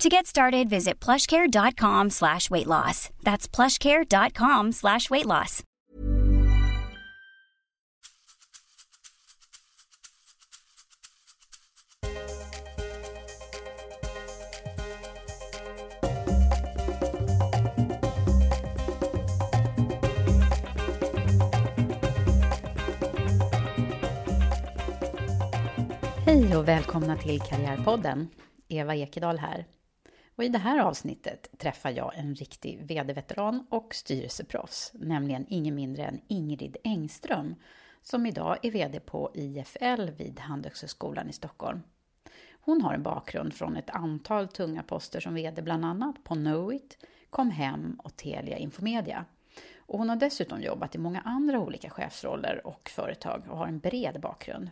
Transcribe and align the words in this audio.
To 0.00 0.10
get 0.10 0.26
started, 0.26 0.68
visit 0.68 1.00
plushcare.com 1.00 2.10
slash 2.10 2.50
weight 2.50 2.66
loss. 2.66 3.08
That's 3.22 3.48
plushcare.com 3.48 4.72
slash 4.72 5.10
weight 5.10 5.26
loss. 5.26 5.62
Hej 26.26 26.56
och 26.56 26.68
välkomna 26.68 27.16
till 27.16 27.40
Karriärpodden. 27.40 28.28
Eva 28.68 28.94
Ekedal 28.94 29.38
här. 29.38 29.75
Och 30.36 30.44
I 30.44 30.48
det 30.48 30.58
här 30.58 30.78
avsnittet 30.78 31.48
träffar 31.58 31.90
jag 31.90 32.12
en 32.16 32.34
riktig 32.34 32.82
vd-veteran 32.82 33.66
och 33.70 33.94
styrelseproffs, 33.94 34.92
nämligen 34.94 35.46
ingen 35.48 35.74
mindre 35.74 36.04
än 36.04 36.20
Ingrid 36.28 36.76
Engström, 36.84 37.54
som 38.02 38.26
idag 38.26 38.58
är 38.62 38.70
vd 38.70 39.00
på 39.00 39.30
IFL 39.34 40.10
vid 40.16 40.40
Handelshögskolan 40.40 41.28
i 41.30 41.32
Stockholm. 41.32 41.82
Hon 42.60 42.80
har 42.80 42.94
en 42.94 43.02
bakgrund 43.02 43.54
från 43.54 43.76
ett 43.76 43.90
antal 43.90 44.48
tunga 44.48 44.82
poster 44.82 45.20
som 45.20 45.34
vd 45.34 45.62
bland 45.62 45.84
annat 45.84 46.24
på 46.24 46.34
Knowit, 46.34 46.98
Comhem 47.30 48.00
och 48.04 48.16
Telia 48.16 48.58
Infomedia. 48.58 49.24
Och 49.78 49.98
hon 49.98 50.08
har 50.08 50.16
dessutom 50.16 50.60
jobbat 50.62 50.94
i 50.94 50.98
många 50.98 51.20
andra 51.20 51.60
olika 51.60 51.90
chefsroller 51.90 52.66
och 52.66 52.88
företag 52.88 53.42
och 53.48 53.58
har 53.58 53.66
en 53.66 53.78
bred 53.78 54.20
bakgrund. 54.20 54.70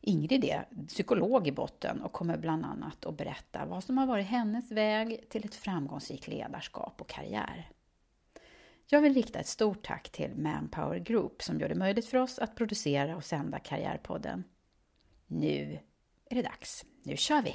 Ingrid 0.00 0.44
är 0.44 0.86
psykolog 0.88 1.48
i 1.48 1.52
botten 1.52 2.02
och 2.02 2.12
kommer 2.12 2.36
bland 2.36 2.64
annat 2.64 3.06
att 3.06 3.16
berätta 3.16 3.66
vad 3.66 3.84
som 3.84 3.98
har 3.98 4.06
varit 4.06 4.26
hennes 4.26 4.70
väg 4.70 5.28
till 5.28 5.44
ett 5.44 5.54
framgångsrikt 5.54 6.28
ledarskap 6.28 7.00
och 7.00 7.08
karriär. 7.08 7.70
Jag 8.86 9.00
vill 9.00 9.14
rikta 9.14 9.38
ett 9.38 9.46
stort 9.46 9.86
tack 9.86 10.10
till 10.10 10.30
Manpower 10.36 10.98
Group 10.98 11.42
som 11.42 11.60
gör 11.60 11.68
det 11.68 11.74
möjligt 11.74 12.06
för 12.06 12.18
oss 12.18 12.38
att 12.38 12.56
producera 12.56 13.16
och 13.16 13.24
sända 13.24 13.58
Karriärpodden. 13.58 14.44
Nu 15.26 15.78
är 16.30 16.34
det 16.34 16.42
dags. 16.42 16.84
Nu 17.02 17.16
kör 17.16 17.42
vi! 17.42 17.54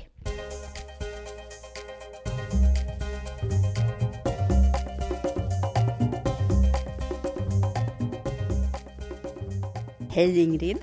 Hej 10.10 10.44
Ingrid! 10.44 10.80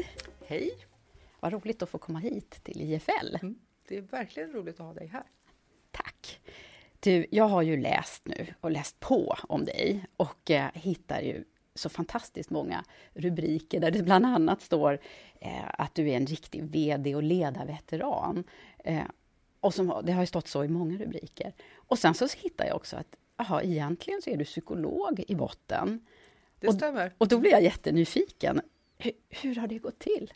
Hej! 0.46 0.89
Vad 1.40 1.52
roligt 1.52 1.82
att 1.82 1.90
få 1.90 1.98
komma 1.98 2.18
hit 2.18 2.50
till 2.62 2.80
IFL. 2.80 3.36
Mm, 3.42 3.58
det 3.88 3.96
är 3.96 4.00
verkligen 4.00 4.52
roligt 4.52 4.80
att 4.80 4.86
ha 4.86 4.94
dig 4.94 5.06
här. 5.06 5.24
Tack! 5.90 6.40
Du, 7.00 7.26
jag 7.30 7.44
har 7.44 7.62
ju 7.62 7.76
läst 7.76 8.26
nu 8.26 8.46
och 8.60 8.70
läst 8.70 9.00
på 9.00 9.36
om 9.48 9.64
dig 9.64 10.06
och 10.16 10.50
eh, 10.50 10.70
hittar 10.74 11.20
ju 11.20 11.44
så 11.74 11.88
fantastiskt 11.88 12.50
många 12.50 12.84
rubriker 13.14 13.80
där 13.80 13.90
det 13.90 14.02
bland 14.02 14.26
annat 14.26 14.62
står 14.62 14.98
eh, 15.40 15.64
att 15.78 15.94
du 15.94 16.10
är 16.10 16.16
en 16.16 16.26
riktig 16.26 16.64
VD 16.64 17.14
och 17.14 17.22
ledarveteran. 17.22 18.44
Eh, 18.78 19.04
och 19.60 19.74
som, 19.74 20.02
det 20.04 20.12
har 20.12 20.22
ju 20.22 20.26
stått 20.26 20.48
så 20.48 20.64
i 20.64 20.68
många 20.68 20.98
rubriker. 20.98 21.52
Och 21.74 21.98
sen 21.98 22.14
så 22.14 22.28
hittar 22.36 22.66
jag 22.66 22.76
också 22.76 22.96
att 22.96 23.16
aha, 23.36 23.62
egentligen 23.62 24.22
så 24.22 24.30
är 24.30 24.36
du 24.36 24.44
psykolog 24.44 25.24
i 25.28 25.34
botten. 25.34 26.06
Det 26.58 26.68
och, 26.68 26.74
stämmer. 26.74 27.12
Och 27.18 27.28
då 27.28 27.38
blir 27.38 27.50
jag 27.50 27.62
jättenyfiken. 27.62 28.60
Hur, 28.98 29.12
hur 29.28 29.54
har 29.54 29.66
det 29.66 29.78
gått 29.78 29.98
till? 29.98 30.32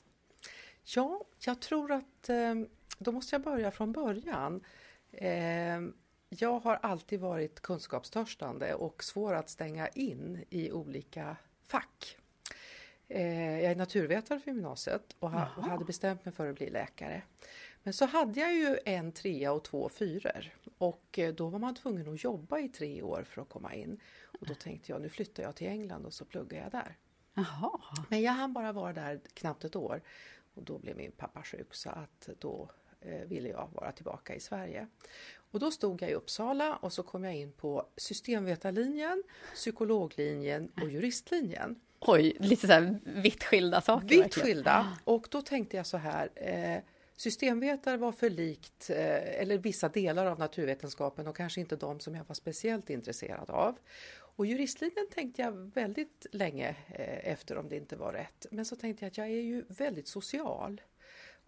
Ja, 0.85 1.25
jag 1.39 1.61
tror 1.61 1.93
att 1.93 2.29
eh, 2.29 2.55
då 2.99 3.13
måste 3.13 3.35
jag 3.35 3.43
börja 3.43 3.71
från 3.71 3.93
början. 3.93 4.65
Eh, 5.13 5.81
jag 6.29 6.59
har 6.59 6.79
alltid 6.83 7.21
varit 7.21 7.61
kunskapstörstande 7.61 8.75
och 8.75 9.05
svår 9.05 9.35
att 9.35 9.51
stänga 9.51 9.89
in 9.89 10.45
i 10.51 10.73
olika 10.73 11.37
fack. 11.65 12.17
Eh, 13.09 13.61
jag 13.61 13.73
är 13.73 13.77
naturvetare 13.77 14.41
för 14.41 14.51
gymnasiet 14.51 15.17
och, 15.19 15.31
ha, 15.31 15.49
och, 15.57 15.65
hade 15.65 15.85
bestämt 15.85 16.25
mig 16.25 16.35
för 16.35 16.51
att 16.51 16.57
bli 16.57 16.71
läkare. 16.71 17.23
Men 17.83 17.93
så 17.93 18.07
hade 18.07 18.41
jag 18.41 18.55
ju 18.55 18.79
en 18.85 19.13
trea 19.13 19.53
och 19.53 19.65
två 19.65 19.89
fyror 19.89 20.55
och 20.79 21.19
då 21.35 21.49
var 21.49 21.59
man 21.59 21.75
tvungen 21.75 22.15
att 22.15 22.25
jobba 22.25 22.59
i 22.59 22.69
tre 22.69 23.03
år 23.03 23.23
för 23.23 23.43
att 23.43 23.49
komma 23.49 23.75
in. 23.75 24.01
Och 24.41 24.47
då 24.47 24.55
tänkte 24.55 24.93
jag 24.93 25.03
nu 25.03 25.09
flyttar 25.09 25.43
jag 25.43 25.57
till 25.57 25.67
England 25.67 26.07
och 26.07 26.13
så 26.13 26.25
pluggar 26.25 26.63
jag 26.63 26.71
där. 26.73 26.97
Jaha. 27.35 27.81
Men 28.09 28.23
jag 28.23 28.33
hann 28.33 28.53
bara 28.53 28.73
vara 28.73 28.93
där 28.93 29.21
knappt 29.35 29.65
ett 29.65 29.77
år 29.77 30.03
och 30.55 30.63
då 30.63 30.79
blev 30.79 30.97
min 30.97 31.13
pappa 31.13 31.43
sjuk 31.43 31.75
så 31.75 31.91
att 31.91 32.29
då 32.39 32.71
eh, 33.01 33.29
ville 33.29 33.49
jag 33.49 33.69
vara 33.73 33.93
tillbaka 33.93 34.35
i 34.35 34.41
Sverige. 34.41 34.87
Och 35.37 35.61
då 35.61 35.71
stod 35.71 36.03
jag 36.03 36.11
i 36.11 36.15
Uppsala 36.15 36.77
och 36.77 36.93
så 36.93 37.03
kom 37.03 37.25
jag 37.25 37.35
in 37.35 37.53
på 37.53 37.87
systemvetarlinjen, 37.97 39.23
psykologlinjen 39.55 40.73
och 40.83 40.91
juristlinjen. 40.91 41.81
Oj, 42.01 42.37
lite 42.41 42.67
så 42.67 42.73
här 42.73 42.99
vitt 43.05 43.45
skilda 43.45 43.81
saker. 43.81 44.09
Vitt 44.09 44.21
verkligen. 44.21 44.47
skilda. 44.47 44.99
Och 45.05 45.27
då 45.31 45.43
tänkte 45.43 45.77
jag 45.77 45.87
så 45.87 45.97
här, 45.97 46.31
eh, 46.35 46.83
systemvetare 47.17 47.97
var 47.97 48.13
för 48.13 48.31
likt, 48.31 48.91
eh, 48.91 49.41
eller 49.41 49.59
vissa 49.59 49.89
delar 49.89 50.27
av 50.27 50.39
naturvetenskapen 50.39 51.27
och 51.27 51.37
kanske 51.37 51.61
inte 51.61 51.77
de 51.77 52.01
som 52.01 52.15
jag 52.15 52.25
var 52.25 52.35
speciellt 52.35 52.91
intresserad 52.91 53.51
av. 53.51 53.77
Och 54.37 54.47
juristlinjen 54.47 55.07
tänkte 55.11 55.43
jag 55.43 55.53
väldigt 55.53 56.27
länge 56.33 56.69
eh, 56.89 57.33
efter 57.33 57.59
om 57.59 57.69
det 57.69 57.77
inte 57.77 57.97
var 57.97 58.13
rätt. 58.13 58.47
Men 58.51 58.65
så 58.65 58.77
tänkte 58.77 59.05
jag 59.05 59.11
att 59.11 59.19
jag 59.19 59.27
är 59.27 59.43
ju 59.43 59.65
väldigt 59.69 60.09
social. 60.09 60.81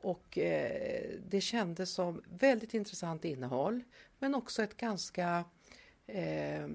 Och 0.00 0.38
eh, 0.38 1.11
det 1.28 1.40
kändes 1.40 1.90
som 1.90 2.22
väldigt 2.28 2.75
intressant 2.75 3.25
innehåll 3.25 3.82
men 4.19 4.34
också 4.34 4.62
ett 4.62 4.76
ganska 4.76 5.44
eh, 6.06 6.69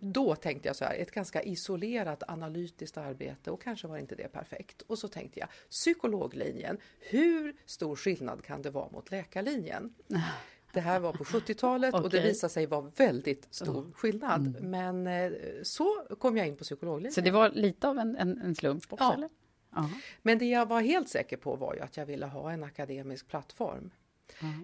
då 0.00 0.34
tänkte 0.34 0.68
jag 0.68 0.76
så 0.76 0.84
här, 0.84 0.94
ett 0.94 1.10
ganska 1.10 1.42
isolerat 1.42 2.22
analytiskt 2.28 2.96
arbete 2.96 3.50
och 3.50 3.62
kanske 3.62 3.88
var 3.88 3.98
inte 3.98 4.14
det 4.14 4.28
perfekt. 4.28 4.82
Och 4.82 4.98
så 4.98 5.08
tänkte 5.08 5.40
jag, 5.40 5.48
psykologlinjen, 5.70 6.78
hur 7.00 7.56
stor 7.66 7.96
skillnad 7.96 8.44
kan 8.44 8.62
det 8.62 8.70
vara 8.70 8.90
mot 8.90 9.10
läkarlinjen? 9.10 9.94
Det 10.78 10.82
här 10.82 11.00
var 11.00 11.12
på 11.12 11.24
70-talet 11.24 11.94
och 11.94 12.10
det 12.10 12.20
visade 12.20 12.52
sig 12.52 12.66
vara 12.66 12.90
väldigt 12.96 13.48
stor 13.50 13.92
skillnad. 13.94 14.46
Mm. 14.46 14.70
Men 14.70 15.06
eh, 15.06 15.38
så 15.62 16.06
kom 16.18 16.36
jag 16.36 16.46
in 16.46 16.56
på 16.56 16.64
psykologlinjen. 16.64 17.12
Så 17.12 17.20
det 17.20 17.30
var 17.30 17.50
lite 17.50 17.88
av 17.88 17.98
en, 17.98 18.16
en, 18.16 18.38
en 18.42 18.54
slump 18.54 18.92
också, 18.92 19.04
Ja. 19.04 19.14
eller? 19.14 19.28
Men 20.22 20.38
det 20.38 20.44
jag 20.44 20.66
var 20.66 20.80
helt 20.80 21.08
säker 21.08 21.36
på 21.36 21.56
var 21.56 21.74
ju 21.74 21.80
att 21.80 21.96
jag 21.96 22.06
ville 22.06 22.26
ha 22.26 22.52
en 22.52 22.64
akademisk 22.64 23.28
plattform. 23.28 23.90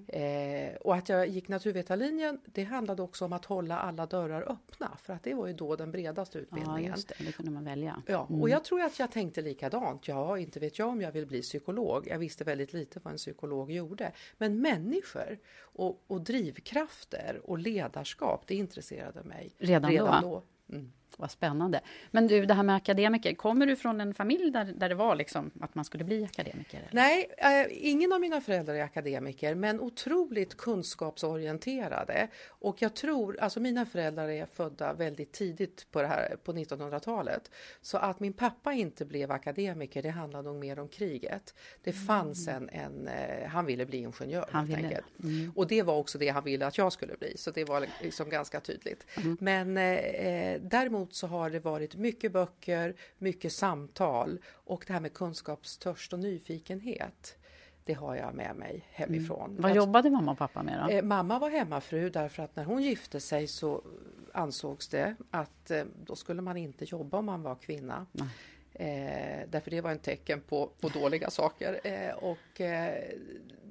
Eh, 0.08 0.74
och 0.80 0.94
att 0.94 1.08
jag 1.08 1.28
gick 1.28 1.48
naturvetarlinjen, 1.48 2.40
det 2.44 2.64
handlade 2.64 3.02
också 3.02 3.24
om 3.24 3.32
att 3.32 3.44
hålla 3.44 3.78
alla 3.78 4.06
dörrar 4.06 4.42
öppna, 4.42 4.96
för 5.02 5.12
att 5.12 5.22
det 5.22 5.34
var 5.34 5.46
ju 5.46 5.52
då 5.52 5.76
den 5.76 5.90
bredaste 5.90 6.38
utbildningen. 6.38 6.84
Ja, 6.84 6.90
just 6.90 7.08
det, 7.08 7.24
det 7.24 7.32
kunde 7.32 7.50
man 7.50 7.64
välja. 7.64 8.02
Ja, 8.06 8.18
och 8.18 8.48
jag 8.48 8.64
tror 8.64 8.82
att 8.82 8.98
jag 8.98 9.10
tänkte 9.10 9.42
likadant. 9.42 10.08
Ja, 10.08 10.38
inte 10.38 10.60
vet 10.60 10.78
jag 10.78 10.88
om 10.88 11.00
jag 11.00 11.12
vill 11.12 11.26
bli 11.26 11.42
psykolog. 11.42 12.06
Jag 12.08 12.18
visste 12.18 12.44
väldigt 12.44 12.72
lite 12.72 13.00
vad 13.02 13.12
en 13.12 13.18
psykolog 13.18 13.70
gjorde. 13.70 14.12
Men 14.38 14.60
människor 14.60 15.38
och, 15.60 16.04
och 16.06 16.20
drivkrafter 16.20 17.40
och 17.44 17.58
ledarskap, 17.58 18.46
det 18.46 18.54
intresserade 18.54 19.22
mig 19.22 19.52
Redan, 19.58 19.90
redan 19.90 20.22
då? 20.22 20.42
då. 20.68 20.74
Mm. 20.74 20.92
Vad 21.16 21.30
spännande. 21.30 21.80
Men 22.10 22.26
du, 22.26 22.46
det 22.46 22.54
här 22.54 22.62
med 22.62 22.76
akademiker, 22.76 23.34
kommer 23.34 23.66
du 23.66 23.76
från 23.76 24.00
en 24.00 24.14
familj 24.14 24.50
där, 24.50 24.64
där 24.64 24.88
det 24.88 24.94
var 24.94 25.16
liksom 25.16 25.50
att 25.60 25.74
man 25.74 25.84
skulle 25.84 26.04
bli 26.04 26.24
akademiker? 26.24 26.78
Eller? 26.78 26.88
Nej, 26.92 27.30
eh, 27.38 27.66
ingen 27.70 28.12
av 28.12 28.20
mina 28.20 28.40
föräldrar 28.40 28.74
är 28.74 28.82
akademiker, 28.82 29.54
men 29.54 29.80
otroligt 29.80 30.56
kunskapsorienterade. 30.56 32.28
Och 32.48 32.82
jag 32.82 32.94
tror, 32.94 33.40
alltså 33.40 33.60
mina 33.60 33.86
föräldrar 33.86 34.28
är 34.28 34.46
födda 34.46 34.92
väldigt 34.92 35.32
tidigt 35.32 35.86
på, 35.90 36.02
det 36.02 36.08
här, 36.08 36.36
på 36.44 36.52
1900-talet. 36.52 37.50
Så 37.80 37.98
att 37.98 38.20
min 38.20 38.32
pappa 38.32 38.72
inte 38.72 39.04
blev 39.04 39.30
akademiker, 39.32 40.02
det 40.02 40.08
handlar 40.10 40.42
nog 40.42 40.56
mer 40.56 40.78
om 40.78 40.88
kriget. 40.88 41.54
Det 41.82 41.92
fanns 41.92 42.48
en, 42.48 42.68
en 42.68 43.08
eh, 43.08 43.48
han 43.48 43.66
ville 43.66 43.86
bli 43.86 43.98
ingenjör 43.98 44.48
Han 44.50 44.66
helt 44.66 44.78
ville. 44.78 44.88
enkelt. 44.88 45.56
Och 45.56 45.66
det 45.66 45.82
var 45.82 45.96
också 45.96 46.18
det 46.18 46.28
han 46.28 46.44
ville 46.44 46.66
att 46.66 46.78
jag 46.78 46.92
skulle 46.92 47.16
bli, 47.16 47.36
så 47.36 47.50
det 47.50 47.64
var 47.64 47.86
liksom 48.02 48.30
ganska 48.30 48.60
tydligt. 48.60 49.06
Men 49.40 49.76
eh, 49.76 49.84
eh, 49.94 50.60
däremot 51.04 51.14
så 51.14 51.26
har 51.26 51.50
det 51.50 51.60
varit 51.64 51.94
mycket 51.96 52.32
böcker, 52.32 52.94
mycket 53.18 53.52
samtal 53.52 54.38
och 54.66 54.84
det 54.86 54.92
här 54.92 55.00
med 55.00 55.12
kunskapstörst 55.12 56.12
och 56.12 56.18
nyfikenhet. 56.18 57.36
Det 57.84 57.94
har 57.94 58.16
jag 58.16 58.34
med 58.34 58.56
mig 58.56 58.84
hemifrån. 58.90 59.56
Vad 59.58 59.70
Jag- 59.70 59.76
jobbade 59.76 60.10
mamma 60.10 60.32
och 60.32 60.38
pappa 60.38 60.62
med 60.62 60.80
då? 60.86 60.90
Eh, 60.92 61.02
mamma 61.02 61.38
var 61.38 61.50
hemmafru 61.50 62.10
därför 62.10 62.42
att 62.42 62.56
när 62.56 62.64
hon 62.64 62.82
gifte 62.82 63.20
sig 63.20 63.46
så 63.46 63.82
ansågs 64.32 64.88
det 64.88 65.16
att 65.30 65.70
eh, 65.70 65.84
då 66.06 66.16
skulle 66.16 66.42
man 66.42 66.56
inte 66.56 66.84
jobba 66.84 67.18
om 67.18 67.26
man 67.26 67.42
var 67.42 67.54
kvinna. 67.54 68.06
Eh, 68.72 69.48
därför 69.48 69.70
det 69.70 69.80
var 69.80 69.90
en 69.90 69.98
tecken 69.98 70.40
på, 70.40 70.70
på 70.80 70.88
dåliga 70.88 71.30
saker. 71.30 71.80
Eh, 71.84 72.14
och 72.14 72.60
eh, 72.60 73.04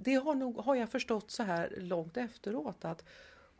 det 0.01 0.13
har, 0.13 0.35
nog, 0.35 0.57
har 0.57 0.75
jag 0.75 0.89
förstått 0.89 1.31
så 1.31 1.43
här 1.43 1.73
långt 1.77 2.17
efteråt 2.17 2.85
att 2.85 3.03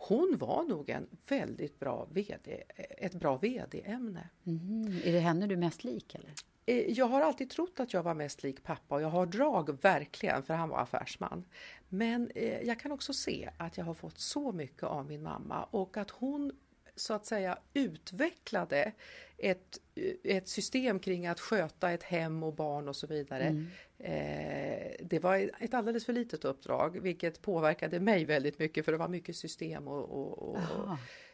hon 0.07 0.37
var 0.39 0.63
nog 0.63 0.89
en 0.89 1.07
väldigt 1.27 1.79
bra 1.79 2.07
VD, 2.11 2.63
ett 2.97 3.13
bra 3.15 3.37
VD-ämne. 3.37 4.29
Mhm. 4.43 5.01
Är 5.03 5.11
det 5.11 5.19
henne 5.19 5.47
du 5.47 5.53
är 5.53 5.59
mest 5.59 5.83
lik? 5.83 6.15
Eller? 6.15 6.33
Eh, 6.65 6.91
Jag 6.91 7.05
har 7.05 7.21
alltid 7.21 7.49
trott 7.49 7.79
att 7.79 7.93
jag 7.93 8.03
var 8.03 8.13
mest 8.13 8.43
lik 8.43 8.63
pappa 8.63 8.95
och 8.95 9.01
jag 9.01 9.09
har 9.09 9.25
drag 9.25 9.81
verkligen 9.81 10.43
för 10.43 10.53
han 10.53 10.69
var 10.69 10.77
affärsman. 10.79 11.45
Men 11.89 12.31
eh, 12.35 12.61
jag 12.61 12.79
kan 12.79 12.91
också 12.91 13.13
se 13.13 13.49
att 13.57 13.77
jag 13.77 13.85
har 13.85 13.93
fått 13.93 14.17
så 14.19 14.51
mycket 14.51 14.83
av 14.83 15.05
min 15.05 15.23
mamma 15.23 15.63
och 15.63 15.97
att 15.97 16.09
hon 16.11 16.51
så 16.95 17.13
att 17.13 17.25
säga 17.25 17.57
utvecklade 17.73 18.91
ett, 19.37 19.79
ett 20.23 20.47
system 20.47 20.99
kring 20.99 21.27
att 21.27 21.39
sköta 21.39 21.91
ett 21.91 22.03
hem 22.03 22.43
och 22.43 22.53
barn 22.53 22.87
och 22.87 22.95
så 22.95 23.07
vidare. 23.07 23.65
Eh, 23.99 24.91
det 24.99 25.19
var 25.19 25.51
ett 25.59 25.73
alldeles 25.73 26.05
för 26.05 26.13
litet 26.13 26.45
uppdrag 26.45 26.99
vilket 26.99 27.41
påverkade 27.41 27.99
mig 27.99 28.25
väldigt 28.25 28.59
mycket 28.59 28.85
för 28.85 28.91
det 28.91 28.97
var 28.97 29.07
mycket 29.07 29.35
system 29.35 29.87
och, 29.87 30.03
och, 30.03 30.49
och. 30.49 30.57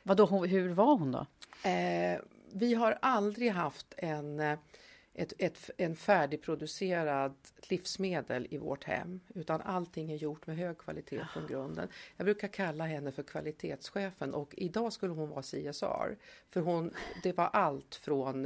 Vadå, 0.04 0.46
hur 0.46 0.70
var 0.70 0.98
hon 0.98 1.12
då? 1.12 1.26
Eh, 1.70 2.20
vi 2.54 2.74
har 2.74 2.98
aldrig 3.02 3.52
haft 3.52 3.94
en, 3.98 4.58
ett, 5.22 5.34
ett, 5.38 5.70
en 5.78 5.96
färdigproducerad 5.96 7.34
livsmedel 7.70 8.48
i 8.50 8.58
vårt 8.58 8.84
hem 8.84 9.20
utan 9.36 9.62
allting 9.62 10.12
är 10.12 10.16
gjort 10.16 10.48
med 10.48 10.58
hög 10.58 10.78
kvalitet 10.78 11.22
från 11.34 11.48
grunden. 11.48 11.88
Jag 12.18 12.26
brukar 12.26 12.48
kalla 12.48 12.86
henne 12.86 13.12
för 13.12 13.24
kvalitetschefen 13.24 14.34
och 14.34 14.54
idag 14.58 14.94
skulle 14.94 15.14
hon 15.14 15.30
vara 15.30 15.42
CSR. 15.42 16.18
För 16.50 16.62
hon, 16.62 16.94
det 17.24 17.38
var 17.38 17.46
allt 17.54 17.96
från 17.96 18.46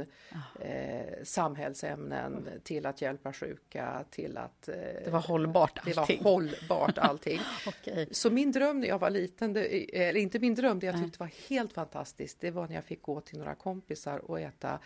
eh, 0.60 1.22
samhällsämnen 1.22 2.48
till 2.64 2.86
att 2.86 3.02
hjälpa 3.02 3.32
sjuka 3.32 4.04
till 4.10 4.38
att... 4.38 4.68
Eh, 4.68 4.74
Det 5.04 5.10
var 5.10 5.20
hållbart 5.20 5.84
det 5.84 5.96
var 5.96 6.02
allting. 6.02 6.22
hållbart 6.22 6.98
allting. 7.08 7.40
Okej. 7.66 8.08
Så 8.10 8.30
min 8.30 8.52
dröm 8.52 8.80
när 8.80 8.88
jag 8.88 8.98
var 8.98 9.10
liten, 9.10 9.52
det, 9.52 9.96
eller 10.08 10.20
inte 10.20 10.38
min 10.38 10.54
dröm, 10.54 10.78
det 10.78 10.86
jag 10.86 11.02
tyckte 11.04 11.18
var 11.18 11.30
helt 11.48 11.72
fantastiskt, 11.72 12.40
det 12.40 12.50
var 12.50 12.68
när 12.68 12.74
jag 12.74 12.84
fick 12.84 13.02
gå 13.02 13.20
till 13.20 13.38
några 13.38 13.54
kompisar 13.54 14.18
och 14.18 14.40
äta 14.40 14.78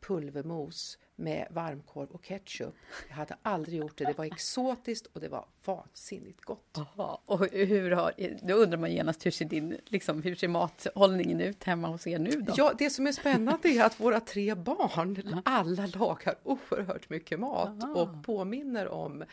pulvermos 0.00 0.98
med 1.16 1.46
varmkorv 1.50 2.10
och 2.10 2.24
ketchup. 2.24 2.74
Jag 3.08 3.16
hade 3.16 3.36
aldrig 3.42 3.78
gjort 3.78 3.98
det, 3.98 4.04
det 4.04 4.18
var 4.18 4.24
exotiskt 4.24 5.06
och 5.06 5.20
det 5.20 5.28
var 5.28 5.46
vansinnigt 5.64 6.40
gott. 6.40 6.78
Jaha, 6.96 7.18
och 7.26 7.46
hur 7.52 7.90
har, 7.90 8.12
då 8.42 8.54
undrar 8.54 8.78
man 8.78 8.92
genast 8.92 9.26
hur 9.26 9.30
ser, 9.30 9.44
din, 9.44 9.76
liksom, 9.84 10.22
hur 10.22 10.34
ser 10.34 10.48
mathållningen 10.48 11.40
ut 11.40 11.64
hemma 11.64 11.88
hos 11.88 12.06
er 12.06 12.18
nu 12.18 12.30
då? 12.30 12.52
Ja, 12.56 12.72
det 12.78 12.90
som 12.90 13.06
är 13.06 13.12
spännande 13.12 13.68
är 13.68 13.84
att 13.84 14.00
våra 14.00 14.20
tre 14.20 14.54
barn, 14.54 15.42
alla 15.44 15.86
lagar 15.86 16.34
oerhört 16.42 17.10
mycket 17.10 17.40
mat 17.40 17.96
och 17.96 18.24
påminner 18.24 18.88
om 18.88 19.24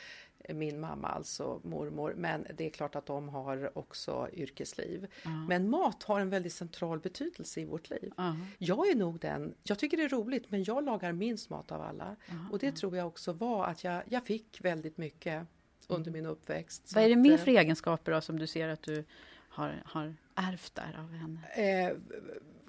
min 0.54 0.80
mamma, 0.80 1.08
alltså 1.08 1.62
mormor. 1.64 2.14
Men 2.18 2.48
det 2.58 2.66
är 2.66 2.70
klart 2.70 2.96
att 2.96 3.06
de 3.06 3.30
har 3.30 3.78
också 3.78 4.30
yrkesliv. 4.34 5.08
Men 5.48 5.70
mat 5.70 6.04
har 6.04 6.20
en 6.20 6.30
väldigt 6.30 6.54
central 6.54 7.00
betydelse 7.00 7.62
i 7.62 7.66
vårt 7.66 7.90
liv. 7.90 8.14
Jag 8.58 8.90
är 8.90 8.96
nog 8.96 9.20
den, 9.20 9.54
jag 9.64 9.80
tycker 9.80 9.98
det 9.98 10.04
är 10.04 10.10
roligt, 10.10 10.52
men 10.52 10.64
jag 10.64 10.84
lagar 10.84 11.12
minst 11.12 11.50
mat 11.50 11.72
av 11.72 11.82
alla. 11.82 12.16
Och 12.52 12.60
det 12.60 12.72
tror 12.72 12.98
jag 12.98 13.08
också 13.08 13.34
var 13.34 13.66
att 13.66 13.84
jag, 13.84 14.04
jag 14.10 14.26
fick 14.26 14.66
väldigt 14.66 14.98
mycket 14.98 15.48
under 15.88 16.12
min 16.12 16.26
uppväxt. 16.26 16.92
Vad 16.96 17.04
är 17.04 17.10
det 17.10 17.16
mer 17.16 17.32
eh, 17.32 17.38
för 17.38 17.52
egenskaper 17.52 18.12
då, 18.12 18.22
som 18.22 18.40
du 18.40 18.48
ser 18.48 18.68
att 18.68 18.82
du 18.82 19.04
har, 19.50 19.82
har 19.86 20.16
ärvt 20.36 20.76
där 20.76 21.00
av 21.00 21.12
henne? 21.12 21.40
Eh, 21.48 21.98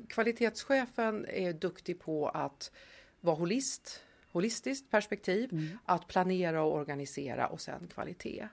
kvalitetschefen 0.09 1.27
är 1.29 1.53
duktig 1.53 2.01
på 2.01 2.29
att 2.29 2.73
vara 3.21 3.37
holist, 3.37 4.05
holistiskt 4.33 4.91
perspektiv, 4.91 5.77
att 5.85 6.07
planera 6.07 6.63
och 6.63 6.75
organisera 6.75 7.47
och 7.47 7.61
sen 7.61 7.89
kvalitet. 7.95 8.49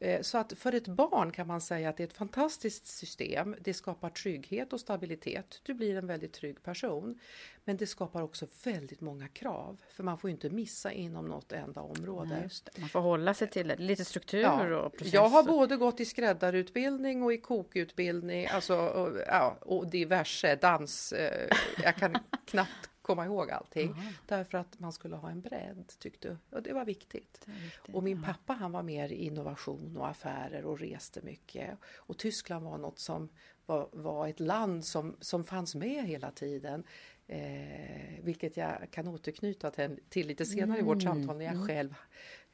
Eh, 0.00 0.22
Så 0.22 0.38
att 0.38 0.52
för 0.52 0.74
ett 0.74 0.88
barn 0.88 1.30
kan 1.32 1.46
man 1.46 1.60
säga 1.60 1.88
att 1.88 1.96
det 1.96 2.02
är 2.02 2.06
ett 2.06 2.12
fantastiskt 2.12 2.86
system. 2.86 3.56
Det 3.60 3.74
skapar 3.74 4.10
trygghet 4.10 4.72
och 4.72 4.80
stabilitet. 4.80 5.60
Du 5.62 5.74
blir 5.74 5.96
en 5.96 6.06
väldigt 6.06 6.32
trygg 6.32 6.62
person. 6.62 7.18
Men 7.64 7.76
det 7.76 7.86
skapar 7.86 8.22
också 8.22 8.46
väldigt 8.64 9.00
många 9.00 9.28
krav. 9.28 9.80
För 9.90 10.02
man 10.02 10.18
får 10.18 10.30
inte 10.30 10.50
missa 10.50 10.92
inom 10.92 11.24
något 11.24 11.52
enda 11.52 11.80
område. 11.80 12.30
Nej. 12.40 12.48
Man 12.80 12.88
får 12.88 13.00
hålla 13.00 13.34
sig 13.34 13.50
till 13.50 13.68
det. 13.68 13.76
lite 13.76 14.04
struktur 14.04 14.40
Ja, 14.40 14.76
och 14.76 14.92
process. 14.96 15.14
jag 15.14 15.28
har 15.28 15.42
både 15.42 15.76
gått 15.76 16.00
i 16.00 16.04
skräddarutbildning 16.04 17.22
och 17.22 17.32
i 17.32 17.38
kokutbildning, 17.38 18.46
alltså, 18.46 18.76
och, 18.76 19.18
ja, 19.26 19.56
och 19.60 19.86
diverse 19.90 20.56
dans. 20.56 21.12
Eh, 21.12 21.48
jag 21.82 21.96
kan 21.96 22.16
knappt 22.46 22.90
komma 23.06 23.24
ihåg 23.24 23.50
allting. 23.50 23.94
Därför 24.26 24.58
att 24.58 24.80
man 24.80 24.92
skulle 24.92 25.16
ha 25.16 25.30
en 25.30 25.40
bredd, 25.40 25.92
tyckte 25.98 26.38
och 26.50 26.62
det 26.62 26.72
var 26.72 26.84
viktigt. 26.84 27.46
Och 27.92 28.02
min 28.02 28.22
pappa 28.22 28.52
han 28.52 28.72
var 28.72 28.82
mer 28.82 29.12
innovation 29.12 29.96
och 29.96 30.08
affärer 30.08 30.64
och 30.64 30.78
reste 30.78 31.20
mycket. 31.22 31.78
Och 31.96 32.18
Tyskland 32.18 32.64
var 32.64 32.78
något 32.78 32.98
som 32.98 33.28
var, 33.66 33.88
var 33.92 34.28
ett 34.28 34.40
land 34.40 34.84
som, 34.84 35.16
som 35.20 35.44
fanns 35.44 35.74
med 35.74 36.06
hela 36.06 36.30
tiden. 36.30 36.84
Eh, 37.28 38.22
vilket 38.22 38.56
jag 38.56 38.90
kan 38.90 39.08
återknyta 39.08 39.70
till, 39.70 39.98
till 40.08 40.26
lite 40.26 40.44
senare 40.46 40.78
i 40.78 40.82
vårt 40.82 41.02
samtal 41.02 41.36
när 41.38 41.44
jag 41.44 41.66
själv 41.66 41.94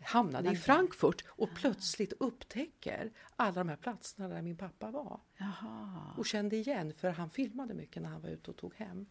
hamnade 0.01 0.53
i 0.53 0.57
Frankfurt 0.57 1.25
och 1.29 1.49
plötsligt 1.55 2.13
upptäcker 2.21 3.11
alla 3.37 3.55
de 3.55 3.69
här 3.69 3.77
platserna 3.77 4.29
där 4.29 4.43
min 4.43 4.57
pappa 4.57 4.91
var. 4.91 5.21
Jaha, 5.37 6.15
Och 6.19 6.27
kände 6.27 6.57
igen, 6.57 6.95
för 6.95 7.11
han 7.11 7.31
filmade 7.31 7.75
mycket 7.75 8.03
när 8.03 8.09
han 8.09 8.23
var 8.23 8.29
ute 8.29 8.51
och 8.51 8.57
tog 8.57 8.75
hem. 8.75 9.07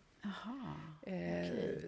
Eh, 1.02 1.14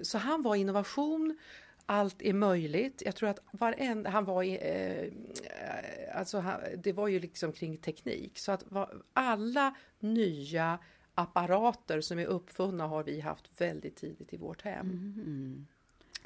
så 0.04 0.18
han 0.18 0.42
var 0.42 0.56
innovation, 0.56 1.38
allt 1.86 2.22
är 2.22 2.34
möjligt. 2.34 3.02
Jag 3.06 3.16
tror 3.16 3.30
att 3.30 3.40
varenda, 3.52 4.10
han 4.10 4.26
var 4.26 4.44
i, 4.44 4.58
eh, 4.62 5.02
eh 5.02 6.18
alltså 6.18 6.40
han, 6.40 6.62
det 6.78 6.94
var 6.94 7.08
ju 7.08 7.20
liksom 7.20 7.54
kring 7.54 7.78
teknik. 7.78 8.38
Så 8.38 8.52
att 8.52 8.72
var, 8.72 9.04
alla 9.14 9.76
nya 10.00 10.80
apparater 11.16 12.02
som 12.02 12.20
är 12.20 12.26
uppfunna 12.26 12.88
har 12.88 13.04
vi 13.04 13.20
haft 13.20 13.62
väldigt 13.62 13.96
tidigt 13.96 14.34
i 14.34 14.38
vårt 14.38 14.62
hem. 14.62 14.90
Mm. 14.90 15.68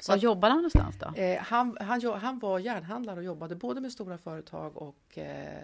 Så 0.00 0.12
Var 0.12 0.16
jobbade 0.18 0.52
han 0.52 0.58
någonstans 0.62 0.96
då? 0.98 1.14
Eh, 1.20 1.38
han, 1.42 1.76
han, 1.80 2.02
han 2.04 2.38
var 2.38 2.58
järnhandlare 2.58 3.16
och 3.18 3.24
jobbade 3.24 3.56
både 3.56 3.80
med 3.80 3.92
stora 3.92 4.18
företag 4.18 4.76
och 4.76 5.18
eh, 5.18 5.62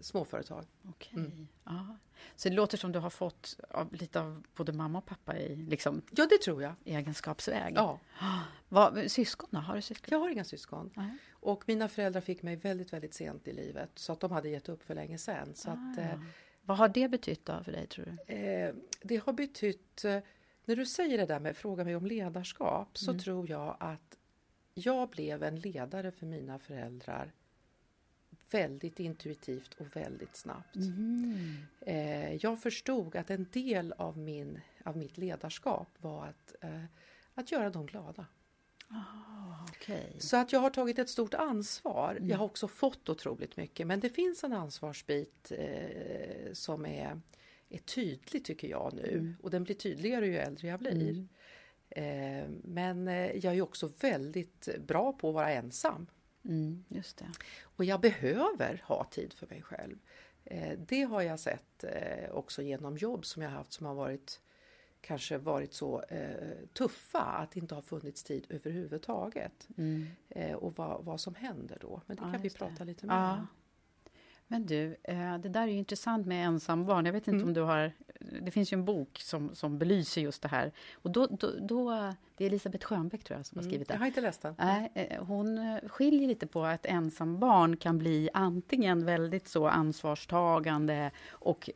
småföretag. 0.00 0.64
Okej. 0.88 1.12
Mm. 1.16 1.48
Ja. 1.64 1.96
Så 2.36 2.48
det 2.48 2.54
låter 2.54 2.78
som 2.78 2.92
du 2.92 2.98
har 2.98 3.10
fått 3.10 3.56
av, 3.70 3.94
lite 3.94 4.20
av 4.20 4.42
både 4.56 4.72
mamma 4.72 4.98
och 4.98 5.06
pappa 5.06 5.36
i 5.38 5.56
liksom, 5.56 6.02
Ja, 6.10 6.26
det 6.30 6.38
tror 6.38 6.62
jag. 6.62 6.72
egenskapsväg. 6.84 7.72
Ja, 7.76 7.98
Vad, 8.68 9.10
syskon 9.10 9.48
då? 9.52 9.58
Har 9.58 9.74
du 9.76 9.82
syskon? 9.82 10.08
jag 10.10 10.18
har 10.18 10.28
inga 10.28 10.44
syskon. 10.44 10.90
Nej. 10.94 11.18
Och 11.30 11.62
mina 11.66 11.88
föräldrar 11.88 12.20
fick 12.20 12.42
mig 12.42 12.56
väldigt, 12.56 12.92
väldigt 12.92 13.14
sent 13.14 13.48
i 13.48 13.52
livet 13.52 13.90
så 13.94 14.12
att 14.12 14.20
de 14.20 14.32
hade 14.32 14.48
gett 14.48 14.68
upp 14.68 14.82
för 14.82 14.94
länge 14.94 15.18
sedan. 15.18 15.54
Så 15.54 15.70
att, 15.70 15.98
eh, 15.98 16.20
Vad 16.62 16.78
har 16.78 16.88
det 16.88 17.08
betytt 17.08 17.44
då 17.46 17.62
för 17.64 17.72
dig 17.72 17.86
tror 17.86 18.04
du? 18.26 18.34
eh, 18.34 18.74
det 19.02 19.16
har 19.26 19.32
betytt, 19.32 20.04
eh, 20.04 20.18
när 20.66 20.76
du 20.76 20.86
säger 20.86 21.18
det 21.18 21.26
där 21.26 21.40
med 21.40 21.56
fråga 21.56 21.84
mig 21.84 21.96
om 21.96 22.06
ledarskap 22.06 22.98
så 22.98 23.18
tror 23.18 23.50
jag 23.50 23.76
att 23.80 24.18
jag 24.74 25.08
blev 25.08 25.42
en 25.42 25.60
ledare 25.60 26.10
för 26.10 26.26
mina 26.26 26.58
föräldrar 26.58 27.32
väldigt 28.50 29.00
intuitivt 29.00 29.74
och 29.74 29.96
väldigt 29.96 30.36
snabbt. 30.36 30.76
Eh, 31.80 32.34
jag 32.34 32.62
förstod 32.62 33.16
att 33.16 33.30
en 33.30 33.46
del 33.52 33.92
av, 33.92 34.18
min, 34.18 34.60
av 34.84 34.96
mitt 34.96 35.18
ledarskap 35.18 35.88
var 35.98 36.26
att, 36.26 36.54
eh, 36.60 36.84
att 37.34 37.52
göra 37.52 37.70
dem 37.70 37.86
glada. 37.86 38.26
Okej. 39.68 40.16
Så 40.18 40.36
att 40.36 40.52
jag 40.52 40.60
har 40.60 40.70
tagit 40.70 40.98
ett 40.98 41.08
stort 41.08 41.34
ansvar. 41.34 42.18
Jag 42.22 42.38
har 42.38 42.44
också 42.44 42.68
fått 42.68 43.08
otroligt 43.08 43.56
mycket 43.56 43.86
men 43.86 44.00
det 44.00 44.10
finns 44.10 44.44
en 44.44 44.52
ansvarsbit 44.52 45.52
eh, 45.58 46.52
som 46.52 46.86
är, 46.86 47.20
är 47.68 47.78
tydlig 47.78 48.44
tycker 48.44 48.68
jag 48.68 48.92
nu 48.94 49.34
och 49.42 49.50
den 49.50 49.64
blir 49.64 49.74
tydligare 49.74 50.26
ju 50.26 50.36
äldre 50.36 50.68
jag 50.68 50.78
blir. 50.80 51.26
Eh, 51.90 52.48
men 52.64 53.08
eh, 53.08 53.30
jag 53.36 53.56
är 53.56 53.62
också 53.62 53.90
väldigt 54.00 54.68
bra 54.86 55.12
på 55.12 55.28
att 55.28 55.34
vara 55.34 55.50
ensam. 55.50 56.06
Mm, 56.44 56.84
just 56.88 57.16
det. 57.18 57.28
Och 57.62 57.84
jag 57.84 58.00
behöver 58.00 58.82
ha 58.84 59.04
tid 59.04 59.32
för 59.32 59.46
mig 59.46 59.62
själv. 59.62 59.98
Eh, 60.44 60.78
det 60.78 61.02
har 61.02 61.22
jag 61.22 61.40
sett 61.40 61.84
också 62.30 62.62
genom 62.62 62.96
jobb 62.96 63.24
som 63.26 63.42
jag 63.42 63.50
haft 63.50 63.72
som 63.72 63.86
har 63.86 63.94
varit 63.94 64.40
kanske 65.00 65.38
varit 65.38 65.74
så 65.74 66.02
eh, 66.02 66.56
tuffa 66.72 67.20
att 67.22 67.50
det 67.50 67.60
inte 67.60 67.74
har 67.74 67.82
funnits 67.82 68.22
tid 68.22 68.46
överhuvudtaget. 68.48 69.68
Eh, 70.28 70.52
och 70.52 70.76
vad, 70.76 71.04
vad 71.04 71.20
som 71.20 71.34
händer 71.34 71.78
då. 71.80 72.02
Men 72.06 72.16
det 72.16 72.22
Ja, 72.26 72.32
kan 72.32 72.40
vi 72.40 72.46
just 72.46 72.58
det. 72.58 72.64
prata 72.66 72.84
lite 72.84 73.06
mer 73.06 73.14
Ja. 73.14 73.46
Men 74.48 74.66
du, 74.66 74.96
eh, 75.02 75.38
det 75.38 75.48
där 75.48 75.62
är 75.62 75.66
ju 75.66 75.78
intressant 75.78 76.26
med 76.26 76.46
ensambarn. 76.46 77.06
Jag 77.06 77.12
vet 77.12 77.28
inte 77.28 77.36
Mm. 77.36 77.48
om 77.48 77.54
du 77.54 77.60
har... 77.60 77.92
Det 78.42 78.50
finns 78.50 78.72
ju 78.72 78.74
en 78.74 78.84
bok 78.84 79.18
som, 79.20 79.54
som 79.54 79.78
belyser 79.78 80.20
just 80.20 80.42
det 80.42 80.48
här. 80.48 80.72
Och 80.94 81.10
då, 81.10 81.26
då, 81.26 81.50
då, 81.60 82.12
det 82.36 82.44
är 82.44 82.48
Elisabeth 82.48 82.86
Schönbeck 82.86 83.24
tror 83.24 83.38
jag 83.38 83.46
som 83.46 83.58
har 83.58 83.62
skrivit 83.62 83.88
Jag 83.88 83.98
det. 83.98 84.00
har 84.02 84.06
inte 84.06 84.20
läst 84.20 84.42
den. 84.42 84.54
Nej, 84.58 84.90
eh, 84.94 85.24
hon 85.24 85.58
eh, 85.58 85.88
skiljer 85.88 86.28
lite 86.28 86.46
på 86.46 86.64
att 86.64 86.86
ensam 86.86 87.38
barn 87.38 87.76
kan 87.76 87.98
bli 87.98 88.28
antingen 88.34 89.04
väldigt 89.06 89.48
så 89.48 89.66
ansvarstagande 89.68 91.10
och 91.30 91.70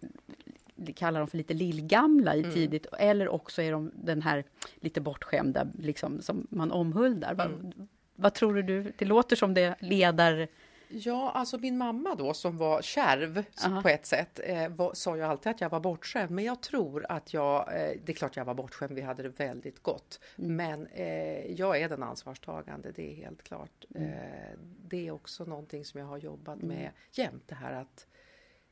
kallar 0.95 1.21
de 1.21 1.27
för 1.29 1.37
lite 1.39 1.55
lillgamla 1.55 2.35
Mm. 2.35 2.51
i 2.51 2.53
tidigt, 2.55 2.87
eller 2.99 3.29
också 3.29 3.63
är 3.63 3.73
de 3.73 3.91
den 3.95 4.23
här 4.23 4.45
lite 4.81 5.01
bortskämda 5.01 5.67
liksom, 5.79 6.23
som 6.23 6.47
man 6.51 6.71
omhuldar. 6.73 7.33
Mm. 7.33 7.47
Vad, 7.49 7.87
vad 8.17 8.35
tror 8.35 8.63
du? 8.63 8.93
Det 8.99 9.05
låter 9.05 9.37
som 9.37 9.55
det 9.55 9.75
ledar... 9.81 10.49
Ja, 10.93 11.31
alltså 11.31 11.59
min 11.59 11.79
mamma 11.79 12.15
då 12.15 12.35
som 12.35 12.57
var 12.59 12.83
kärv 12.83 13.45
Aha. 13.65 13.83
på 13.83 13.89
ett 13.89 14.07
sätt 14.07 14.41
eh, 14.45 14.69
var, 14.69 14.95
sa 14.95 15.17
ju 15.17 15.23
alltid 15.23 15.51
att 15.51 15.61
jag 15.61 15.71
var 15.71 15.81
bortskämd. 15.81 16.31
Men 16.31 16.45
jag 16.45 16.61
tror 16.61 17.07
att 17.09 17.33
jag, 17.35 17.59
eh, 17.61 17.97
det 18.05 18.13
är 18.13 18.15
klart 18.15 18.37
jag 18.37 18.45
var 18.45 18.55
bortskämd, 18.55 18.93
vi 18.93 19.01
hade 19.01 19.23
det 19.23 19.29
väldigt 19.29 19.83
gott. 19.83 20.21
Men 20.37 20.87
eh, 20.87 21.53
jag 21.53 21.81
är 21.81 21.89
den 21.89 22.03
ansvarstagande, 22.03 22.93
det 22.93 23.13
är 23.13 23.15
helt 23.17 23.43
klart. 23.43 23.85
Eh, 23.95 24.59
det 24.89 25.07
är 25.07 25.11
också 25.11 25.45
någonting 25.45 25.85
som 25.85 26.01
jag 26.01 26.07
har 26.07 26.19
jobbat 26.19 26.63
med 26.63 26.91
jämt, 27.13 27.43
det 27.47 27.55
här 27.55 27.73
att 27.73 28.07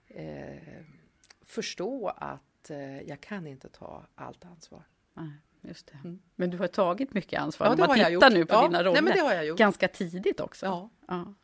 eh, 0.07 0.83
förstå 1.43 2.09
att 2.17 2.71
eh, 2.71 3.01
jag 3.03 3.21
kan 3.21 3.47
inte 3.47 3.69
ta 3.69 4.07
allt 4.15 4.45
ansvar. 4.45 4.83
Nej, 5.15 5.33
just 5.61 5.87
det. 5.87 6.17
Men 6.35 6.51
du 6.51 6.59
har 6.59 6.67
tagit 6.67 7.13
mycket 7.15 7.41
ansvar. 7.41 7.67
Mm. 7.67 7.79
Ja, 7.79 7.85
det 7.85 7.89
man 7.89 7.99
har 7.99 8.11
jag 8.11 8.21
tittar 8.21 8.31
gjort. 8.31 8.39
nu 8.39 8.47
på 8.47 8.55
Ja, 8.55 8.63
dina 8.63 9.01
nej, 9.01 9.21
roller. 9.21 9.43
gjort. 9.43 9.59
Ganska 9.59 9.89
tidigt 9.89 10.41
också. 10.41 10.67
Ja. 10.67 10.91
Ja. 11.09 11.35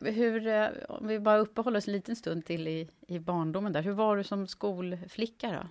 Hur, 0.00 0.46
eh, 0.46 0.68
om 0.88 1.06
vi 1.06 1.18
bara 1.18 1.38
uppehåller 1.38 1.78
oss 1.78 1.88
en 1.88 1.92
liten 1.92 2.16
stund 2.16 2.44
till 2.44 2.68
i, 2.68 2.88
i 3.08 3.18
barndomen 3.18 3.72
där. 3.72 3.82
Hur 3.82 3.92
var 3.92 4.16
du 4.16 4.24
som 4.24 4.46
skolflicka 4.46 5.50
då? 5.52 5.68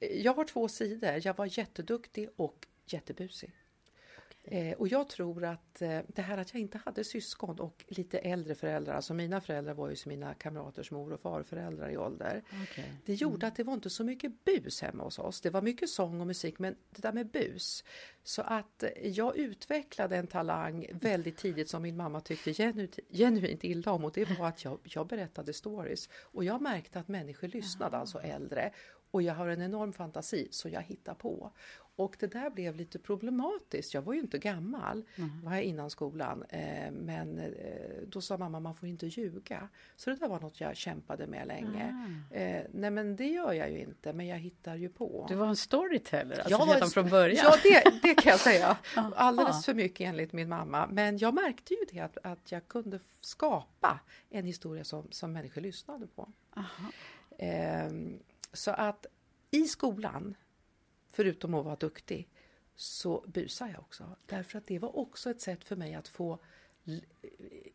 Jag 0.00 0.34
har 0.34 0.44
två 0.44 0.68
sidor. 0.68 1.20
Jag 1.22 1.36
var 1.36 1.58
jätteduktig 1.58 2.28
och 2.36 2.66
jättebusig. 2.86 3.52
Eh, 4.50 4.72
och 4.72 4.88
jag 4.88 5.08
tror 5.08 5.44
att 5.44 5.82
eh, 5.82 6.00
det 6.06 6.22
här 6.22 6.38
att 6.38 6.54
jag 6.54 6.60
inte 6.60 6.78
hade 6.84 7.04
syskon 7.04 7.60
och 7.60 7.84
lite 7.88 8.18
äldre 8.18 8.54
föräldrar, 8.54 8.94
alltså 8.94 9.14
mina 9.14 9.40
föräldrar 9.40 9.74
var 9.74 9.90
ju 9.90 9.96
som 9.96 10.08
mina 10.08 10.34
kamraters 10.34 10.90
mor 10.90 11.12
och 11.12 11.20
farföräldrar 11.20 11.90
i 11.90 11.96
ålder. 11.96 12.42
Det 13.04 13.14
gjorde 13.14 13.46
att 13.46 13.56
det 13.56 13.64
var 13.64 13.74
inte 13.74 13.90
så 13.90 14.04
mycket 14.04 14.44
bus 14.44 14.82
hemma 14.82 15.04
hos 15.04 15.18
oss. 15.18 15.40
Det 15.40 15.50
var 15.50 15.62
mycket 15.62 15.90
sång 15.90 16.20
och 16.20 16.26
musik, 16.26 16.58
men 16.58 16.76
det 16.90 17.02
där 17.02 17.12
med 17.12 17.30
bus. 17.30 17.84
Så 18.22 18.42
att 18.42 18.82
eh, 18.82 18.90
jag 19.02 19.36
utvecklade 19.36 20.16
en 20.16 20.26
talang 20.26 20.86
väldigt 20.92 21.36
tidigt 21.36 21.68
som 21.68 21.82
min 21.82 21.96
mamma 21.96 22.20
tyckte 22.20 22.54
genuint, 22.54 22.98
genuint 23.10 23.64
illa 23.64 23.92
om 23.92 24.04
och 24.04 24.12
det 24.12 24.38
var 24.38 24.48
att 24.48 24.64
jag, 24.64 24.78
jag 24.82 25.06
berättade 25.06 25.52
stories. 25.52 26.08
Och 26.12 26.44
jag 26.44 26.62
märkte 26.62 27.00
att 27.00 27.08
människor 27.08 27.48
lyssnade, 27.48 27.96
alltså 27.96 28.18
äldre. 28.18 28.72
Och 29.10 29.22
jag 29.22 29.34
har 29.34 29.48
en 29.48 29.62
enorm 29.62 29.92
fantasi 29.92 30.48
så 30.50 30.68
jag 30.68 30.82
hittar 30.82 31.14
på. 31.14 31.52
Och 31.98 32.16
det 32.20 32.26
där 32.26 32.50
blev 32.50 32.76
lite 32.76 32.98
problematiskt. 32.98 33.94
Jag 33.94 34.02
var 34.02 34.12
ju 34.14 34.20
inte 34.20 34.38
gammal, 34.38 35.04
var 35.42 35.54
jag 35.54 35.62
innan 35.62 35.90
skolan. 35.90 36.44
Eh, 36.48 36.90
men 36.92 37.38
eh, 37.38 37.52
då 38.06 38.20
sa 38.20 38.36
mamma 38.36 38.60
man 38.60 38.74
får 38.74 38.88
inte 38.88 39.06
ljuga. 39.06 39.68
Så 39.96 40.10
det 40.10 40.16
där 40.16 40.28
var 40.28 40.40
något 40.40 40.60
jag 40.60 40.76
kämpade 40.76 41.26
med 41.26 41.46
länge. 41.46 42.14
Eh, 42.30 42.62
nej 42.72 42.90
men 42.90 43.16
det 43.16 43.26
gör 43.26 43.52
jag 43.52 43.70
ju 43.70 43.78
inte, 43.78 44.12
men 44.12 44.26
jag 44.26 44.38
hittar 44.38 44.76
ju 44.76 44.88
på. 44.88 45.26
Du 45.28 45.34
var 45.34 45.46
en 45.46 45.56
storyteller 45.56 46.36
alltså, 46.38 46.50
Jag 46.50 46.68
redan 46.68 46.82
en- 46.82 46.88
från 46.90 47.08
början. 47.08 47.44
Ja, 47.44 47.56
det, 47.62 48.00
det 48.02 48.14
kan 48.14 48.30
jag 48.30 48.40
säga. 48.40 48.78
Alldeles 49.16 49.64
för 49.64 49.74
mycket 49.74 50.08
enligt 50.08 50.32
min 50.32 50.48
mamma. 50.48 50.86
Men 50.86 51.18
jag 51.18 51.34
märkte 51.34 51.74
ju 51.74 51.80
det 51.92 52.00
att, 52.00 52.18
att 52.22 52.52
jag 52.52 52.68
kunde 52.68 52.98
skapa 53.20 54.00
en 54.30 54.44
historia 54.44 54.84
som, 54.84 55.06
som 55.10 55.32
människor 55.32 55.60
lyssnade 55.60 56.06
på. 56.06 56.28
Ehm, 57.38 58.18
så 58.52 58.70
att 58.70 59.06
i 59.50 59.64
skolan, 59.64 60.34
förutom 61.10 61.54
att 61.54 61.64
vara 61.64 61.76
duktig, 61.76 62.28
så 62.74 63.24
busar 63.26 63.68
jag 63.68 63.80
också. 63.80 64.16
Därför 64.26 64.58
att 64.58 64.66
det 64.66 64.78
var 64.78 64.96
också 64.96 65.30
ett 65.30 65.40
sätt 65.40 65.64
för 65.64 65.76
mig 65.76 65.94
att 65.94 66.08
få 66.08 66.38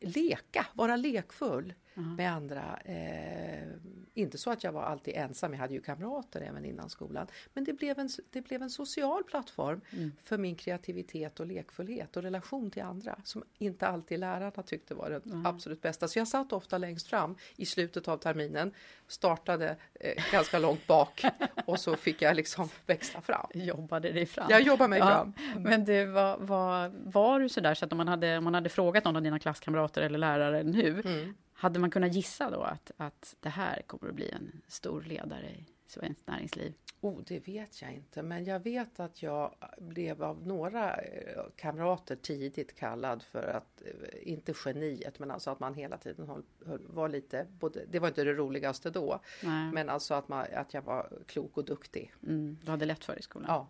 leka, 0.02 0.66
vara 0.74 0.96
lekfull 0.96 1.74
med 1.96 2.34
andra. 2.34 2.80
Eh, 2.86 3.68
inte 4.14 4.38
så 4.38 4.52
att 4.52 4.64
jag 4.64 4.72
var 4.72 4.84
alltid 4.84 5.16
ensam, 5.16 5.54
jag 5.54 5.60
hade 5.60 5.74
ju 5.74 5.82
kamrater 5.82 6.42
även 6.42 6.66
innan 6.66 6.90
skolan. 6.90 7.28
Men 7.54 7.64
det 7.64 7.74
blev 7.74 8.00
en, 8.00 8.10
det 8.30 8.42
blev 8.42 8.62
en 8.62 8.70
social 8.70 9.24
plattform 9.24 9.82
för 10.24 10.38
min 10.38 10.56
kreativitet 10.56 11.40
och 11.40 11.46
lekfullhet 11.46 12.18
och 12.18 12.24
relation 12.24 12.72
till 12.72 12.84
andra 12.84 13.20
som 13.24 13.44
inte 13.58 13.88
alltid 13.88 14.20
lärarna 14.20 14.64
tyckte 14.64 14.96
var 14.96 15.10
det 15.10 15.22
absolut 15.46 15.82
bästa. 15.82 16.08
Så 16.08 16.20
jag 16.20 16.28
satt 16.28 16.54
ofta 16.54 16.78
längst 16.78 17.08
fram 17.08 17.36
i 17.56 17.66
slutet 17.66 18.08
av 18.08 18.18
terminen, 18.18 18.74
startade 19.08 19.76
eh, 19.94 20.24
ganska 20.32 20.60
långt 20.60 20.88
bak 20.88 21.26
och 21.66 21.80
så 21.80 21.96
fick 21.96 22.22
jag 22.22 22.36
liksom 22.36 22.70
växla 22.86 23.22
fram. 23.22 23.48
Jobbade 23.54 24.12
dig 24.12 24.26
fram. 24.26 24.48
Jag 24.50 24.62
jobbar 24.62 24.88
mig 24.88 25.00
fram. 25.00 25.34
Men 25.58 25.86
du, 25.86 26.06
var, 26.06 26.38
var, 26.38 26.92
var 26.96 27.40
du 27.40 27.50
så 27.50 27.62
där 27.62 27.74
så 27.74 27.86
att 27.86 27.92
om 27.92 27.98
man, 27.98 28.08
hade, 28.08 28.38
om 28.38 28.44
man 28.44 28.54
hade 28.54 28.70
frågat 28.70 29.04
någon 29.04 29.16
av 29.16 29.22
dina 29.22 29.40
klasskamrater 29.44 30.02
eller 30.02 30.20
lärare 30.20 30.64
nu, 30.64 31.02
Mm. 31.06 31.34
hade 31.54 31.80
man 31.80 31.92
kunnat 31.92 32.14
gissa 32.14 32.50
då 32.50 32.62
att, 32.62 32.92
att 32.98 33.36
det 33.40 33.50
här 33.50 33.82
kommer 33.88 34.10
att 34.10 34.16
bli 34.16 34.30
en 34.30 34.62
stor 34.68 35.02
ledare 35.02 35.50
i 35.50 35.66
svenskt 35.88 36.28
näringsliv? 36.28 36.74
Oh, 37.02 37.22
det 37.28 37.48
vet 37.48 37.82
jag 37.82 37.94
inte, 37.94 38.22
men 38.24 38.46
jag 38.46 38.60
vet 38.60 39.00
att 39.00 39.24
jag 39.24 39.56
blev 39.78 40.24
av 40.24 40.48
några 40.48 40.96
eh, 41.02 41.44
kamrater 41.56 42.16
tidigt 42.16 42.76
kallad 42.76 43.24
för 43.24 43.44
att, 43.48 43.82
eh, 43.82 44.32
inte 44.34 44.54
geniet, 44.66 45.20
men 45.20 45.32
alltså 45.32 45.50
att 45.50 45.60
man 45.60 45.74
hela 45.74 45.98
tiden 45.98 46.28
höll, 46.28 46.44
var 46.88 47.10
lite, 47.10 47.48
både, 47.60 47.86
det 47.86 48.00
var 48.00 48.08
inte 48.08 48.24
det 48.24 48.34
roligaste 48.34 48.90
då, 48.90 49.20
Nej. 49.44 49.72
men 49.72 49.90
alltså 49.90 50.14
att, 50.14 50.28
man, 50.30 50.46
att 50.54 50.74
jag 50.74 50.82
var 50.82 51.10
klok 51.28 51.58
och 51.58 51.66
duktig. 51.66 52.14
Mm, 52.28 52.58
du 52.64 52.72
hade 52.72 52.86
lätt 52.86 53.06
för 53.06 53.20
i 53.20 53.22
skolan? 53.22 53.48
Ja. 53.50 53.68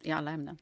I 0.00 0.10
alla 0.12 0.30
ämnen? 0.30 0.58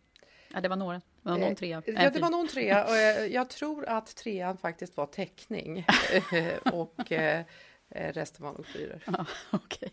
Ja, 0.52 0.60
det 0.60 0.68
var 0.68 0.76
några. 0.76 1.00
Det 1.24 1.30
var 1.30 1.38
någon 1.38 1.50
Eh, 1.50 1.54
trea. 1.56 1.82
Ja, 1.86 2.10
det 2.10 2.20
var 2.20 2.30
någon 2.30 2.48
trea 2.48 2.84
och 2.84 2.96
eh, 2.96 3.26
jag 3.26 3.48
tror 3.50 3.86
att 3.88 4.16
trean 4.16 4.56
faktiskt 4.56 4.96
var 4.96 5.06
teckning 5.06 5.86
Eh, 6.32 6.72
och 6.72 7.12
eh, 7.12 7.44
eh, 7.90 8.12
resten 8.12 8.44
var 8.44 8.52
nog 8.52 8.66
fyror. 8.66 9.02
Ja, 9.06 9.26
Okej. 9.50 9.90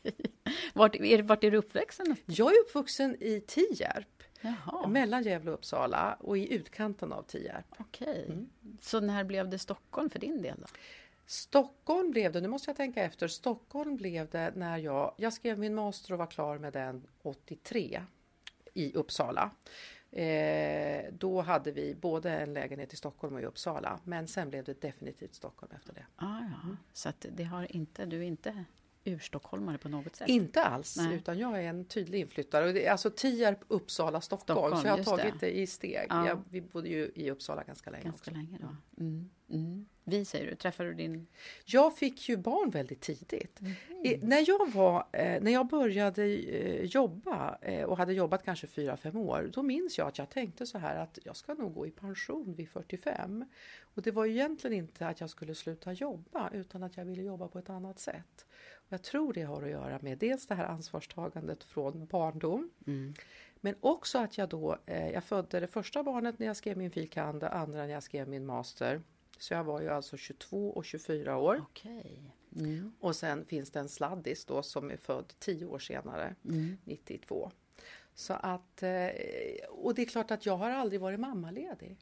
Vart, 0.73 0.95
är, 0.95 1.21
vart 1.21 1.43
är 1.43 1.51
du 1.51 1.57
någonstans? 1.57 2.19
Jag 2.25 2.53
är 2.53 2.59
uppvuxen 2.59 3.17
i 3.19 3.43
Tierp, 3.47 4.23
Jaha, 4.41 4.87
mellan 4.87 5.23
Gävle 5.23 5.51
och 5.51 5.57
Uppsala 5.57 6.17
och 6.19 6.37
i 6.37 6.53
utkanten 6.53 7.13
av 7.13 7.23
Tierp. 7.23 7.65
okej. 7.77 8.25
Mm. 8.29 8.49
Så 8.81 8.99
när 8.99 9.23
blev 9.23 9.49
det 9.49 9.59
Stockholm 9.59 10.09
för 10.09 10.19
din 10.19 10.41
del? 10.41 10.55
Då? 10.59 10.67
Stockholm 11.25 12.11
blev 12.11 12.31
det, 12.31 12.41
nu 12.41 12.47
måste 12.47 12.69
jag 12.69 12.77
tänka 12.77 13.03
efter, 13.03 13.27
Stockholm 13.27 13.95
blev 13.95 14.29
det 14.29 14.51
när 14.55 14.77
jag, 14.77 15.13
jag 15.17 15.33
skrev 15.33 15.59
min 15.59 15.75
master 15.75 16.13
och 16.13 16.19
var 16.19 16.27
klar 16.27 16.57
med 16.57 16.73
den 16.73 17.07
83 17.21 18.03
i 18.73 18.93
Uppsala. 18.93 19.51
Eh, 20.11 21.13
då 21.13 21.41
hade 21.41 21.71
vi 21.71 21.95
både 21.95 22.31
en 22.31 22.53
lägenhet 22.53 22.93
i 22.93 22.95
Stockholm 22.95 23.35
och 23.35 23.41
i 23.41 23.45
Uppsala, 23.45 23.99
men 24.03 24.27
sen 24.27 24.49
blev 24.49 24.63
det 24.63 24.81
definitivt 24.81 25.35
Stockholm 25.35 25.71
efter 25.75 25.93
det. 25.93 26.05
Ah, 26.15 26.39
ja. 26.39 26.75
Så 26.93 27.09
att 27.09 27.25
det 27.31 27.43
har 27.43 27.75
inte, 27.75 28.05
du 28.05 28.25
inte 28.25 28.65
urstockholmare 29.03 29.77
på 29.77 29.89
något 29.89 30.15
sätt? 30.15 30.29
Inte 30.29 30.63
alls, 30.63 30.97
Nej. 30.97 31.15
utan 31.15 31.39
jag 31.39 31.63
är 31.63 31.69
en 31.69 31.85
tydlig 31.85 32.19
inflyttare. 32.19 32.67
Och 32.67 32.73
det 32.73 32.85
är 32.85 32.91
alltså 32.91 33.09
Tierp, 33.09 33.59
Uppsala, 33.67 34.21
Stockholm. 34.21 34.59
Stockholm, 34.59 34.81
så 34.81 34.87
jag 34.87 34.97
har 34.97 35.17
tagit 35.17 35.39
det. 35.39 35.45
det, 35.45 35.59
i 35.59 35.67
steg. 35.67 36.05
Ja. 36.09 36.27
Jag, 36.27 36.43
vi 36.49 36.61
bodde 36.61 36.89
ju 36.89 37.11
i 37.15 37.31
Uppsala 37.31 37.63
ganska 37.63 37.89
länge 37.89 38.03
Ganska 38.03 38.31
också. 38.31 38.31
länge 38.31 38.57
då. 38.61 39.03
Mm. 39.03 39.29
Mm. 39.49 39.85
Vi 40.03 40.25
säger 40.25 40.49
du, 40.49 40.55
träffade 40.55 40.89
du 40.89 40.95
din... 40.95 41.27
Jag 41.65 41.97
fick 41.97 42.29
ju 42.29 42.37
barn 42.37 42.69
väldigt 42.69 43.01
tidigt. 43.01 43.61
Mhm. 43.61 43.75
I, 44.03 44.19
när, 44.21 44.43
jag 44.47 44.71
var, 44.71 45.07
eh, 45.11 45.41
när 45.41 45.51
jag 45.51 45.67
började 45.67 46.23
eh, 46.25 46.85
jobba 46.85 47.57
eh, 47.61 47.83
och 47.83 47.97
hade 47.97 48.13
jobbat 48.13 48.45
kanske 48.45 48.67
4-5 48.67 49.17
år, 49.17 49.49
då 49.53 49.63
minns 49.63 49.97
jag 49.97 50.07
att 50.07 50.17
jag 50.17 50.29
tänkte 50.29 50.65
så 50.65 50.77
här 50.77 50.95
att 50.95 51.19
jag 51.23 51.35
ska 51.35 51.53
nog 51.53 51.73
gå 51.73 51.87
i 51.87 51.91
pension 51.91 52.53
vid 52.55 52.69
45. 52.69 53.45
Och 53.95 54.01
det 54.01 54.11
var 54.11 54.25
ju 54.25 54.31
egentligen 54.31 54.77
inte 54.77 55.07
att 55.07 55.21
jag 55.21 55.29
skulle 55.29 55.55
sluta 55.55 55.93
jobba 55.93 56.49
utan 56.53 56.83
att 56.83 56.97
jag 56.97 57.05
ville 57.05 57.23
jobba 57.23 57.47
på 57.47 57.59
ett 57.59 57.69
annat 57.69 57.99
sätt. 57.99 58.45
Och 58.91 58.93
jag 58.93 59.03
tror 59.03 59.33
det 59.33 59.41
har 59.41 59.63
att 59.63 59.69
göra 59.69 59.99
med 60.01 60.17
dels 60.17 60.47
det 60.47 60.55
här 60.55 60.65
ansvarstagandet 60.65 61.63
från 61.63 62.05
barndom 62.05 62.69
Mm. 62.87 63.13
men 63.61 63.75
också 63.79 64.17
att 64.19 64.37
jag 64.37 64.49
då, 64.49 64.77
eh, 64.85 65.09
jag 65.09 65.23
födde 65.23 65.59
det 65.59 65.67
första 65.67 66.03
barnet 66.03 66.39
när 66.39 66.47
jag 66.47 66.57
skrev 66.57 66.77
min 66.77 66.91
filkand, 66.91 67.39
det 67.39 67.49
andra 67.49 67.77
när 67.77 67.93
jag 67.93 68.03
skrev 68.03 68.27
min 68.29 68.45
master. 68.45 69.01
Så 69.39 69.53
jag 69.53 69.63
var 69.63 69.81
ju 69.81 69.89
alltså 69.89 70.17
22 70.17 70.69
och 70.71 70.85
24 70.85 71.37
år. 71.37 71.61
Okej. 71.69 72.21
Mm. 72.55 72.93
Och 72.99 73.15
sen 73.15 73.45
finns 73.45 73.71
det 73.71 73.79
en 73.79 73.89
sladdis 73.89 74.45
då 74.45 74.63
som 74.63 74.91
är 74.91 74.97
född 74.97 75.33
10 75.39 75.65
år 75.65 75.79
senare, 75.79 76.35
Mm. 76.45 76.77
92. 76.83 77.51
Så 78.15 78.33
att, 78.33 78.83
eh, 78.83 79.09
och 79.69 79.95
det 79.95 80.01
är 80.01 80.05
klart 80.05 80.31
att 80.31 80.45
jag 80.45 80.57
har 80.57 80.69
aldrig 80.69 81.01
varit 81.01 81.19
mammaledig. 81.19 81.97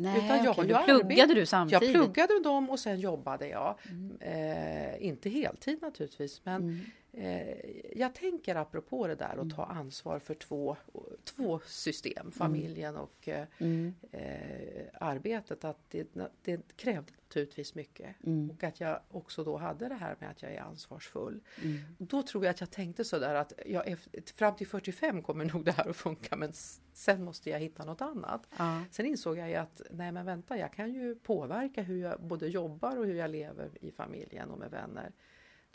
Nej, 0.00 0.24
Utan 0.24 0.44
jag 0.44 0.56
då 0.56 0.62
ju 0.62 0.74
pluggade 0.84 1.22
arbet- 1.22 1.34
du 1.34 1.46
samtidigt? 1.46 1.82
Jag 1.82 1.92
pluggade 1.92 2.40
dem 2.42 2.70
och 2.70 2.80
sen 2.80 3.00
jobbade 3.00 3.48
jag. 3.48 3.78
Mm. 3.90 4.16
Eh, 4.20 5.06
inte 5.06 5.28
heltid 5.30 5.82
naturligtvis, 5.82 6.40
men 6.44 6.62
Mm. 6.62 6.80
Eh, 7.18 7.98
jag 7.98 8.14
tänker 8.14 8.54
apropå 8.54 9.06
det 9.06 9.14
där 9.14 9.36
att 9.40 9.56
ta 9.56 9.64
ansvar 9.64 10.18
för 10.18 10.34
två, 10.34 10.76
två 11.24 11.60
system, 11.66 12.32
familjen 12.32 12.96
och 12.96 13.28
eh, 13.28 13.46
Mm. 13.58 13.94
eh, 14.10 14.84
arbetet, 15.00 15.64
att 15.64 15.78
det, 15.90 16.08
det 16.42 16.76
krävde 16.76 17.12
naturligtvis 17.28 17.74
mycket. 17.74 18.24
Mm. 18.26 18.50
Och 18.50 18.64
att 18.64 18.80
jag 18.80 19.00
också 19.10 19.44
då 19.44 19.56
hade 19.56 19.88
det 19.88 19.94
här 19.94 20.16
med 20.18 20.30
att 20.30 20.42
jag 20.42 20.52
är 20.52 20.60
ansvarsfull. 20.60 21.40
Mm. 21.62 21.78
Då 21.98 22.22
tror 22.22 22.44
jag 22.44 22.50
att 22.50 22.60
jag 22.60 22.70
tänkte 22.70 23.04
sådär 23.04 23.34
att 23.34 23.52
jag, 23.66 23.96
fram 24.34 24.56
till 24.56 24.66
45 24.66 25.22
kommer 25.22 25.44
nog 25.44 25.64
det 25.64 25.72
här 25.72 25.88
att 25.90 25.96
funka 25.96 26.36
men 26.36 26.52
sen 26.92 27.24
måste 27.24 27.50
jag 27.50 27.58
hitta 27.60 27.84
något 27.84 28.00
annat. 28.00 28.46
Ja. 28.58 28.84
Sen 28.90 29.06
insåg 29.06 29.38
jag 29.38 29.48
ju 29.48 29.54
att 29.54 29.82
nej 29.90 30.12
men 30.12 30.26
vänta, 30.26 30.58
jag 30.58 30.72
kan 30.72 30.92
ju 30.94 31.14
påverka 31.14 31.82
hur 31.82 32.02
jag 32.02 32.20
både 32.20 32.48
jobbar 32.48 32.96
och 32.96 33.06
hur 33.06 33.14
jag 33.14 33.30
lever 33.30 33.70
i 33.80 33.90
familjen 33.90 34.50
och 34.50 34.58
med 34.58 34.70
vänner 34.70 35.12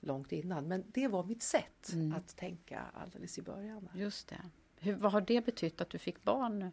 långt 0.03 0.31
innan. 0.31 0.67
Men 0.67 0.83
det 0.87 1.07
var 1.07 1.23
mitt 1.23 1.43
sätt 1.43 1.89
Mm. 1.93 2.13
att 2.13 2.35
tänka 2.35 2.81
alldeles 2.93 3.37
i 3.37 3.41
början. 3.41 3.89
Just 3.95 4.27
det. 4.27 4.41
Hur, 4.79 4.93
vad 4.95 5.11
har 5.11 5.21
det 5.21 5.45
betytt 5.45 5.81
att 5.81 5.89
du 5.89 5.97
fick 5.97 6.23
barn 6.23 6.71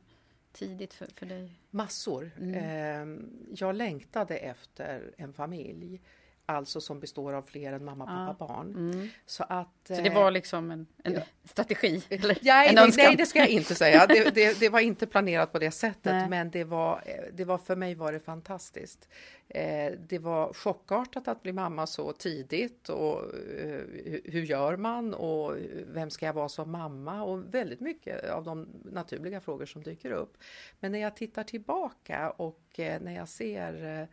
tidigt 0.53 0.95
för, 0.95 1.07
för 1.17 1.27
dig? 1.27 1.53
Massor. 1.71 2.31
Mm. 2.39 2.55
Ehm, 2.55 3.47
jag 3.57 3.75
längtade 3.75 4.37
efter 4.37 5.15
en 5.19 5.33
familj. 5.33 6.01
Alltså 6.51 6.81
som 6.81 7.01
består 7.01 7.33
av 7.33 7.43
fler 7.43 7.73
än 7.73 7.85
mamma, 7.85 8.07
pappa, 8.07 8.37
Ja. 8.41 8.47
barn. 8.47 8.75
Mm. 8.93 9.09
Så 9.27 9.45
att... 9.49 9.69
Så 9.89 9.95
det 9.95 10.07
eh, 10.07 10.15
var 10.15 10.31
liksom 10.31 10.71
en, 10.71 10.87
en 11.05 11.13
ja. 11.15 11.21
strategi? 11.45 12.03
Eller 12.09 12.39
Nej, 12.43 12.69
en 12.69 12.75
nej, 12.75 12.91
nej, 12.97 13.17
det 13.17 13.27
ska 13.27 13.39
jag 13.39 13.49
inte 13.49 13.75
säga. 13.75 14.07
Det, 14.11 14.35
det, 14.35 14.61
det 14.61 14.69
var 14.69 14.81
inte 14.81 15.07
planerat 15.07 15.53
på 15.53 15.59
det 15.59 15.71
sättet, 15.71 16.05
Nej. 16.13 16.29
men 16.29 16.51
det 16.51 16.65
var, 16.65 17.03
eh, 17.07 17.15
det 17.33 17.45
var 17.45 17.59
för 17.59 17.77
mig 17.77 17.95
var 17.95 18.13
det 18.13 18.21
fantastiskt. 18.21 19.09
Eh, 19.49 19.93
det 20.09 20.19
var 20.19 20.53
chockartat 20.53 21.29
att 21.29 21.43
bli 21.43 21.53
mamma 21.53 21.87
så 21.87 22.13
tidigt 22.13 22.89
och 22.89 23.25
eh, 23.25 23.81
hur- 24.25 24.43
gör 24.45 24.77
man 24.77 25.15
och 25.15 25.57
vem 25.87 26.11
ska 26.11 26.27
jag 26.27 26.33
vara 26.33 26.49
som 26.49 26.71
mamma 26.71 27.23
och 27.23 27.55
väldigt 27.55 27.81
mycket 27.81 28.31
av 28.31 28.45
de 28.45 28.69
naturliga 28.85 29.41
frågor 29.41 29.67
som 29.67 29.83
dyker 29.83 30.11
upp. 30.11 30.37
Men 30.81 30.93
när 30.93 30.99
jag 30.99 31.17
tittar 31.17 31.45
tillbaka 31.45 32.31
och 32.31 32.61
eh, 32.79 33.01
när 33.01 33.17
jag 33.17 33.29
ser 33.29 34.01
eh, 34.01 34.07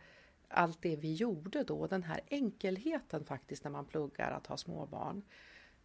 allt 0.48 0.82
det 0.82 0.96
vi 0.96 1.14
gjorde 1.14 1.62
då, 1.62 1.86
den 1.86 2.02
här 2.02 2.20
enkelheten 2.30 3.24
faktiskt 3.24 3.64
när 3.64 3.70
man 3.70 3.84
pluggar 3.84 4.30
att 4.30 4.46
ha 4.46 4.56
småbarn 4.56 5.22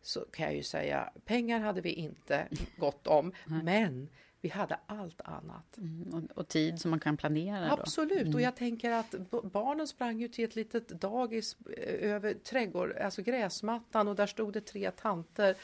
så 0.02 0.20
kan 0.20 0.46
jag 0.46 0.56
ju 0.56 0.64
säga, 0.64 1.10
pengar 1.26 1.60
hade 1.60 1.82
vi 1.82 1.90
inte 1.90 2.48
gott 2.78 3.08
om, 3.08 3.34
men 3.46 4.10
vi 4.44 4.50
hade 4.50 4.80
allt 4.86 5.22
annat. 5.22 5.78
Mm, 5.78 6.14
och, 6.14 6.38
och 6.38 6.48
tid 6.48 6.80
som 6.80 6.92
man 6.92 7.00
kan 7.00 7.18
planera? 7.18 7.72
Absolut, 7.72 8.36
och 8.36 8.42
jag 8.42 8.56
tänker 8.56 8.92
att 8.92 9.16
barnen 9.44 9.88
sprang 9.88 10.20
ju 10.20 10.28
till 10.28 10.46
ett 10.46 10.56
litet 10.56 10.88
dagis 10.88 11.58
eh, 11.78 12.12
över 12.12 12.34
trädgård, 12.34 12.98
alltså 12.98 13.22
gräsmattan 13.22 14.08
och 14.08 14.16
där 14.16 14.28
stod 14.28 14.54
det 14.54 14.62
tre 14.62 14.92
tanter 14.92 15.56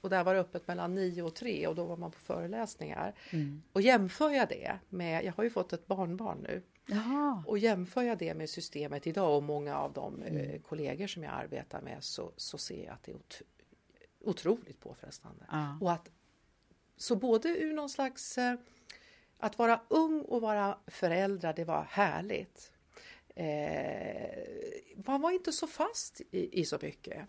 och 0.00 0.10
där 0.10 0.24
var 0.24 0.34
det 0.34 0.40
öppet 0.40 0.68
mellan 0.68 0.94
nio 0.94 1.22
och 1.22 1.34
tre 1.34 1.66
och 1.66 1.74
då 1.74 1.84
var 1.84 1.96
man 1.96 2.10
på 2.10 2.18
föreläsningar. 2.18 3.14
Mm. 3.30 3.62
Och 3.72 3.82
jämför 3.82 4.30
jag 4.30 4.48
det 4.48 4.78
med, 4.88 5.24
jag 5.24 5.32
har 5.32 5.44
ju 5.44 5.50
fått 5.50 5.72
ett 5.72 5.86
barnbarn 5.86 6.38
nu, 6.42 6.62
Jaha. 6.90 7.44
och 7.46 7.58
jämför 7.58 8.02
jag 8.02 8.18
det 8.18 8.34
med 8.34 8.50
systemet 8.50 9.06
idag 9.06 9.36
och 9.36 9.42
många 9.42 9.78
av 9.78 9.92
de 9.92 10.22
eh, 10.22 10.60
kollegor 10.60 11.06
som 11.06 11.22
jag 11.22 11.32
arbetar 11.34 11.80
med 11.82 12.04
så, 12.04 12.32
så 12.36 12.58
ser 12.58 12.84
jag 12.84 12.94
att 12.94 13.02
det 13.02 13.12
är 13.12 13.16
ot- 13.16 13.42
otroligt 14.20 14.80
påfrestande. 14.80 15.44
Ja. 15.50 15.78
Och 15.80 15.92
att, 15.92 16.10
så 16.96 17.16
både 17.16 17.48
ur 17.48 17.72
någon 17.72 17.88
slags... 17.90 18.38
Eh, 18.38 18.54
att 19.42 19.58
vara 19.58 19.80
ung 19.88 20.20
och 20.22 20.40
vara 20.40 20.78
förälder, 20.86 21.52
det 21.52 21.64
var 21.64 21.82
härligt. 21.90 22.72
Eh, 23.36 24.44
man 25.06 25.20
var 25.20 25.30
inte 25.30 25.52
så 25.52 25.66
fast 25.66 26.20
i, 26.30 26.60
i 26.60 26.64
så 26.64 26.78
mycket. 26.82 27.26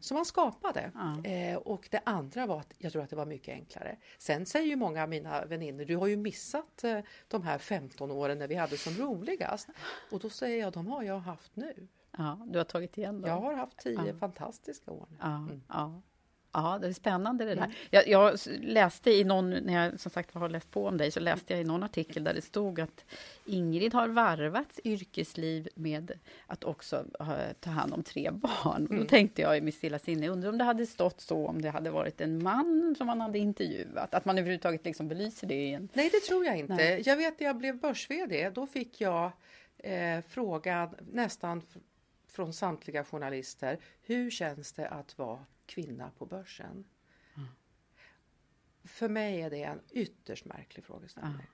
Så 0.00 0.14
man 0.14 0.24
skapade. 0.24 0.90
Ja. 0.94 1.30
Eh, 1.30 1.56
och 1.56 1.88
det 1.90 2.00
andra 2.04 2.46
var 2.46 2.60
att 2.60 2.74
jag 2.78 2.92
tror 2.92 3.02
att 3.02 3.10
det 3.10 3.16
var 3.16 3.26
mycket 3.26 3.54
enklare. 3.54 3.96
Sen 4.18 4.46
säger 4.46 4.66
ju 4.66 4.76
många 4.76 5.02
av 5.02 5.08
mina 5.08 5.44
vänner, 5.44 5.84
du 5.84 5.96
har 5.96 6.06
ju 6.06 6.16
missat 6.16 6.84
eh, 6.84 6.98
de 7.28 7.42
här 7.42 7.58
15 7.58 8.10
åren 8.10 8.38
när 8.38 8.48
vi 8.48 8.54
hade 8.54 8.76
som 8.78 8.92
roligast. 8.94 9.68
Och 10.10 10.18
då 10.20 10.30
säger 10.30 10.58
jag, 10.60 10.72
de 10.72 10.86
har 10.86 11.02
jag 11.02 11.18
haft 11.18 11.56
nu. 11.56 11.88
ja, 12.18 12.46
du 12.50 12.58
har 12.58 12.64
tagit 12.64 12.98
igen 12.98 13.20
dem? 13.20 13.30
Jag 13.30 13.40
har 13.40 13.54
haft 13.54 13.78
10 13.78 13.92
Ja. 14.06 14.14
fantastiska 14.18 14.90
år. 14.90 15.08
Ja, 15.20 15.48
ja. 15.68 16.02
Ja, 16.52 16.78
det 16.80 16.86
är 16.86 16.92
spännande 16.92 17.44
det 17.44 17.54
där. 17.54 17.64
Mm. 17.64 17.76
Jag, 17.90 18.08
jag 18.08 18.38
läste 18.60 19.10
i 19.10 19.24
någon, 19.24 19.50
när 19.50 19.84
jag 19.84 20.00
som 20.00 20.10
sagt 20.10 20.34
har 20.34 20.48
läst 20.48 20.70
på 20.70 20.86
om 20.86 20.96
dig, 20.96 21.10
så 21.10 21.20
läste 21.20 21.52
jag 21.52 21.60
i 21.60 21.64
någon 21.64 21.82
artikel 21.82 22.24
där 22.24 22.34
det 22.34 22.42
stod 22.42 22.80
att 22.80 23.04
Ingrid 23.44 23.94
har 23.94 24.08
varvat 24.08 24.80
yrkesliv 24.84 25.68
med 25.74 26.12
att 26.46 26.64
också 26.64 27.04
ha, 27.18 27.36
ta 27.60 27.70
hand 27.70 27.94
om 27.94 28.02
tre 28.02 28.30
barn. 28.30 28.86
Mm. 28.90 29.02
då 29.02 29.04
tänkte 29.08 29.42
jag 29.42 29.58
i 29.58 29.60
mitt 29.60 29.74
stilla 29.74 29.98
sinne, 29.98 30.28
undrar 30.28 30.50
om 30.50 30.58
det 30.58 30.64
hade 30.64 30.86
stått 30.86 31.20
så 31.20 31.46
om 31.46 31.62
det 31.62 31.70
hade 31.70 31.90
varit 31.90 32.20
en 32.20 32.42
man 32.42 32.94
som 32.98 33.06
man 33.06 33.20
hade 33.20 33.38
intervjuat, 33.38 34.14
att 34.14 34.24
man 34.24 34.38
överhuvudtaget 34.38 34.84
liksom 34.84 35.08
belyser 35.08 35.46
det 35.46 35.54
i 35.54 35.74
en... 35.74 35.88
Nej, 35.92 36.10
det 36.12 36.20
tror 36.20 36.44
jag 36.44 36.56
inte. 36.56 36.74
Nej. 36.74 37.02
Jag 37.06 37.16
vet 37.16 37.40
när 37.40 37.46
jag 37.46 37.56
blev 37.56 37.80
börs-VD, 37.80 38.50
då 38.50 38.66
fick 38.66 39.00
jag 39.00 39.32
eh, 39.78 40.20
frågan 40.28 40.94
nästan 41.12 41.62
från 42.30 42.52
samtliga 42.52 43.04
journalister. 43.04 43.78
Hur 44.02 44.30
känns 44.30 44.72
det 44.72 44.88
att 44.88 45.18
vara 45.18 45.46
kvinna 45.66 46.10
på 46.18 46.26
börsen? 46.26 46.84
För 48.84 49.08
mig 49.08 49.40
är 49.40 49.50
det 49.50 49.62
en 49.62 49.80
ytterst 49.90 50.44
märklig 50.44 50.84
frågeställning. 50.84 51.46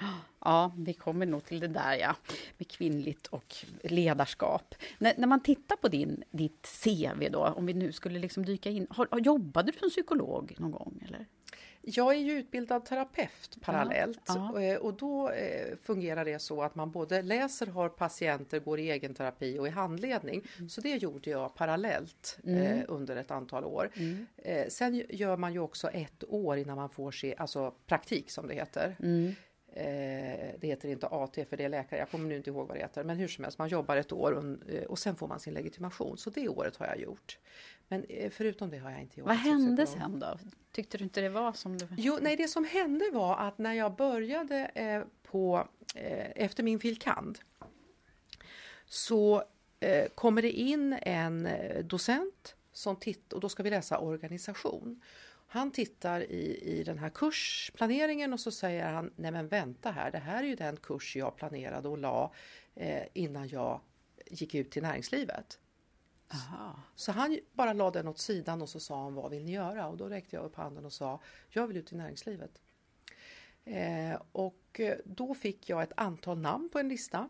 Ja, 0.40 0.72
vi 0.76 0.94
kommer 0.94 1.26
nog 1.26 1.44
till 1.44 1.60
det 1.60 1.68
där, 1.68 1.94
ja. 1.94 2.16
Med 2.58 2.70
kvinnligt 2.70 3.26
och 3.26 3.54
ledarskap. 3.82 4.74
När, 4.98 5.14
när 5.18 5.26
man 5.26 5.42
tittar 5.42 5.76
på 5.76 5.88
din, 5.88 6.24
ditt 6.30 6.68
CV 6.84 7.28
då, 7.30 7.44
om 7.44 7.66
vi 7.66 7.74
nu 7.74 7.92
skulle 7.92 8.18
liksom 8.18 8.44
dyka 8.44 8.70
in. 8.70 8.86
Har, 8.90 9.18
jobbade 9.18 9.72
du 9.72 9.78
som 9.78 9.90
psykolog 9.90 10.54
någon 10.58 10.70
gång? 10.70 11.04
Eller? 11.06 11.26
Jag 11.88 12.14
är 12.14 12.18
ju 12.18 12.32
utbildad 12.32 12.84
terapeut 12.84 13.58
parallellt 13.60 14.20
Ja, 14.26 14.60
Eh, 14.60 14.76
och 14.76 14.94
då 14.94 15.30
eh, 15.30 15.76
fungerar 15.76 16.24
det 16.24 16.38
så 16.38 16.62
att 16.62 16.74
man 16.74 16.90
både 16.90 17.22
läser, 17.22 17.66
har 17.66 17.88
patienter, 17.88 18.60
går 18.60 18.80
i 18.80 18.90
egen 18.90 19.14
terapi 19.14 19.58
och 19.58 19.66
i 19.66 19.70
handledning. 19.70 20.42
Mm. 20.56 20.68
Så 20.68 20.80
det 20.80 20.96
gjorde 20.96 21.30
jag 21.30 21.54
parallellt 21.54 22.38
eh, 22.44 22.80
under 22.88 23.16
ett 23.16 23.30
antal 23.30 23.64
år. 23.64 23.90
Mm. 23.94 24.26
Sen 24.68 25.04
gör 25.08 25.36
man 25.36 25.52
ju 25.52 25.58
också 25.58 25.88
ett 25.88 26.24
år 26.28 26.56
innan 26.58 26.76
man 26.76 26.90
får 26.90 27.10
se, 27.10 27.34
alltså 27.38 27.74
praktik 27.86 28.30
som 28.30 28.48
det 28.48 28.54
heter. 28.54 28.96
Mm. 29.02 29.34
Det 30.58 30.66
heter 30.66 30.88
inte 30.88 31.06
AT 31.06 31.38
för 31.48 31.56
det 31.56 31.64
är 31.64 31.68
läkare, 31.68 32.00
jag 32.00 32.10
kommer 32.10 32.28
nu 32.28 32.36
inte 32.36 32.50
ihåg 32.50 32.68
vad 32.68 32.76
det 32.76 32.80
heter. 32.80 33.04
Men 33.04 33.16
hur 33.16 33.28
som 33.28 33.44
helst, 33.44 33.58
man 33.58 33.68
jobbar 33.68 33.96
ett 33.96 34.12
år 34.12 34.58
och 34.88 34.98
sen 34.98 35.16
får 35.16 35.28
man 35.28 35.40
sin 35.40 35.54
legitimation. 35.54 36.18
Så 36.18 36.30
det 36.30 36.48
året 36.48 36.76
har 36.76 36.86
jag 36.86 37.00
gjort. 37.00 37.38
Men 37.88 38.04
eh, 38.08 38.30
förutom 38.30 38.70
det 38.70 38.78
har 38.78 38.90
jag 38.90 39.00
inte 39.00 39.20
jobbat 39.20 39.36
Vad 39.36 39.52
hände 39.52 39.86
sen 39.86 40.18
då? 40.18 40.38
Tyckte 40.72 40.98
du 40.98 41.04
inte 41.04 41.20
det 41.20 41.28
var 41.28 41.52
som 41.52 41.78
du... 41.78 41.88
Jo, 41.96 42.18
nej, 42.20 42.36
det 42.36 42.48
som 42.48 42.64
hände 42.64 43.10
var 43.12 43.36
att 43.36 43.58
när 43.58 43.72
jag 43.72 43.96
började 43.96 44.64
eh, 44.64 45.02
på, 45.22 45.68
eh, 45.94 46.30
efter 46.34 46.62
min 46.62 46.80
filkand 46.80 47.38
så 48.86 49.44
eh, 49.80 50.08
kommer 50.08 50.42
det 50.42 50.50
in 50.50 50.98
en 51.02 51.46
eh, 51.46 51.84
docent 51.84 52.56
som 52.72 52.96
tittar, 52.96 53.36
och 53.36 53.40
då 53.40 53.48
ska 53.48 53.62
vi 53.62 53.70
läsa 53.70 53.98
organisation. 53.98 55.02
Han 55.48 55.70
tittar 55.70 56.20
i, 56.20 56.60
i 56.62 56.84
den 56.84 56.98
här 56.98 57.10
kursplaneringen 57.10 58.32
och 58.32 58.40
så 58.40 58.50
säger 58.50 58.92
han, 58.92 59.10
nej 59.16 59.30
men 59.30 59.48
vänta 59.48 59.90
här, 59.90 60.10
det 60.10 60.18
här 60.18 60.42
är 60.42 60.46
ju 60.46 60.54
den 60.54 60.76
kurs 60.76 61.16
jag 61.16 61.36
planerade 61.36 61.88
och 61.88 61.98
la 61.98 62.32
eh, 62.74 63.02
innan 63.12 63.48
jag 63.48 63.80
gick 64.26 64.54
ut 64.54 64.70
till 64.70 64.82
näringslivet. 64.82 65.58
Aha. 66.28 66.82
Så 66.94 67.12
han 67.12 67.38
bara 67.52 67.72
lade 67.72 67.98
den 67.98 68.08
åt 68.08 68.18
sidan 68.18 68.62
och 68.62 68.68
så 68.68 68.80
sa 68.80 69.02
han 69.02 69.14
vad 69.14 69.30
vill 69.30 69.44
ni 69.44 69.52
göra? 69.52 69.88
Och 69.88 69.96
då 69.96 70.08
räckte 70.08 70.36
jag 70.36 70.44
upp 70.44 70.56
handen 70.56 70.84
och 70.84 70.92
sa 70.92 71.20
jag 71.48 71.66
vill 71.66 71.76
ut 71.76 71.92
i 71.92 71.96
näringslivet. 71.96 72.60
Eh, 73.64 74.20
och 74.32 74.80
eh, 74.80 74.98
då 75.04 75.34
fick 75.34 75.68
jag 75.68 75.82
ett 75.82 75.92
antal 75.96 76.38
namn 76.38 76.68
på 76.72 76.78
en 76.78 76.88
lista 76.88 77.28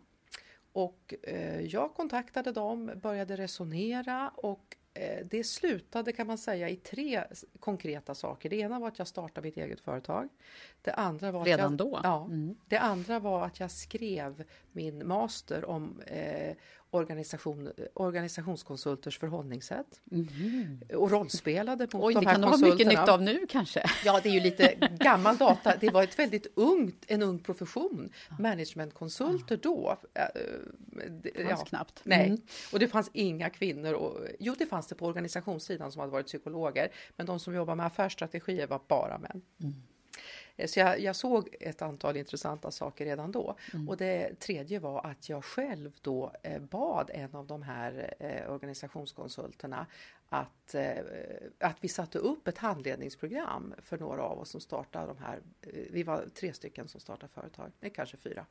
och 0.72 1.14
eh, 1.22 1.60
jag 1.60 1.94
kontaktade 1.94 2.52
dem, 2.52 2.90
började 3.02 3.36
resonera 3.36 4.28
och 4.28 4.76
Eh, 4.96 5.26
det 5.30 5.44
slutade 5.44 6.12
kan 6.12 6.26
man 6.26 6.38
säga 6.38 6.68
i 6.68 6.76
tre 6.76 7.24
konkreta 7.60 8.14
saker. 8.14 8.50
Det 8.50 8.56
ena 8.56 8.78
var 8.78 8.88
att 8.88 8.98
jag 8.98 9.08
startade 9.08 9.46
mitt 9.46 9.56
eget 9.56 9.80
företag. 9.80 10.28
Det 10.82 10.92
andra 10.92 11.32
var 11.32 11.44
Redan 11.44 11.72
jag, 11.72 11.78
då? 11.78 12.00
Ja. 12.02 12.24
Mm. 12.24 12.56
Det 12.66 12.78
andra 12.78 13.18
var 13.18 13.46
att 13.46 13.60
jag 13.60 13.70
skrev 13.70 14.44
min 14.72 15.08
master 15.08 15.64
om 15.64 16.00
eh, 16.00 16.56
organisation, 16.96 17.70
organisationskonsulters 17.94 19.18
förhållningssätt. 19.18 20.00
Mm. 20.12 20.80
Och 20.94 21.10
rollspelade 21.10 21.88
mot 21.92 22.04
Oj, 22.04 22.14
de 22.14 22.20
det 22.20 22.26
här 22.26 22.34
kan 22.34 22.40
du 22.40 22.46
ha 22.46 22.52
konsulterna. 22.52 22.74
mycket 22.90 23.00
nytta 23.00 23.12
av 23.14 23.22
nu 23.22 23.46
kanske? 23.48 23.82
Ja, 24.04 24.20
det 24.22 24.28
är 24.28 24.32
ju 24.32 24.40
lite 24.40 24.74
gammal 25.00 25.36
data. 25.36 25.74
Det 25.80 25.90
var 25.90 26.02
ett 26.02 26.18
väldigt 26.18 26.46
ungt, 26.54 27.04
en 27.06 27.22
ung 27.22 27.38
profession. 27.38 28.10
Managementkonsulter 28.38 29.56
då. 29.62 29.96
äh, 30.14 30.22
det- 31.22 31.30
Det 31.34 31.44
fanns 31.48 31.68
knappt. 31.68 32.00
Nej, 32.04 32.26
Mm. 32.26 32.40
och 32.72 32.78
det 32.78 32.88
fanns 32.88 33.10
inga 33.12 33.50
kvinnor. 33.50 33.92
Och, 33.92 34.18
jo, 34.38 34.54
det 34.58 34.66
fanns 34.66 34.86
det 34.86 34.94
på 34.94 35.06
organisationssidan 35.06 35.92
som 35.92 36.00
hade 36.00 36.12
varit 36.12 36.26
psykologer, 36.26 36.88
men 37.16 37.26
de 37.26 37.40
som 37.40 37.54
jobbar 37.54 37.74
med 37.74 37.86
affärsstrategier 37.86 38.66
var 38.66 38.80
bara 38.88 39.18
män. 39.18 39.42
Eh, 39.62 39.68
Så 40.66 40.80
jag, 40.80 41.00
jag 41.00 41.16
såg 41.16 41.56
ett 41.60 41.82
antal 41.82 42.16
intressanta 42.16 42.70
saker 42.70 43.04
redan 43.04 43.32
då. 43.32 43.56
Och 43.88 43.96
det 43.96 44.40
tredje 44.40 44.78
var 44.78 45.06
att 45.06 45.28
jag 45.28 45.44
själv 45.44 45.92
då 46.00 46.32
eh, 46.42 46.62
bad 46.62 47.10
en 47.14 47.34
av 47.34 47.46
de 47.46 47.62
här 47.62 48.14
eh, 48.18 48.52
organisationskonsulterna 48.52 49.86
att, 50.28 50.74
eh, 50.74 50.96
att 51.60 51.76
vi 51.80 51.88
satte 51.88 52.18
upp 52.18 52.48
ett 52.48 52.58
handledningsprogram 52.58 53.74
för 53.78 53.98
några 53.98 54.22
av 54.22 54.38
oss 54.40 54.50
som 54.50 54.60
startade 54.60 55.06
de 55.06 55.18
här. 55.18 55.40
eh, 55.62 55.70
Vi 55.90 56.02
var 56.02 56.24
tre 56.34 56.52
stycken 56.52 56.88
som 56.88 57.00
startade 57.00 57.32
företag, 57.32 57.72
nej 57.80 57.92
kanske 57.94 58.16
fyra. 58.16 58.46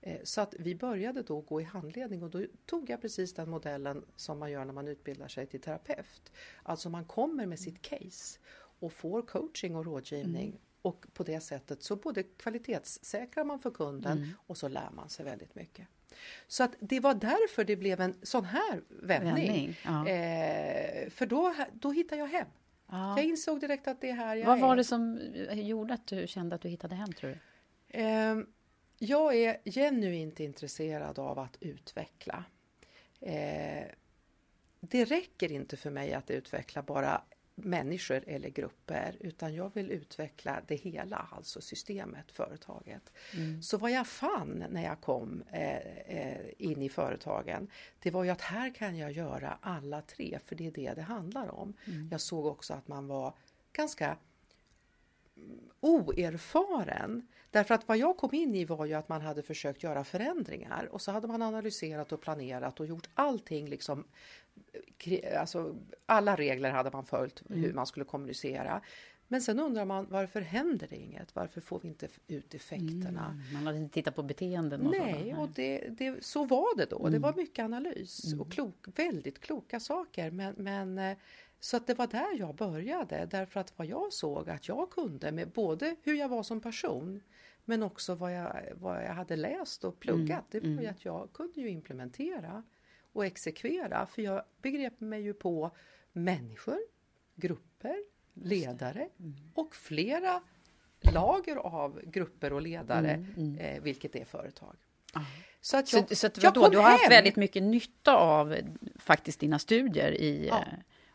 Eh, 0.00 0.20
Så 0.24 0.40
att 0.40 0.54
vi 0.58 0.74
började 0.74 1.22
då 1.22 1.40
gå 1.40 1.60
i 1.60 1.64
handledning 1.64 2.22
och 2.22 2.30
då 2.30 2.42
tog 2.66 2.90
jag 2.90 3.00
precis 3.00 3.34
den 3.34 3.50
modellen 3.50 4.04
som 4.16 4.38
man 4.38 4.50
gör 4.50 4.64
när 4.64 4.72
man 4.72 4.88
utbildar 4.88 5.28
sig 5.28 5.46
till 5.46 5.60
terapeut. 5.60 6.32
Alltså 6.62 6.90
man 6.90 7.04
kommer 7.04 7.46
med 7.46 7.58
sitt 7.60 7.82
case 7.82 8.38
och 8.80 8.92
får 8.92 9.22
coaching 9.22 9.76
och 9.76 9.84
rådgivning 9.84 10.60
och 10.82 11.06
på 11.14 11.22
det 11.22 11.40
sättet 11.40 11.82
så 11.82 11.96
både 11.96 12.22
kvalitetssäkrar 12.22 13.44
man 13.44 13.60
för 13.60 13.70
kunden 13.70 14.34
och 14.46 14.56
så 14.56 14.68
lär 14.68 14.90
man 14.90 15.08
sig 15.08 15.24
väldigt 15.24 15.54
mycket. 15.54 15.86
Så 16.46 16.64
att 16.64 16.74
det 16.80 17.00
var 17.00 17.14
därför 17.14 17.64
det 17.64 17.76
blev 17.76 18.00
en 18.00 18.14
sån 18.22 18.44
här 18.44 18.82
vändning. 18.88 19.34
Vändning, 19.34 19.76
ja. 19.84 20.08
Eh, 20.08 21.10
för 21.10 21.26
då, 21.26 21.54
då 21.72 21.90
hittade 21.92 22.18
jag 22.20 22.26
hem. 22.28 22.46
Ja. 22.90 23.16
Jag 23.18 23.24
insåg 23.26 23.60
direkt 23.60 23.88
att 23.88 24.00
det 24.00 24.10
är 24.10 24.14
här 24.14 24.36
jag 24.36 24.46
Vad 24.46 24.58
är. 24.58 24.62
var 24.62 24.76
det 24.76 24.84
som 24.84 25.20
gjorde 25.52 25.94
att 25.94 26.06
du 26.06 26.26
kände 26.26 26.54
att 26.54 26.60
du 26.62 26.68
hittade 26.68 26.94
hem, 26.94 27.12
tror 27.12 27.30
du? 27.30 27.38
Ehm, 27.98 28.46
Jag 28.98 29.34
är 29.34 29.56
genuint 29.70 30.40
intresserad 30.40 31.18
av 31.18 31.38
att 31.38 31.56
utveckla. 31.60 32.44
Eh, 33.20 33.84
Det 34.80 35.04
räcker 35.04 35.52
inte 35.52 35.76
för 35.76 35.90
mig 35.90 36.12
att 36.14 36.30
utveckla 36.30 36.82
bara 36.82 37.22
människor 37.64 38.24
eller 38.26 38.48
grupper 38.48 39.16
utan 39.20 39.54
jag 39.54 39.74
vill 39.74 39.90
utveckla 39.90 40.60
det 40.66 40.74
hela, 40.74 41.28
alltså 41.32 41.60
systemet, 41.60 42.32
företaget. 42.32 43.12
Så 43.62 43.78
vad 43.78 43.90
jag 43.90 44.06
fann 44.06 44.64
när 44.70 44.84
jag 44.84 45.00
kom 45.00 45.42
eh, 45.52 45.76
eh, 45.76 46.46
in 46.58 46.82
i 46.82 46.88
företagen 46.88 47.68
det 47.98 48.10
var 48.10 48.24
ju 48.24 48.30
att 48.30 48.40
här 48.40 48.74
kan 48.74 48.96
jag 48.96 49.12
göra 49.12 49.58
alla 49.60 50.02
tre 50.02 50.38
för 50.46 50.56
det 50.56 50.66
är 50.66 50.70
det 50.70 50.92
det 50.94 51.02
handlar 51.02 51.54
om. 51.54 51.74
Jag 52.10 52.20
såg 52.20 52.46
också 52.46 52.74
att 52.74 52.88
man 52.88 53.06
var 53.06 53.34
ganska 53.72 54.16
oerfaren. 55.80 57.26
Därför 57.50 57.74
att 57.74 57.88
vad 57.88 57.98
jag 57.98 58.16
kom 58.16 58.34
in 58.34 58.54
i 58.54 58.64
var 58.64 58.86
ju 58.86 58.94
att 58.94 59.08
man 59.08 59.20
hade 59.20 59.42
försökt 59.42 59.82
göra 59.82 60.04
förändringar 60.04 60.88
och 60.92 61.02
så 61.02 61.12
hade 61.12 61.28
man 61.28 61.42
analyserat 61.42 62.12
och 62.12 62.20
planerat 62.20 62.80
och 62.80 62.86
gjort 62.86 63.08
allting 63.14 63.68
liksom 63.68 64.04
Alltså, 65.38 65.76
alla 66.06 66.36
regler 66.36 66.70
hade 66.70 66.90
man 66.90 67.04
följt 67.04 67.42
hur 67.48 67.72
man 67.72 67.86
skulle 67.86 68.04
kommunicera. 68.04 68.82
Men 69.28 69.40
sen 69.40 69.60
undrar 69.60 69.84
man 69.84 70.06
varför 70.10 70.40
händer 70.40 70.86
det 70.90 70.96
inget? 70.96 71.34
Varför 71.34 71.60
får 71.60 71.80
vi 71.80 71.88
inte 71.88 72.08
ut 72.26 72.54
effekterna? 72.54 73.42
Man 73.52 73.66
hade 73.66 73.78
inte 73.78 73.94
tittat 73.94 74.16
på 74.16 74.22
beteenden 74.22 74.86
och 74.86 74.92
Nej, 74.92 75.30
sådant. 75.30 75.38
och 75.38 75.54
det, 75.54 75.88
det, 75.88 76.24
så 76.24 76.44
var 76.44 76.76
det 76.76 76.90
då. 76.90 77.08
Det 77.08 77.18
var 77.18 77.34
mycket 77.34 77.64
analys 77.64 78.34
och 78.40 78.52
klok, 78.52 78.86
väldigt 78.96 79.40
kloka 79.40 79.80
saker. 79.80 80.30
Men, 80.30 80.54
men, 80.58 80.98
eh, 80.98 81.16
så 81.60 81.76
att 81.76 81.86
det 81.86 81.94
var 81.94 82.06
där 82.06 82.38
jag 82.38 82.54
började, 82.54 83.28
därför 83.30 83.60
att 83.60 83.78
vad 83.78 83.86
jag 83.86 84.12
såg 84.12 84.50
att 84.50 84.68
jag 84.68 84.90
kunde 84.90 85.32
med 85.32 85.48
både 85.48 85.96
hur 86.02 86.14
jag 86.14 86.28
var 86.28 86.42
som 86.42 86.60
person 86.60 87.20
men 87.64 87.82
också 87.82 88.14
vad 88.14 88.34
jag, 88.34 88.56
vad 88.74 89.04
jag 89.04 89.12
hade 89.14 89.36
läst 89.36 89.84
och 89.84 90.00
pluggat, 90.00 90.44
det 90.50 90.60
var 90.60 90.82
ju 90.82 90.86
att 90.86 91.04
jag 91.04 91.32
kunde 91.32 91.60
ju 91.60 91.68
implementera 91.68 92.62
och 93.12 93.26
exekvera, 93.26 94.06
för 94.06 94.22
jag 94.22 94.42
begrep 94.62 95.00
mig 95.00 95.22
ju 95.22 95.34
på 95.34 95.70
människor, 96.12 96.78
grupper, 97.34 97.96
ledare 98.34 99.08
och 99.54 99.74
flera 99.76 100.42
lager 101.00 101.56
av 101.56 102.00
grupper 102.04 102.52
och 102.52 102.62
ledare, 102.62 103.24
eh, 103.60 103.82
vilket 103.82 104.16
är 104.16 104.24
företag. 104.24 104.76
Så 105.60 105.76
att 105.76 105.92
jag, 105.92 106.08
Så, 106.08 106.14
så 106.16 106.26
att, 106.26 106.42
jag 106.42 106.54
kom 106.54 106.70
du 106.70 106.76
har 106.76 106.84
haft 106.90 107.02
hem. 107.02 107.10
väldigt 107.10 107.36
mycket 107.36 107.62
nytta 107.62 108.16
av 108.16 108.52
eh, 108.52 108.64
faktiskt 108.96 109.40
dina 109.40 109.58
studier 109.58 110.12
i, 110.12 110.46
Ja. 110.48 110.58
eh, 110.58 110.66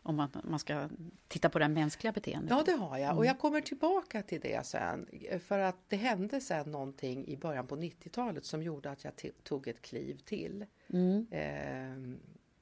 om 0.02 0.16
man, 0.16 0.28
man 0.44 0.58
ska 0.58 0.88
titta 1.28 1.48
på 1.48 1.58
det 1.58 1.68
mänskliga 1.68 2.12
beteendet. 2.12 2.50
Ja, 2.50 2.62
det 2.66 2.72
har 2.72 2.98
jag. 2.98 3.18
Och 3.18 3.26
jag 3.26 3.38
kommer 3.38 3.60
tillbaka 3.60 4.22
till 4.22 4.40
det 4.40 4.66
sen. 4.66 5.08
För 5.46 5.58
att 5.58 5.76
det 5.88 5.96
hände 5.96 6.40
sen 6.40 6.70
någonting 6.70 7.26
i 7.28 7.36
början 7.36 7.66
på 7.66 7.76
90-talet 7.76 8.44
som 8.44 8.62
gjorde 8.62 8.90
att 8.90 9.04
jag 9.04 9.12
tog 9.42 9.68
ett 9.68 9.82
kliv 9.82 10.18
till. 10.24 10.66
Ehm, 11.30 12.18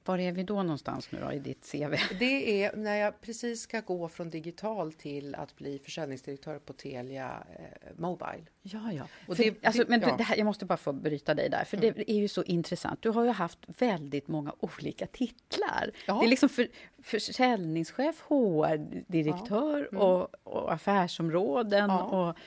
Var 0.07 0.17
är 0.19 0.31
vi 0.31 0.43
då 0.43 0.63
någonstans 0.63 1.11
nu 1.11 1.19
då 1.19 1.31
i 1.33 1.39
ditt 1.39 1.71
CV? 1.71 1.95
Det 2.19 2.63
är 2.63 2.75
när 2.75 2.95
jag 2.95 3.21
precis 3.21 3.61
ska 3.61 3.79
gå 3.81 4.09
från 4.09 4.29
digital 4.29 4.93
till 4.93 5.35
att 5.35 5.55
bli 5.55 5.79
försäljningsdirektör 5.79 6.59
på 6.59 6.73
Telia 6.73 7.43
eh, 7.59 7.91
Mobile. 7.97 8.43
Ja, 8.61 8.91
ja. 8.93 9.07
För, 9.35 9.43
det- 9.43 9.65
alltså, 9.65 9.83
men 9.87 9.99
ja. 10.01 10.07
Mm. 10.07 10.17
det 10.17 10.23
här, 10.23 10.37
jag 10.37 10.45
måste 10.45 10.65
bara 10.65 10.77
få 10.77 10.93
bryta 10.93 11.33
dig 11.33 11.49
där, 11.49 11.63
för 11.63 11.77
det 11.77 12.11
är 12.11 12.15
ju 12.15 12.27
så 12.27 12.43
intressant. 12.43 13.01
Du 13.01 13.09
har 13.09 13.23
ju 13.23 13.29
haft 13.31 13.59
väldigt 13.67 14.27
många 14.27 14.53
olika 14.59 15.07
titlar. 15.07 15.91
Ja. 16.07 16.19
Det 16.19 16.25
är 16.25 16.29
liksom 16.29 16.49
för, 16.49 16.67
försäljningschef, 17.03 18.21
HR-direktör 18.21 19.95
och, 19.95 20.29
och 20.43 20.73
affärsområden. 20.73 21.89
Ja. 21.89 22.03
Och, 22.03 22.37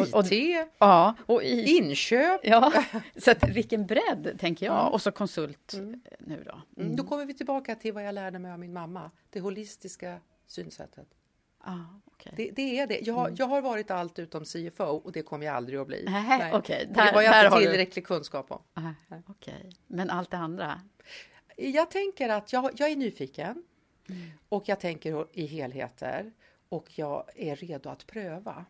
och, 0.00 0.14
och, 0.18 0.32
IT, 0.32 0.66
ja, 0.78 1.14
och 1.26 1.42
i, 1.42 1.76
inköp. 1.76 2.40
Ja, 2.44 2.72
så 3.16 3.30
att 3.30 3.48
vilken 3.48 3.86
bredd, 3.86 4.36
tänker 4.40 4.66
jag. 4.66 4.92
Och 4.92 5.02
så 5.02 5.12
konsult 5.12 5.74
nu 6.18 6.44
då. 6.46 6.82
Mm. 6.82 6.96
Då 6.96 7.04
kommer 7.04 7.26
vi 7.26 7.34
tillbaka 7.34 7.74
till 7.74 7.92
vad 7.92 8.04
jag 8.06 8.14
lärde 8.14 8.38
mig 8.38 8.52
av 8.52 8.58
min 8.58 8.72
mamma. 8.72 9.10
Det 9.30 9.40
holistiska 9.40 10.20
synsättet. 10.46 11.06
Ah, 11.64 11.72
okej. 12.04 12.32
Det, 12.36 12.50
det 12.56 12.78
är 12.78 12.86
det. 12.86 12.98
Jag, 13.00 13.14
har- 13.14 13.34
jag 13.36 13.46
har 13.46 13.60
varit 13.62 13.90
allt 13.90 14.18
utom 14.18 14.44
CFO 14.44 14.84
och 14.84 15.12
det 15.12 15.22
kommer 15.22 15.46
jag 15.46 15.54
aldrig 15.56 15.78
att 15.78 15.86
bli. 15.86 16.04
Nej, 16.08 16.50
okej. 16.54 16.86
Och 16.88 16.94
Där- 16.94 17.06
det 17.06 17.12
var 17.12 17.22
jag 17.22 17.38
inte 17.38 17.48
har 17.48 17.60
du- 17.60 17.66
tillräcklig 17.66 18.06
kunskap 18.06 18.50
om. 18.52 18.62
Ah, 18.74 19.14
okej. 19.26 19.70
Men 19.86 20.10
allt 20.10 20.30
det 20.30 20.36
andra? 20.36 20.80
Jag 21.56 21.90
tänker 21.90 22.28
att 22.28 22.52
jag, 22.52 22.70
jag 22.76 22.90
är 22.90 22.96
nyfiken 22.96 23.62
Mm. 24.08 24.30
och 24.48 24.62
jag 24.68 24.80
tänker 24.80 25.26
i 25.32 25.46
helheter 25.46 26.32
och 26.68 26.98
jag 26.98 27.24
är 27.36 27.56
redo 27.56 27.88
att 27.90 28.06
pröva. 28.06 28.64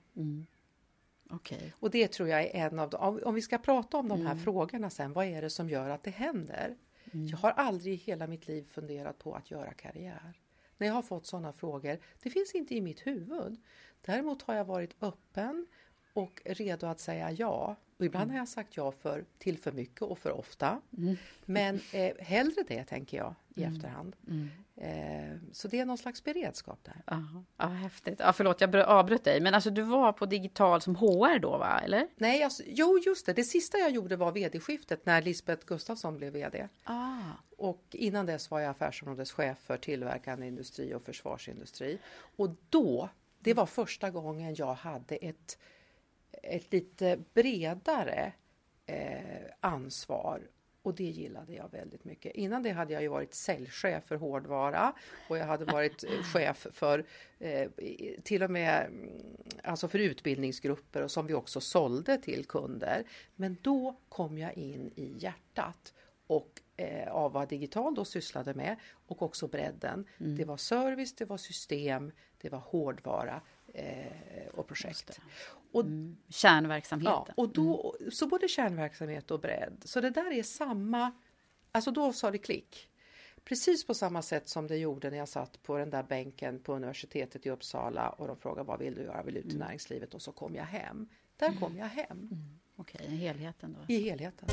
Okej. 1.32 1.72
Och 1.80 1.90
det 1.90 2.08
tror 2.08 2.28
jag 2.28 2.42
är 2.42 2.54
en 2.66 2.78
av 2.78 2.90
de, 2.90 3.20
om, 3.24 3.34
vi 3.34 3.42
ska 3.42 3.58
prata 3.58 3.96
om 3.96 4.08
de 4.08 4.20
Mm. 4.20 4.26
här 4.26 4.44
frågorna 4.44 4.90
sen, 4.90 5.12
vad 5.12 5.26
är 5.26 5.42
det 5.42 5.50
som 5.50 5.68
gör 5.70 5.90
att 5.90 6.02
det 6.02 6.10
händer? 6.10 6.76
Jag 7.30 7.38
har 7.38 7.50
aldrig 7.50 7.94
i 7.94 7.96
hela 7.96 8.26
mitt 8.26 8.48
liv 8.48 8.66
funderat 8.70 9.18
på 9.18 9.34
att 9.34 9.50
göra 9.50 9.72
karriär. 9.72 10.32
När 10.78 10.86
jag 10.86 10.94
har 10.94 11.02
fått 11.02 11.26
sådana 11.26 11.52
frågor, 11.52 11.98
det 12.22 12.30
finns 12.30 12.52
inte 12.54 12.74
i 12.74 12.80
mitt 12.80 13.06
huvud. 13.06 13.56
Däremot 14.00 14.42
har 14.42 14.54
jag 14.54 14.64
varit 14.64 14.94
öppen 15.02 15.66
och 16.12 16.42
redo 16.44 16.86
att 16.86 17.00
säga 17.00 17.30
ja. 17.30 17.76
Och 17.98 18.04
ibland 18.04 18.30
har 18.30 18.38
jag 18.38 18.48
sagt 18.48 18.76
ja 18.76 18.92
för, 18.92 19.24
till 19.38 19.58
för 19.58 19.72
mycket 19.72 20.02
och 20.02 20.18
för 20.18 20.30
ofta. 20.32 20.80
Men 21.44 21.80
eh, 21.92 22.16
hellre 22.18 22.62
det, 22.68 22.84
tänker 22.84 23.16
jag, 23.16 23.34
i 23.54 23.62
efterhand. 23.64 24.16
Eh, 24.82 25.36
så 25.52 25.68
det 25.68 25.78
är 25.78 25.84
någon 25.84 25.98
slags 25.98 26.24
beredskap 26.24 26.78
där. 26.84 27.02
Ja, 27.06 27.44
ja, 27.56 27.66
häftigt. 27.66 28.20
Ja, 28.20 28.32
förlåt, 28.32 28.60
jag 28.60 28.70
brö- 28.70 28.84
avbröt 28.84 29.24
dig. 29.24 29.40
Men 29.40 29.54
alltså, 29.54 29.70
du 29.70 29.82
var 29.82 30.12
på 30.12 30.26
digital 30.26 30.80
som 30.80 30.96
HR 30.96 31.38
då, 31.38 31.58
va? 31.58 31.80
Eller? 31.84 32.08
Nej, 32.16 32.42
alltså, 32.42 32.62
jo 32.66 32.98
just 33.06 33.26
det. 33.26 33.32
Det 33.32 33.44
sista 33.44 33.78
jag 33.78 33.90
gjorde 33.90 34.16
var 34.16 34.32
vd-skiftet 34.32 35.06
när 35.06 35.22
Lisbeth 35.22 35.66
Gustafsson 35.66 36.16
blev 36.16 36.32
vd. 36.32 36.68
Ah. 36.84 37.18
Och 37.56 37.84
innan 37.90 38.26
dess 38.26 38.50
var 38.50 38.60
jag 38.60 38.70
affärsområdeschef 38.70 39.58
för 39.58 39.76
tillverkande 39.76 40.46
industri 40.46 40.94
och 40.94 41.02
försvarsindustri. 41.02 41.98
Och 42.36 42.56
då, 42.70 43.08
det 43.38 43.54
var 43.54 43.66
första 43.66 44.10
gången 44.10 44.54
jag 44.54 44.74
hade 44.74 45.16
ett, 45.16 45.58
ett 46.42 46.72
lite 46.72 47.18
bredare 47.34 48.32
eh, 48.86 49.50
ansvar 49.60 50.40
och 50.82 50.94
det 50.94 51.04
gillade 51.04 51.54
jag 51.54 51.70
väldigt 51.70 52.04
mycket. 52.04 52.34
Innan 52.34 52.62
det 52.62 52.70
hade 52.70 52.92
jag 52.92 53.02
ju 53.02 53.08
varit 53.08 53.34
säljchef 53.34 54.04
för 54.04 54.16
hårdvara 54.16 54.92
och 55.28 55.38
jag 55.38 55.46
hade 55.46 55.64
varit 55.64 56.04
eh, 56.04 56.10
chef 56.32 56.66
för 56.70 57.04
eh, 57.38 57.70
till 58.22 58.42
och 58.42 58.50
med 58.50 58.86
mm, 58.86 59.10
alltså 59.62 59.88
för 59.88 59.98
utbildningsgrupper 59.98 61.02
och 61.02 61.10
som 61.10 61.26
vi 61.26 61.34
också 61.34 61.60
sålde 61.60 62.18
till 62.18 62.44
kunder. 62.44 63.04
Men 63.36 63.56
då 63.62 63.96
kom 64.08 64.38
jag 64.38 64.56
in 64.58 64.92
i 64.96 65.14
hjärtat 65.18 65.94
och 66.26 66.60
eh, 66.76 67.12
av 67.12 67.32
vad 67.32 67.48
digital 67.48 67.94
då 67.94 68.04
sysslade 68.04 68.54
med 68.54 68.76
och 69.06 69.22
också 69.22 69.48
bredden. 69.48 70.06
Mm. 70.20 70.36
Det 70.36 70.44
var 70.44 70.56
service, 70.56 71.14
det 71.14 71.24
var 71.24 71.36
system, 71.36 72.12
det 72.40 72.48
var 72.48 72.58
hårdvara 72.58 73.40
och 74.52 74.66
projekt. 74.66 75.20
Och, 75.72 75.80
mm. 75.80 76.16
Kärnverksamheten. 76.28 77.24
Ja, 77.28 77.34
och 77.36 77.48
då, 77.48 77.96
mm. 78.00 78.10
Så 78.10 78.26
både 78.26 78.48
kärnverksamhet 78.48 79.30
och 79.30 79.40
bredd. 79.40 79.82
Så 79.84 80.00
det 80.00 80.10
där 80.10 80.32
är 80.32 80.42
samma, 80.42 81.12
alltså 81.72 81.90
då 81.90 82.12
sa 82.12 82.30
det 82.30 82.38
klick. 82.38 82.88
Precis 83.44 83.86
på 83.86 83.94
samma 83.94 84.22
sätt 84.22 84.48
som 84.48 84.66
det 84.66 84.76
gjorde 84.76 85.10
när 85.10 85.18
jag 85.18 85.28
satt 85.28 85.62
på 85.62 85.78
den 85.78 85.90
där 85.90 86.02
bänken 86.02 86.58
på 86.58 86.74
universitetet 86.74 87.46
i 87.46 87.50
Uppsala 87.50 88.08
och 88.08 88.26
de 88.26 88.36
frågade 88.36 88.66
vad 88.66 88.78
vill 88.78 88.94
du 88.94 89.02
göra? 89.02 89.22
Vill 89.22 89.36
ut 89.36 89.44
i 89.44 89.48
mm. 89.48 89.58
näringslivet 89.58 90.14
och 90.14 90.22
så 90.22 90.32
kom 90.32 90.54
jag 90.54 90.64
hem. 90.64 91.08
Där 91.36 91.48
mm. 91.48 91.60
kom 91.60 91.76
jag 91.76 91.86
hem. 91.86 92.06
Mm. 92.10 92.58
Okej, 92.76 93.00
okay, 93.04 93.14
i 93.14 93.16
helheten 93.16 93.76
då? 93.78 93.94
I 93.94 94.02
helheten. 94.02 94.48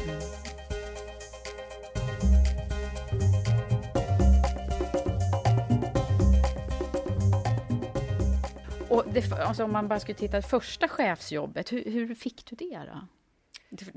Och 8.89 9.04
det, 9.13 9.32
alltså 9.32 9.63
om 9.63 9.71
man 9.71 9.88
bara 9.88 9.99
skulle 9.99 10.17
titta 10.17 10.41
första 10.41 10.88
chefsjobbet, 10.88 11.71
hur, 11.71 11.84
hur 11.84 12.15
fick 12.15 12.45
du 12.45 12.56
det 12.56 12.80
då? 12.80 13.08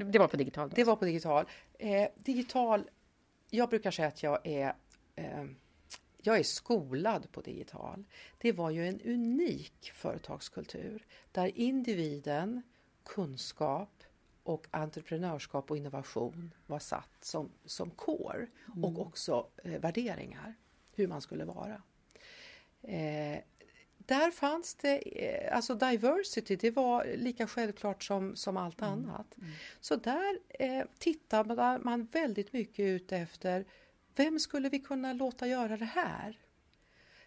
Det 0.05 0.19
var 0.19 0.29
på 0.29 0.37
digital? 0.37 0.69
Då? 0.69 0.75
Det 0.75 0.85
var 0.85 0.97
på 0.97 1.05
digital. 1.05 1.47
Eh, 1.79 2.09
digital, 2.17 2.91
jag 3.51 3.69
brukar 3.69 3.91
säga 3.91 4.09
att 4.09 4.23
jag 4.23 4.47
är 4.47 4.75
eh, 5.17 5.45
jag 6.23 6.39
är 6.39 6.43
skolad 6.43 7.33
på 7.33 7.41
digital. 7.41 8.05
Det 8.39 8.53
var 8.53 8.71
ju 8.71 8.89
en 8.89 9.01
unik 9.01 9.93
företagskultur 9.95 11.07
där 11.33 11.59
individen, 11.59 12.63
kunskap 13.05 14.03
och 14.43 14.67
entreprenörskap 14.71 15.71
och 15.71 15.77
innovation 15.77 16.55
var 16.67 16.79
satt 16.79 17.17
som, 17.21 17.51
som 17.65 17.91
core 17.91 18.47
mm. 18.67 18.85
och 18.85 19.07
också 19.07 19.47
eh, 19.65 19.81
värderingar, 19.81 20.55
hur 20.95 21.09
man 21.09 21.21
skulle 21.21 21.45
vara. 21.45 21.83
Eh, 22.83 23.39
där 24.07 24.31
fanns 24.31 24.75
det, 24.75 25.25
eh, 25.25 25.57
alltså 25.57 25.75
diversity, 25.75 26.57
det 26.57 26.71
var 26.71 27.05
lika 27.17 27.47
självklart 27.47 28.03
som, 28.03 28.37
som 28.37 28.57
allt 28.57 28.81
mm. 28.81 28.93
annat. 28.93 29.39
Mm. 29.39 29.51
Så 29.81 29.97
där 29.97 30.39
eh, 30.49 30.85
tittade 30.99 31.79
man 31.83 32.09
väldigt 32.13 32.53
mycket 32.53 32.85
ut 32.85 33.13
efter 33.13 33.65
vem 34.17 34.39
skulle 34.39 34.69
vi 34.69 34.79
kunna 34.79 35.13
låta 35.13 35.47
göra 35.47 35.77
det 35.77 35.85
här? 35.85 36.39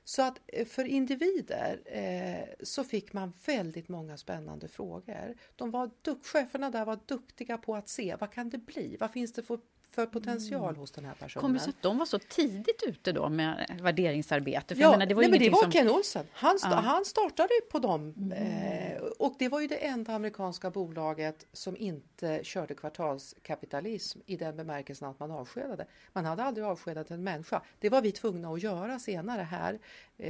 Så 0.04 0.22
att 0.22 0.40
eh, 0.48 0.66
för 0.66 0.86
individer 0.86 1.82
eh, 1.86 2.66
så 2.66 2.84
fick 2.84 3.14
man 3.14 3.34
väldigt 3.46 3.90
många 3.90 4.18
spännande 4.18 4.68
frågor. 4.68 5.36
De 5.56 5.72
var 5.72 5.92
cheferna 6.24 6.70
där 6.70 6.86
var 6.86 7.00
duktiga 7.06 7.58
på 7.58 7.76
att 7.76 7.90
se 7.90 8.16
vad 8.20 8.32
kan 8.32 8.50
det 8.50 8.58
bli? 8.58 8.98
Vad 9.00 9.12
finns 9.12 9.34
det 9.34 9.44
för 9.44 9.60
för 9.96 10.06
potential 10.06 10.70
mm. 10.70 10.76
hos 10.76 10.92
den 10.92 11.06
här 11.06 11.14
personen. 11.14 11.42
Kommer 11.42 11.60
så 11.60 11.70
att 11.70 11.82
de 11.82 11.98
var 11.98 12.06
så 12.06 12.20
tidigt 12.20 12.84
ute 12.84 13.12
då 13.12 13.30
med 13.30 13.80
värderingsarbete? 13.82 14.76
För 14.76 14.82
ja, 14.82 14.92
menar, 14.92 15.06
det 15.06 15.14
var, 15.14 15.22
nej, 15.22 15.32
men 15.32 15.40
det 15.40 15.50
var 15.50 15.62
som... 15.62 15.72
Ken 15.72 15.90
Olsen. 15.90 16.26
Han, 16.32 16.56
st 16.56 16.68
ja. 16.72 16.76
han 16.76 17.06
startade 17.06 17.50
på 17.72 17.80
dem. 17.80 18.14
Mm. 18.18 18.32
Eh, 18.32 19.02
och 19.20 19.36
det 19.40 19.50
var 19.50 19.62
ju 19.62 19.68
det 19.68 19.76
enda 19.76 20.14
amerikanska 20.14 20.70
bolaget 20.70 21.46
som 21.54 21.78
inte 21.78 22.40
körde 22.44 22.74
kvartalskapitalism 22.76 24.20
i 24.26 24.36
den 24.36 24.58
bemärkelsen 24.58 25.08
att 25.08 25.20
man 25.20 25.32
avskedade. 25.32 25.86
Man 26.14 26.26
hade 26.26 26.44
aldrig 26.44 26.66
avskedat 26.66 27.12
en 27.12 27.24
människa. 27.24 27.62
Det 27.80 27.90
var 27.90 28.02
vi 28.02 28.12
tvungna 28.12 28.50
att 28.50 28.64
göra 28.64 29.00
senare 29.00 29.42
här 29.42 29.74
eh, 29.74 29.80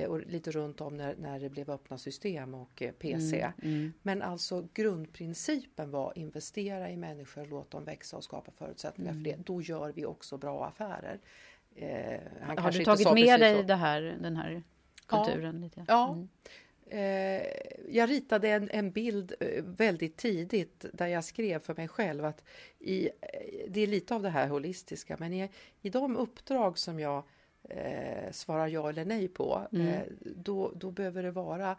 och 0.08 0.20
lite 0.20 0.52
runt 0.52 0.82
om 0.82 0.98
när, 0.98 1.16
när 1.16 1.40
det 1.40 1.50
blev 1.50 1.70
öppna 1.70 1.98
system 1.98 2.54
och 2.54 2.82
eh, 2.82 2.92
PC. 2.92 3.40
Mm. 3.42 3.54
Mm. 3.62 3.94
Men 4.02 4.22
alltså 4.22 4.68
grundprincipen 4.74 5.92
var 5.92 6.18
investera 6.18 6.92
i 6.92 6.98
människor, 6.98 7.46
låt 7.46 7.72
dem 7.72 7.84
växa 7.84 8.18
och 8.18 8.24
skapa 8.24 8.52
förutsättningar 8.52 9.14
för 9.14 9.20
det. 9.20 9.36
Då 9.46 9.56
då 9.56 9.62
gör 9.62 9.92
vi 9.92 10.06
också 10.06 10.38
bra 10.38 10.66
affärer. 10.66 11.20
Eh, 11.76 12.20
har 12.58 12.72
du 12.72 12.86
tagit 12.86 13.14
med 13.14 13.40
dig 13.40 13.64
det 13.64 13.76
här, 13.76 14.18
den 14.22 14.36
här 14.36 14.64
kulturen? 15.08 15.56
Ja. 15.56 15.64
Lite? 15.64 15.86
ja. 15.88 16.14
Mm. 16.14 16.28
Eh, 16.88 17.48
jag 17.90 18.10
ritade 18.10 18.50
en, 18.50 18.70
en, 18.72 18.92
bild 18.92 19.34
eh, 19.40 19.64
väldigt 19.64 20.18
tidigt 20.18 20.86
där 20.94 21.08
jag 21.08 21.24
skrev 21.24 21.60
för 21.60 21.76
mig 21.76 21.88
själv 21.88 22.26
att 22.26 22.44
i, 22.80 23.06
eh, 23.06 23.10
det 23.68 23.82
är 23.82 23.88
lite 23.88 24.16
av 24.16 24.22
det 24.22 24.30
här 24.30 24.48
holistiska 24.48 25.16
men 25.20 25.34
i, 25.34 25.50
i 25.82 25.90
de 25.90 26.18
uppdrag 26.18 26.78
som 26.78 27.00
jag 27.00 27.24
eh, 27.70 28.32
svarar 28.32 28.68
ja 28.68 28.90
eller 28.90 29.06
nej 29.06 29.28
på 29.28 29.68
mm. 29.72 29.88
eh, 29.88 30.04
då, 30.22 30.72
då 30.76 30.92
behöver 30.92 31.24
det 31.24 31.32
vara 31.32 31.78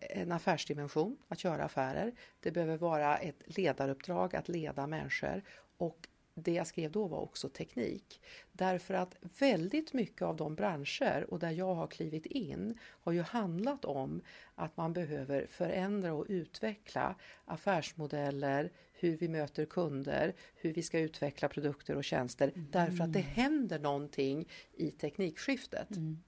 en 0.00 0.32
affärsdimension, 0.32 1.16
att 1.28 1.44
göra 1.44 1.64
affärer. 1.64 2.12
Det 2.40 2.50
behöver 2.50 2.76
vara 2.76 3.16
ett 3.16 3.42
ledaruppdrag, 3.46 4.36
att 4.36 4.48
leda 4.48 4.86
människor 4.86 5.42
och 5.76 6.08
det 6.34 6.52
jag 6.52 6.66
skrev 6.66 6.90
då 6.90 7.06
var 7.06 7.18
också 7.18 7.48
teknik. 7.48 8.20
Därför 8.52 8.94
att 8.94 9.16
väldigt 9.38 9.92
mycket 9.92 10.22
av 10.22 10.36
de 10.36 10.54
branscher 10.54 11.26
och 11.28 11.38
där 11.38 11.50
jag 11.50 11.74
har 11.74 11.86
klivit 11.86 12.26
in 12.26 12.78
har 12.82 13.12
ju 13.12 13.22
handlat 13.22 13.84
om 13.84 14.22
att 14.54 14.76
man 14.76 14.92
behöver 14.92 15.46
förändra 15.46 16.14
och 16.14 16.26
utveckla 16.28 17.14
affärsmodeller, 17.44 18.70
hur 18.98 19.16
vi 19.16 19.28
möter 19.28 19.64
kunder, 19.64 20.34
hur 20.54 20.72
vi 20.72 20.82
ska 20.82 20.98
utveckla 20.98 21.48
produkter 21.48 21.96
och 21.96 22.04
tjänster. 22.04 22.52
Mm. 22.54 22.66
Därför 22.70 23.04
att 23.04 23.12
det 23.12 23.20
händer 23.20 23.78
någonting 23.78 24.48
i 24.76 24.90
teknikskiftet. 24.90 25.90
Mm. 25.90 26.18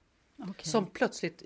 Okay. 0.41 0.63
Som 0.63 0.85
plötsligt 0.85 1.43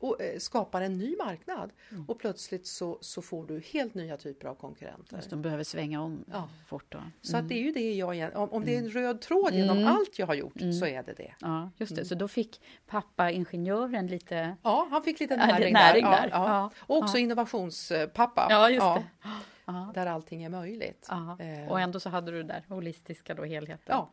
eh, 0.00 0.26
eh, 0.26 0.38
skapar 0.38 0.80
en 0.82 0.98
ny 0.98 1.16
marknad 1.16 1.72
mm. 1.90 2.04
och 2.08 2.18
plötsligt 2.18 2.66
så, 2.66 2.98
så 3.00 3.22
får 3.22 3.46
du 3.46 3.60
helt 3.60 3.94
nya 3.94 4.16
typer 4.16 4.48
av 4.48 4.54
konkurrenter. 4.54 5.16
Just, 5.16 5.30
de 5.30 5.42
behöver 5.42 5.64
svänga 5.64 6.02
om 6.02 6.24
ja. 6.32 6.48
fort 6.66 6.84
då. 6.88 6.98
Mm. 6.98 7.10
Så 7.22 7.36
att 7.36 7.48
det 7.48 7.54
är 7.54 7.62
ju 7.62 7.72
det 7.72 7.94
jag, 7.94 8.36
om, 8.36 8.50
om 8.52 8.64
det 8.64 8.74
är 8.74 8.78
en 8.78 8.90
mm. 8.90 8.92
röd 8.92 9.20
tråd 9.20 9.54
genom 9.54 9.78
mm. 9.78 9.88
allt 9.88 10.18
jag 10.18 10.26
har 10.26 10.34
gjort 10.34 10.60
mm. 10.60 10.72
så 10.72 10.86
är 10.86 11.02
det 11.02 11.12
det. 11.12 11.34
Ja, 11.40 11.70
just 11.76 11.96
det. 11.96 12.04
Så 12.04 12.14
då 12.14 12.28
fick 12.28 12.60
pappa 12.86 13.30
ingenjören 13.30 14.06
lite 14.06 14.56
Ja, 14.62 14.88
han 14.90 15.02
fick 15.02 15.20
lite 15.20 15.36
näring, 15.36 15.72
näring 15.72 16.04
där. 16.04 16.10
där. 16.10 16.28
Ja, 16.32 16.48
ja. 16.48 16.70
Och 16.78 16.98
också 16.98 17.18
innovationspappa. 17.18 18.46
Ja, 18.50 18.70
just 18.70 18.86
det. 18.86 19.28
Aha. 19.64 19.92
Där 19.94 20.06
allting 20.06 20.42
är 20.42 20.48
möjligt. 20.48 21.08
Eh. 21.10 21.70
Och 21.70 21.80
ändå 21.80 22.00
så 22.00 22.10
hade 22.10 22.32
du 22.32 22.42
det 22.42 22.48
där 22.48 22.64
holistiska 22.68 23.34
då, 23.34 23.44
helheten. 23.44 23.96
Ja. 23.96 24.10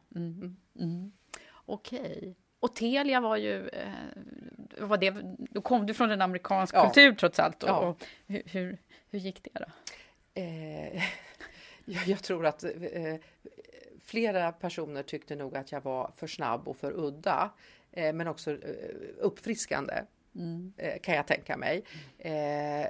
Okej. 1.65 1.99
Okay. 2.17 2.33
Och 2.59 2.75
Telia 2.75 3.19
var 3.19 3.37
ju... 3.37 3.67
Eh, 3.67 3.91
var 4.77 4.97
det, 4.97 5.15
då 5.51 5.61
kom 5.61 5.85
du 5.85 5.93
från 5.93 6.11
en 6.11 6.21
amerikansk 6.21 6.75
ja. 6.75 6.85
kultur 6.85 7.13
trots 7.13 7.39
allt. 7.39 7.63
Och, 7.63 7.69
ja. 7.69 7.77
och 7.77 8.03
hur, 8.27 8.43
hur, 8.45 8.77
hur, 9.09 9.19
gick 9.19 9.43
det 9.43 9.59
då? 9.59 9.65
Eh, 10.41 10.93
jag, 11.85 12.07
jag, 12.07 12.23
tror 12.23 12.45
att 12.45 12.63
eh, 12.63 13.15
flera 14.01 14.51
personer 14.51 15.03
tyckte 15.03 15.35
nog 15.35 15.57
att 15.57 15.71
jag 15.71 15.81
var 15.81 16.11
för 16.15 16.27
snabb 16.27 16.67
och 16.67 16.77
för 16.77 16.91
udda. 16.91 17.51
Eh, 17.91 18.13
men 18.13 18.27
också 18.27 18.51
eh, 18.51 18.57
uppfriskande, 19.17 20.03
mm. 20.35 20.73
Eh, 20.77 20.99
kan 20.99 21.15
jag 21.15 21.27
tänka 21.27 21.57
mig. 21.57 21.83
Eh, 22.17 22.87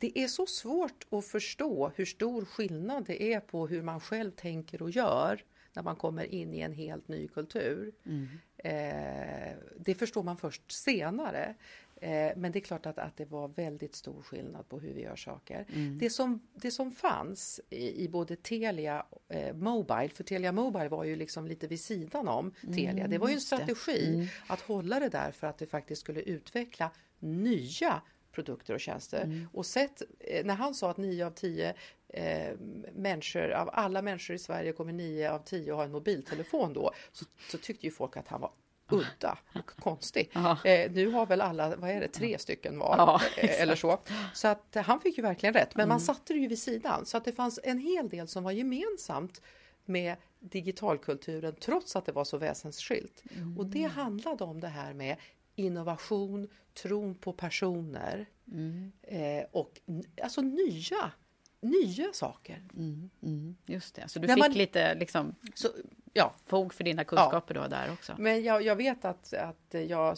det 0.00 0.18
är 0.18 0.28
så 0.28 0.46
svårt 0.46 1.06
att 1.10 1.24
förstå 1.24 1.92
hur 1.96 2.04
stor 2.04 2.44
skillnad 2.44 3.04
det 3.06 3.32
är 3.32 3.40
på 3.40 3.66
hur 3.66 3.82
man 3.82 4.00
själv 4.00 4.30
tänker 4.30 4.82
och 4.82 4.90
gör 4.90 5.44
när 5.72 5.82
man 5.82 5.96
kommer 5.96 6.24
in 6.24 6.54
i 6.54 6.60
en 6.60 6.72
helt 6.72 7.08
ny 7.08 7.28
kultur. 7.28 7.92
Mm. 8.06 8.28
Eh, 8.56 9.56
det 9.76 9.94
förstår 9.94 10.22
man 10.22 10.36
först 10.36 10.72
senare. 10.72 11.54
Eh, 12.00 12.32
men 12.36 12.52
det 12.52 12.58
är 12.58 12.60
klart 12.60 12.86
att, 12.86 12.98
att 12.98 13.16
det 13.16 13.24
var 13.24 13.48
väldigt 13.48 13.94
stor 13.94 14.22
skillnad 14.22 14.68
på 14.68 14.80
hur 14.80 14.94
vi 14.94 15.02
gör 15.02 15.16
saker. 15.16 15.66
Mm. 15.74 15.98
Det, 15.98 16.10
som, 16.10 16.40
det 16.54 16.70
som 16.70 16.92
fanns 16.92 17.60
i, 17.70 18.04
i 18.04 18.08
både 18.08 18.36
Telia 18.36 19.06
eh, 19.28 19.56
Mobile, 19.56 20.08
för 20.08 20.24
Telia 20.24 20.52
Mobile 20.52 20.88
var 20.88 21.04
ju 21.04 21.16
liksom 21.16 21.46
lite 21.46 21.66
vid 21.66 21.80
sidan 21.80 22.28
om 22.28 22.54
mm, 22.62 22.76
Telia. 22.76 23.08
Det 23.08 23.18
var 23.18 23.28
ju 23.28 23.34
en 23.34 23.40
strategi 23.40 24.14
mm. 24.14 24.26
att 24.46 24.60
hålla 24.60 25.00
det 25.00 25.08
där 25.08 25.30
för 25.30 25.46
att 25.46 25.58
det 25.58 25.66
faktiskt 25.66 26.00
skulle 26.00 26.20
utveckla 26.20 26.90
nya 27.18 28.02
produkter 28.32 28.74
och 28.74 28.80
tjänster. 28.80 29.24
Mm. 29.24 29.48
Och 29.52 29.66
sett, 29.66 30.02
eh, 30.20 30.44
när 30.44 30.54
han 30.54 30.74
sa 30.74 30.90
att 30.90 30.96
9 30.96 31.26
av 31.26 31.30
10 31.30 31.74
eh, 32.08 32.56
människor, 32.92 33.50
av 33.50 33.70
alla 33.72 34.02
människor 34.02 34.36
i 34.36 34.38
Sverige 34.38 34.72
kommer 34.72 34.92
9 34.92 35.30
av 35.30 35.38
10 35.38 35.72
ha 35.72 35.84
en 35.84 35.92
mobiltelefon 35.92 36.72
då, 36.72 36.92
så, 37.12 37.24
så 37.50 37.58
tyckte 37.58 37.86
ju 37.86 37.92
folk 37.92 38.16
att 38.16 38.28
han 38.28 38.40
var 38.40 38.50
udda 38.90 39.38
och 39.54 39.66
konstig. 39.80 40.30
Eh, 40.64 40.90
nu 40.92 41.10
har 41.10 41.26
väl 41.26 41.40
alla, 41.40 41.76
vad 41.76 41.90
är 41.90 42.00
det, 42.00 42.08
tre 42.08 42.38
stycken 42.38 42.78
var 42.78 42.94
ja, 42.98 43.20
eh, 43.36 43.62
eller 43.62 43.76
så. 43.76 44.00
Så 44.34 44.48
att 44.48 44.76
eh, 44.76 44.82
han 44.82 45.00
fick 45.00 45.16
ju 45.16 45.22
verkligen 45.22 45.52
rätt, 45.52 45.74
men 45.74 45.84
mm. 45.84 45.88
man 45.88 46.00
satte 46.00 46.32
det 46.32 46.38
ju 46.38 46.48
vid 46.48 46.58
sidan 46.58 47.06
så 47.06 47.16
att 47.16 47.24
det 47.24 47.32
fanns 47.32 47.60
en 47.62 47.78
hel 47.78 48.08
del 48.08 48.28
som 48.28 48.44
var 48.44 48.52
gemensamt 48.52 49.42
med 49.84 50.16
digitalkulturen 50.40 51.54
trots 51.60 51.96
att 51.96 52.06
det 52.06 52.12
var 52.12 52.24
så 52.24 52.38
väsensskilt. 52.38 53.22
Mm. 53.36 53.58
Och 53.58 53.66
det 53.66 53.84
handlade 53.84 54.44
om 54.44 54.60
det 54.60 54.68
här 54.68 54.94
med 54.94 55.16
innovation, 55.58 56.48
tron 56.82 57.14
på 57.14 57.32
personer 57.32 58.26
mm. 58.52 58.92
eh, 59.02 59.44
och 59.52 59.80
alltså 60.22 60.40
nya 60.40 61.12
nya 61.60 62.12
saker. 62.12 62.62
Mm, 62.76 63.10
mm, 63.22 63.56
just 63.66 63.94
det, 63.94 64.08
så 64.08 64.18
du 64.18 64.26
När 64.26 64.34
fick 64.34 64.44
man- 64.44 64.52
lite 64.52 64.94
liksom, 64.94 65.34
Så, 65.54 65.68
ja, 66.12 66.34
fog 66.46 66.74
för 66.74 66.84
dina 66.84 67.04
kunskaper 67.04 67.54
då 67.54 67.66
där 67.66 67.92
också? 67.92 68.14
men 68.18 68.42
jag, 68.42 68.62
jag 68.62 68.76
vet 68.76 69.04
att, 69.04 69.32
att 69.34 69.74
jag 69.88 70.16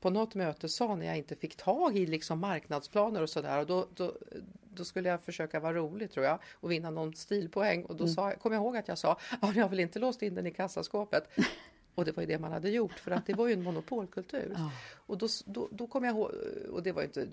på 0.00 0.10
något 0.10 0.34
möte 0.34 0.68
sa 0.68 0.94
när 0.94 1.06
jag 1.06 1.16
inte 1.18 1.36
fick 1.36 1.56
tag 1.56 1.96
i 1.98 2.06
liksom 2.06 2.38
marknadsplaner 2.38 3.22
och 3.22 3.30
sådär 3.30 3.58
och 3.58 3.66
då, 3.66 3.86
då, 3.94 4.12
då 4.74 4.84
skulle 4.84 5.08
jag 5.08 5.20
försöka 5.22 5.60
vara 5.60 5.74
rolig 5.74 6.10
tror 6.10 6.26
jag 6.26 6.38
och 6.52 6.70
vinna 6.70 6.90
någon 6.90 7.14
stilpoäng 7.14 7.84
och 7.84 7.96
då 7.96 8.08
sa, 8.08 8.30
jag- 8.30 8.40
kom 8.40 8.52
jag 8.52 8.60
ihåg 8.62 8.76
att 8.76 8.88
jag 8.88 8.98
sa, 8.98 9.18
ja, 9.42 9.52
jag 9.54 9.62
har 9.64 9.68
väl 9.68 9.80
inte 9.80 9.98
låst 9.98 10.22
in 10.22 10.34
den 10.34 10.46
i 10.46 10.50
kassaskåpet. 10.50 11.28
Och 11.94 12.04
det 12.04 12.16
var 12.16 12.22
ju 12.22 12.26
det 12.26 12.38
man 12.38 12.52
hade 12.52 12.70
gjort 12.70 12.98
för 12.98 13.10
att 13.10 13.26
det 13.26 13.34
var 13.34 13.46
ju 13.46 13.52
en 13.52 13.62
monopolkultur. 13.62 14.54
Ja. 14.56 14.72
Och 14.94 15.18
då, 15.18 15.28
då, 15.46 15.68
då 15.70 15.86
kom 15.86 16.04
jag 16.04 16.16
ihåg, 16.16 16.30
och 16.70 16.82
det 16.82 16.92
var 16.92 17.02
ju 17.02 17.06
inte 17.06 17.28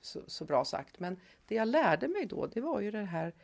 så, 0.00 0.20
så 0.26 0.44
bra 0.44 0.64
sagt, 0.64 1.00
men 1.00 1.20
det 1.46 1.54
jag 1.54 1.68
lärde 1.68 2.08
mig 2.08 2.26
då, 2.26 2.46
det 2.46 2.60
var 2.60 2.80
ju 2.80 2.90
det 2.90 3.04
här, 3.04 3.34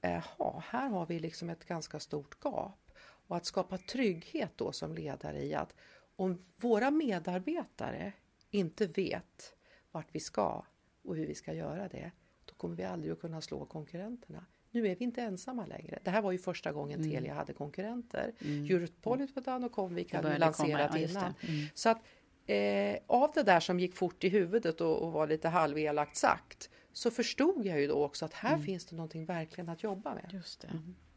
jaha, 0.00 0.62
här 0.66 0.88
har 0.88 1.06
vi 1.06 1.18
liksom 1.20 1.50
ett 1.50 1.64
ganska 1.64 2.00
stort 2.00 2.44
gap. 2.44 2.90
Och 3.28 3.36
att 3.36 3.46
skapa 3.46 3.78
trygghet 3.78 4.50
då 4.56 4.72
som 4.72 4.94
ledare 4.94 5.44
i 5.44 5.54
att 5.54 5.74
om 6.16 6.38
våra 6.56 6.90
medarbetare 6.90 8.12
inte 8.50 8.86
vet 8.86 9.54
vart 9.90 10.14
vi 10.14 10.20
ska 10.20 10.64
och 11.02 11.16
hur 11.16 11.26
vi 11.26 11.34
ska 11.34 11.52
göra 11.52 11.88
det, 11.88 12.10
då 12.44 12.54
kommer 12.54 12.76
vi 12.76 12.84
aldrig 12.84 13.12
att 13.12 13.20
kunna 13.20 13.40
slå 13.40 13.64
konkurrenterna. 13.64 14.44
Nu 14.78 14.88
är 14.88 14.96
vi 14.96 15.04
inte 15.04 15.22
ensamma 15.22 15.66
längre. 15.66 15.98
Det 16.04 16.10
här 16.10 16.22
var 16.22 16.32
ju 16.32 16.38
första 16.38 16.72
gången 16.72 17.02
Telia 17.02 17.34
hade 17.34 17.52
konkurrenter. 17.52 18.32
Europolitan 18.40 19.64
och 19.64 19.72
Comvik 19.72 20.12
hade 20.12 20.22
började 20.22 20.52
komma, 20.52 20.68
lanserat 20.68 20.90
ja, 20.94 21.08
innan. 21.08 21.34
Mm. 21.40 21.66
Så 21.74 21.88
att 21.88 22.02
eh, 22.46 22.96
av 23.06 23.30
det 23.34 23.42
där 23.42 23.60
som 23.60 23.80
gick 23.80 23.94
fort 23.94 24.24
i 24.24 24.28
huvudet 24.28 24.80
och, 24.80 25.02
och 25.02 25.12
var 25.12 25.26
lite 25.26 25.48
halvelakt 25.48 26.16
sagt 26.16 26.70
så 26.92 27.10
förstod 27.10 27.66
jag 27.66 27.80
ju 27.80 27.86
då 27.86 28.04
också 28.04 28.24
att 28.24 28.34
här 28.34 28.58
finns 28.58 28.86
det 28.86 28.96
någonting 28.96 29.24
verkligen 29.24 29.68
att 29.68 29.82
jobba 29.82 30.14
med. 30.14 30.30
Just 30.32 30.60
det. 30.60 30.68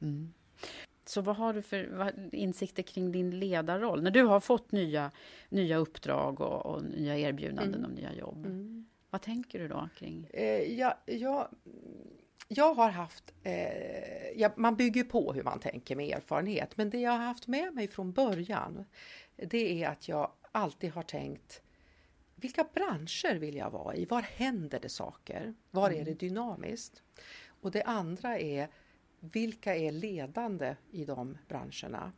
Mm. 0.01 0.33
Så 1.05 1.21
vad 1.21 1.35
har 1.35 1.53
du 1.53 1.61
för 1.61 1.89
vad, 1.91 2.33
insikter 2.33 2.83
kring 2.83 3.11
din 3.11 3.39
ledarroll? 3.39 4.03
När 4.03 4.11
du 4.11 4.23
har 4.23 4.39
fått 4.39 4.71
nya, 4.71 5.11
nya 5.49 5.77
uppdrag 5.77 6.41
och, 6.41 6.65
och 6.65 6.83
nya 6.83 7.17
erbjudanden 7.17 7.85
om 7.85 7.91
nya 7.91 8.13
jobb. 8.13 8.47
Vad 9.09 9.21
tänker 9.21 9.59
du 9.59 9.67
då 9.67 9.89
kring? 9.97 10.27
Eh, 10.33 10.79
jag, 10.79 10.93
jag, 11.05 11.47
jag 12.53 12.73
har 12.73 12.89
haft, 12.89 13.33
eh, 13.43 14.29
ja, 14.35 14.51
man 14.55 14.75
bygger 14.75 15.03
på 15.03 15.33
hur 15.33 15.43
man 15.43 15.59
tänker 15.59 15.95
med 15.95 16.17
erfarenhet, 16.17 16.77
men 16.77 16.89
det 16.89 16.99
jag 16.99 17.11
har 17.11 17.17
haft 17.17 17.47
med 17.47 17.73
mig 17.73 17.87
från 17.87 18.11
början, 18.11 18.85
det 19.35 19.83
är 19.83 19.89
att 19.89 20.07
jag 20.07 20.31
alltid 20.51 20.91
har 20.91 21.03
tänkt 21.03 21.61
vilka 22.35 22.65
branscher 22.73 23.35
vill 23.35 23.55
jag 23.55 23.69
vara 23.71 23.95
i? 23.95 24.05
Var 24.05 24.21
händer 24.21 24.79
det 24.79 24.89
saker? 24.89 25.53
Var 25.71 25.91
är 25.91 26.05
det 26.05 26.13
dynamiskt? 26.13 27.01
Och 27.61 27.71
det 27.71 27.83
andra 27.83 28.39
är 28.39 28.67
vilka 29.19 29.75
är 29.75 29.91
ledande 29.91 30.75
i 30.91 31.05
de 31.05 31.37
branscherna? 31.47 32.11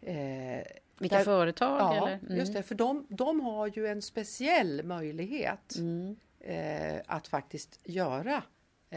Eh, 0.00 0.62
Vilka 0.98 1.16
där- 1.16 1.24
företag? 1.24 1.78
Ja, 1.80 1.96
eller? 2.06 2.18
Mm. 2.26 2.36
just 2.38 2.52
det. 2.52 2.62
För 2.62 2.74
de, 2.74 3.06
de 3.08 3.40
har 3.40 3.66
ju 3.66 3.86
en 3.86 4.02
speciell 4.02 4.82
möjlighet 4.84 5.76
Mm. 5.76 6.16
eh, 6.40 7.00
att 7.06 7.28
faktiskt 7.28 7.80
göra 7.84 8.42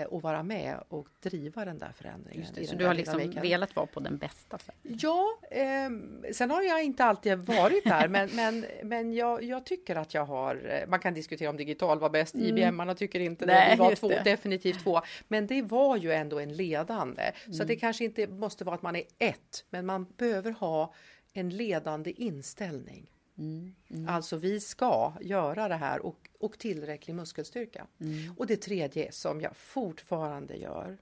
och 0.10 0.22
vara 0.22 0.44
med 0.44 0.84
och 0.90 1.08
driva 1.24 1.66
den 1.66 1.78
där 1.78 1.92
förändringen. 1.92 2.46
Det. 2.56 2.66
Så 2.68 2.76
du 2.76 2.86
har 2.86 2.94
liksom 2.94 3.18
dynamiken. 3.18 3.42
velat 3.44 3.76
vara 3.76 3.86
på 3.86 4.00
den 4.00 4.18
bästa? 4.18 4.58
Så. 4.58 4.72
Ja, 4.84 5.40
ehm, 5.52 6.26
sen 6.34 6.52
har 6.52 6.62
jag 6.62 6.84
inte 6.84 7.04
alltid 7.04 7.38
varit 7.38 7.84
där, 7.84 8.08
men, 8.08 8.30
men, 8.36 8.66
men 8.84 9.14
jag, 9.14 9.44
jag 9.44 9.66
tycker 9.66 9.96
att 9.96 10.14
jag 10.14 10.26
har, 10.26 10.56
eh, 10.84 10.90
man 10.90 11.00
kan 11.00 11.14
diskutera 11.14 11.50
om 11.50 11.58
digital 11.58 12.00
var 12.00 12.10
bäst, 12.10 12.36
IBM-arna 12.36 12.96
tycker 12.96 13.20
inte 13.20 13.46
det, 13.46 13.52
Mm. 13.54 13.68
Nej, 13.68 13.78
vi 13.78 13.80
var 13.84 13.96
två, 13.96 14.10
det. 14.10 14.22
definitivt 14.24 14.84
två, 14.84 15.02
men 15.28 15.48
det 15.48 15.62
var 15.62 15.98
ju 15.98 16.12
ändå 16.12 16.40
en 16.40 16.54
ledande. 16.54 17.32
Så 17.46 17.52
Mm. 17.54 17.68
det 17.68 17.76
kanske 17.76 18.04
inte 18.06 18.28
måste 18.28 18.64
vara 18.64 18.76
att 18.76 18.82
man 18.82 18.96
är 18.96 19.04
ett, 19.20 19.66
men 19.70 19.86
man 19.86 20.06
behöver 20.18 20.52
ha 20.52 20.94
en 21.34 21.50
ledande 21.50 22.12
inställning. 22.12 23.12
Mm. 23.40 23.74
Alltså 24.08 24.38
vi 24.38 24.60
ska 24.60 25.14
göra 25.22 25.68
det 25.68 25.76
här 25.76 26.06
och, 26.06 26.30
och 26.40 26.60
tillräcklig 26.60 27.16
muskelstyrka. 27.16 27.88
Mm. 28.00 28.34
Och 28.38 28.48
det 28.48 28.58
tredje 28.58 29.12
som 29.12 29.42
jag 29.42 29.58
fortfarande 29.58 30.56
gör 30.56 30.98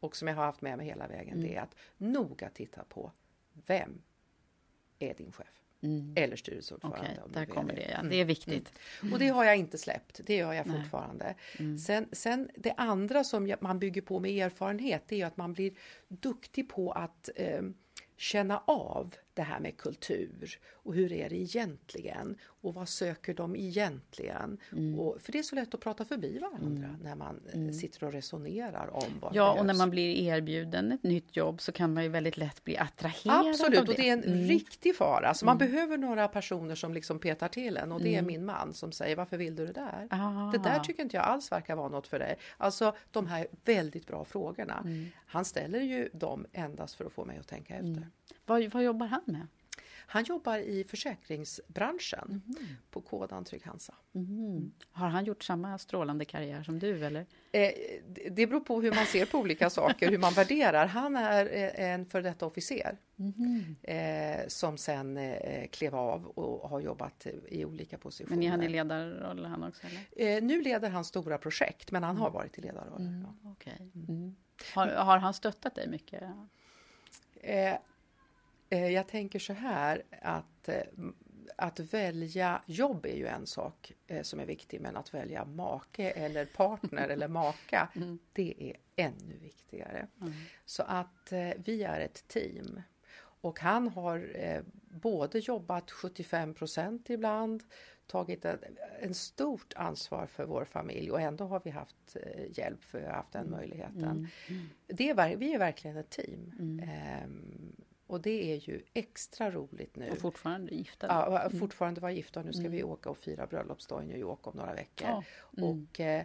och 0.00 0.16
som 0.16 0.28
jag 0.28 0.34
har 0.34 0.44
haft 0.44 0.62
med 0.62 0.76
mig 0.76 0.86
hela 0.86 1.08
vägen 1.08 1.40
det 1.40 1.56
är 1.56 1.60
att 1.60 1.74
noga 1.96 2.50
titta 2.50 2.84
på 2.84 3.12
vem 3.66 4.02
är 4.98 5.14
din 5.14 5.32
chef? 5.32 5.60
Eller 6.16 6.36
styrelseordförande. 6.36 7.22
Om 7.24 7.32
där 7.32 7.46
kommer 7.46 7.74
det. 7.74 7.88
Ja. 7.90 7.98
Mm. 7.98 8.10
Det 8.10 8.16
är 8.20 8.24
viktigt. 8.24 8.72
Och 9.12 9.18
det 9.18 9.28
har 9.28 9.44
jag 9.44 9.56
inte 9.56 9.78
släppt, 9.78 10.20
det 10.24 10.36
gör 10.36 10.52
jag 10.52 10.66
Nej. 10.66 10.76
fortfarande. 10.76 11.34
Mm. 11.58 11.78
Sen, 11.78 12.08
sen 12.12 12.50
det 12.56 12.72
andra 12.76 13.24
som 13.24 13.46
jag, 13.46 13.62
man 13.62 13.78
bygger 13.78 14.02
på 14.02 14.20
med 14.20 14.46
erfarenhet, 14.46 15.02
det 15.06 15.20
är 15.20 15.26
att 15.26 15.36
man 15.36 15.52
blir 15.52 15.72
duktig 16.08 16.68
på 16.68 16.92
att 16.92 17.30
eh, 17.36 17.62
känna 18.16 18.62
av 18.64 19.14
det 19.34 19.42
här 19.42 19.60
med 19.60 19.76
kultur 19.76 20.58
och 20.72 20.94
hur 20.94 21.12
är 21.12 21.28
det 21.28 21.36
egentligen 21.36 22.36
och 22.42 22.74
vad 22.74 22.88
söker 22.88 23.34
de 23.34 23.56
egentligen? 23.56 24.58
Mm. 24.72 24.98
Och, 24.98 25.20
för 25.20 25.32
det 25.32 25.38
är 25.38 25.42
så 25.42 25.54
lätt 25.54 25.74
att 25.74 25.80
prata 25.80 26.04
förbi 26.04 26.38
varandra 26.38 26.96
när 27.02 27.14
man 27.14 27.40
eh, 27.52 27.72
sitter 27.74 28.06
och 28.06 28.12
resonerar 28.12 28.90
om 28.94 29.04
vad 29.20 29.34
Ja, 29.34 29.58
och 29.60 29.66
när 29.66 29.74
man 29.74 29.90
blir 29.90 30.14
erbjuden 30.16 30.92
ett 30.92 31.02
nytt 31.02 31.36
jobb 31.36 31.60
så 31.60 31.72
kan 31.72 31.94
man 31.94 32.02
ju 32.02 32.08
väldigt 32.08 32.36
lätt 32.36 32.64
bli 32.64 32.78
attraherad 32.78 33.46
Absolut, 33.48 33.78
av 33.80 33.88
och 33.88 33.94
det 33.94 34.08
är 34.08 34.12
en 34.12 34.24
Mm. 34.24 34.48
riktig 34.48 34.96
fara. 34.96 35.34
Så 35.34 35.44
man 35.46 35.58
behöver 35.58 35.98
några 35.98 36.28
personer 36.28 36.74
som 36.74 36.94
liksom 36.94 37.18
petar 37.18 37.48
till 37.48 37.76
en 37.76 37.92
och 37.92 38.00
det 38.00 38.08
Mm. 38.14 38.24
är 38.24 38.26
min 38.26 38.44
man 38.44 38.74
som 38.74 38.92
säger 38.92 39.16
varför 39.16 39.36
vill 39.36 39.56
du 39.56 39.66
det 39.66 39.72
där? 39.72 40.06
Ah. 40.10 40.50
Det 40.52 40.58
där 40.58 40.78
tycker 40.80 41.02
inte 41.02 41.16
jag 41.16 41.24
alls 41.24 41.52
verkar 41.52 41.76
vara 41.76 41.88
något 41.88 42.06
för 42.06 42.18
dig. 42.18 42.36
Alltså 42.56 42.94
de 43.10 43.26
här 43.26 43.46
väldigt 43.64 44.06
bra 44.06 44.24
frågorna. 44.24 44.80
Mm. 44.84 45.06
Han 45.26 45.44
ställer 45.44 45.80
ju 45.80 46.08
dem 46.12 46.46
endast 46.52 46.94
för 46.94 47.04
att 47.04 47.12
få 47.12 47.24
mig 47.24 47.38
att 47.38 47.48
tänka 47.48 47.74
efter. 47.74 48.06
Vad, 48.46 48.64
vad 48.72 48.84
jobbar 48.84 49.06
han 49.06 49.20
med? 49.24 49.46
Han 50.06 50.24
jobbar 50.24 50.58
i 50.58 50.84
försäkringsbranschen 50.84 52.42
Mhm. 52.46 52.56
på 52.90 53.00
Kodan 53.00 53.44
Trygg 53.44 53.62
Hansa. 53.66 53.94
Har 54.92 55.08
han 55.08 55.24
gjort 55.24 55.44
samma 55.44 55.78
strålande 55.78 56.24
karriär 56.24 56.62
som 56.62 56.78
du? 56.78 57.04
Eller? 57.06 57.26
Eh, 57.52 57.70
det- 58.30 58.46
beror 58.46 58.60
på 58.60 58.80
hur 58.80 58.92
man 58.94 59.06
ser 59.06 59.26
på 59.26 59.38
olika 59.38 59.70
saker, 59.70 60.10
hur 60.10 60.18
man 60.18 60.32
värderar. 60.32 60.86
Han 60.86 61.16
är 61.16 61.46
eh, 61.46 61.90
en 61.90 62.06
för 62.06 62.22
detta 62.22 62.46
officer 62.46 62.96
Mhm. 63.16 63.76
eh, 63.82 64.40
som 64.48 64.78
sen 64.78 65.16
eh, 65.16 65.68
klev 65.68 65.94
av 65.96 66.26
och 66.26 66.68
har 66.70 66.80
jobbat 66.80 67.26
i 67.48 67.64
olika 67.64 67.98
positioner. 67.98 68.36
Men 68.36 68.46
är 68.46 68.50
han 68.50 68.62
i 68.62 68.68
ledarroll 68.68 69.44
han 69.44 69.62
också? 69.64 69.86
Eh, 70.16 70.42
nu 70.42 70.62
leder 70.62 70.90
han 70.90 71.04
stora 71.04 71.38
projekt, 71.38 71.90
men 71.90 72.02
han 72.02 72.16
har 72.16 72.30
varit 72.30 72.58
i 72.58 72.60
ledarroll. 72.60 73.22
Ja. 73.42 73.50
Okej. 73.50 73.90
Mm. 74.08 74.36
Har, 74.74 74.86
har 74.88 75.18
han 75.18 75.34
stöttat 75.34 75.74
dig 75.74 75.88
mycket? 75.88 76.22
Eh, 78.70 78.88
jag 78.88 79.08
tänker 79.08 79.38
så 79.38 79.52
här 79.52 80.02
att 80.22 80.68
eh, 80.68 80.82
att 81.60 81.80
välja 81.80 82.62
jobb 82.66 83.06
är 83.06 83.16
ju 83.16 83.26
en 83.26 83.46
sak 83.46 83.92
eh, 84.06 84.22
som 84.22 84.40
är 84.40 84.46
viktig, 84.46 84.80
men 84.80 84.96
att 84.96 85.14
välja 85.14 85.44
make 85.44 86.10
eller 86.10 86.46
partner 86.46 87.08
eller 87.12 87.28
maka, 87.28 87.88
det 88.32 88.54
är 88.58 88.76
ännu 88.96 89.38
viktigare. 89.42 90.06
Så 90.64 90.82
att 90.82 91.32
eh, 91.32 91.50
vi 91.56 91.82
är 91.82 92.00
ett 92.00 92.28
team. 92.28 92.82
Och 93.42 93.60
han 93.60 93.88
har 93.88 94.30
eh, 94.34 94.62
både 94.88 95.38
jobbat 95.38 95.90
75 95.90 96.54
procent 96.54 97.10
ibland, 97.10 97.62
tagit 98.06 98.44
en, 98.44 98.58
en 99.00 99.14
stort 99.14 99.72
ansvar 99.76 100.26
för 100.26 100.44
vår 100.44 100.64
familj 100.64 101.10
och 101.10 101.20
ändå 101.20 101.44
har 101.44 101.60
vi 101.64 101.70
haft 101.70 102.16
hjälp 102.48 102.84
för 102.84 103.00
vi 103.00 103.06
har 103.06 103.12
haft 103.12 103.32
den 103.32 103.50
möjligheten. 103.50 104.28
Det 104.86 105.10
är, 105.10 105.36
vi 105.36 105.54
är 105.54 105.58
verkligen 105.58 105.96
ett 105.96 106.10
team. 106.10 106.52
Och 108.10 108.20
det 108.20 108.52
är 108.52 108.68
ju 108.68 108.82
extra 108.94 109.50
roligt 109.50 109.96
nu. 109.96 110.10
Och 110.10 110.18
fortfarande 110.18 110.74
gifta? 110.74 111.06
Ja, 111.06 111.46
och 111.46 111.52
fortfarande 111.58 112.00
vara 112.00 112.12
gifta 112.12 112.40
och 112.40 112.46
nu 112.46 112.52
ska 112.52 112.68
vi 112.68 112.82
åka 112.82 113.10
och 113.10 113.18
fira 113.18 113.46
bröllopsdag 113.46 114.02
i 114.02 114.06
New 114.06 114.18
York 114.18 114.46
om 114.46 114.56
några 114.56 114.74
veckor. 114.74 115.08
Ja, 115.08 115.24
Och 115.64 116.00
eh, 116.00 116.24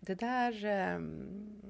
det 0.00 0.14
där... 0.14 0.64
ehm, 0.64 1.62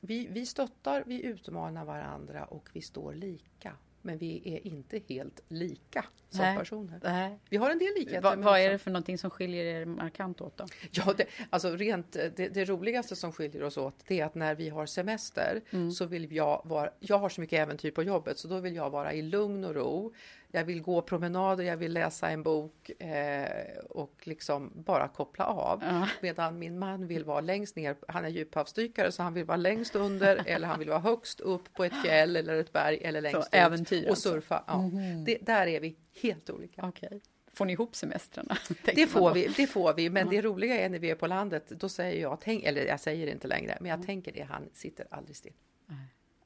vi, 0.00 0.26
vi 0.30 0.46
stöttar, 0.46 1.04
vi 1.06 1.22
utmanar 1.22 1.84
varandra 1.84 2.44
och 2.44 2.68
vi 2.72 2.80
står 2.80 3.14
lika. 3.14 3.76
Men 4.06 4.18
vi 4.18 4.42
är 4.44 4.66
inte 4.66 5.00
helt 5.08 5.40
lika 5.48 6.04
som 6.30 6.40
Nej. 6.40 6.58
personer. 6.58 7.00
Nej. 7.02 7.38
Vi 7.50 7.56
har 7.56 7.70
en 7.70 7.78
del 7.78 7.94
likheter. 7.98 8.20
Vad, 8.20 8.38
men 8.38 8.44
vad 8.46 8.60
är 8.60 8.64
också- 8.64 8.72
det 8.72 8.78
för 8.78 8.90
någonting 8.90 9.18
som 9.18 9.30
skiljer 9.30 9.64
er 9.64 9.84
markant 9.84 10.40
åt 10.40 10.56
då? 10.56 10.66
Ja, 10.90 11.14
det, 11.16 11.26
alltså 11.50 11.76
rent, 11.76 12.12
det, 12.12 12.48
det 12.54 12.64
roligaste 12.64 13.16
som 13.16 13.32
skiljer 13.32 13.62
oss 13.62 13.76
åt 13.76 13.94
det 14.08 14.20
är 14.20 14.24
att 14.24 14.34
när 14.34 14.54
vi 14.54 14.68
har 14.68 14.86
semester 14.86 15.60
Mm. 15.70 15.90
så 15.90 16.06
vill 16.06 16.32
jag 16.36 16.62
vara, 16.64 16.90
jag 17.00 17.18
har 17.18 17.28
så 17.28 17.40
mycket 17.40 17.58
äventyr 17.58 17.90
på 17.90 18.02
jobbet 18.02 18.38
så 18.38 18.48
då 18.48 18.60
vill 18.60 18.76
jag 18.76 18.90
vara 18.90 19.12
i 19.12 19.22
lugn 19.22 19.64
och 19.64 19.74
ro. 19.74 20.12
Jag 20.54 20.64
vill 20.64 20.82
gå 20.82 21.02
promenader, 21.02 21.64
jag 21.64 21.76
vill 21.76 21.92
läsa 21.92 22.30
en 22.30 22.42
bok 22.42 22.90
eh, 22.90 23.78
och 23.90 24.14
liksom 24.24 24.72
bara 24.74 25.08
koppla 25.08 25.44
av. 25.44 25.82
Ja. 25.82 26.08
Medan 26.20 26.58
min 26.58 26.78
man 26.78 27.06
vill 27.06 27.24
vara 27.24 27.40
längst 27.40 27.76
ner, 27.76 27.96
han 28.08 28.24
är 28.24 28.28
djuphavsdykare 28.28 29.12
så 29.12 29.22
han 29.22 29.34
vill 29.34 29.44
vara 29.44 29.56
längst 29.56 29.96
under 29.96 30.36
eller 30.46 30.68
han 30.68 30.78
vill 30.78 30.88
vara 30.88 30.98
högst 30.98 31.40
upp 31.40 31.72
på 31.74 31.84
ett 31.84 32.02
fjäll 32.02 32.36
eller 32.36 32.54
ett 32.54 32.72
berg 32.72 32.98
eller 33.02 33.20
längst 33.20 33.38
ut 33.38 33.48
äventyr 33.52 34.04
och 34.04 34.10
alltså. 34.10 34.30
surfa. 34.30 34.64
Ja. 34.66 34.90
Det, 35.26 35.38
där 35.40 35.66
är 35.66 35.80
vi 35.80 35.96
helt 36.22 36.50
olika. 36.50 36.86
Okej. 36.86 37.20
Får 37.52 37.64
ni 37.64 37.72
ihop 37.72 37.96
semestrarna? 37.96 38.58
Det 38.84 39.06
får, 39.06 39.34
vi, 39.34 39.46
det 39.56 39.66
får 39.66 39.94
vi, 39.94 40.10
men 40.10 40.24
ja. 40.24 40.30
det 40.30 40.42
roliga 40.42 40.80
är 40.80 40.88
när 40.88 40.98
vi 40.98 41.10
är 41.10 41.14
på 41.14 41.26
landet, 41.26 41.68
då 41.68 41.88
säger 41.88 42.22
jag, 42.22 42.38
tänk, 42.40 42.64
eller 42.64 42.86
jag 42.86 43.00
säger 43.00 43.26
det 43.26 43.32
inte 43.32 43.48
längre, 43.48 43.76
men 43.80 43.88
jag 43.88 43.96
mm. 43.96 44.06
tänker 44.06 44.32
det, 44.32 44.42
han 44.42 44.68
sitter 44.72 45.06
aldrig 45.10 45.36
still. 45.36 45.52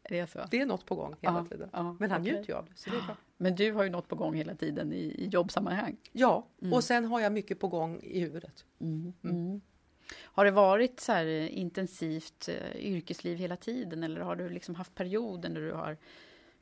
Det 0.08 0.18
är, 0.18 0.26
så. 0.26 0.44
det 0.50 0.60
är 0.60 0.66
något 0.66 0.86
på 0.86 0.94
gång 0.94 1.14
hela 1.20 1.38
ja, 1.38 1.44
tiden. 1.44 1.70
Ja, 1.72 1.96
men 1.98 2.10
han 2.10 2.20
okay. 2.20 2.32
njuter 2.32 2.52
ju 2.52 2.58
av 2.58 2.64
det. 2.64 2.72
Så 2.74 2.90
det 2.90 2.96
är 2.96 3.02
bra. 3.02 3.16
Men 3.36 3.54
du 3.54 3.72
har 3.72 3.84
ju 3.84 3.90
något 3.90 4.08
på 4.08 4.16
gång 4.16 4.34
hela 4.34 4.54
tiden 4.54 4.92
i, 4.92 4.96
i 4.96 5.28
jobbsammanhang. 5.28 5.96
Ja, 6.12 6.46
mm. 6.62 6.72
och 6.72 6.84
sen 6.84 7.04
har 7.04 7.20
jag 7.20 7.32
mycket 7.32 7.60
på 7.60 7.68
gång 7.68 8.00
i 8.02 8.20
huvudet. 8.20 8.64
Mm. 8.80 9.12
Mm. 9.24 9.60
Har 10.22 10.44
det 10.44 10.50
varit 10.50 11.00
så 11.00 11.12
här 11.12 11.26
intensivt 11.48 12.48
uh, 12.48 12.76
yrkesliv 12.76 13.38
hela 13.38 13.56
tiden 13.56 14.04
eller 14.04 14.20
har 14.20 14.36
du 14.36 14.48
liksom 14.48 14.74
haft 14.74 14.94
perioder 14.94 15.48
när 15.48 15.60
du 15.60 15.72
har 15.72 15.96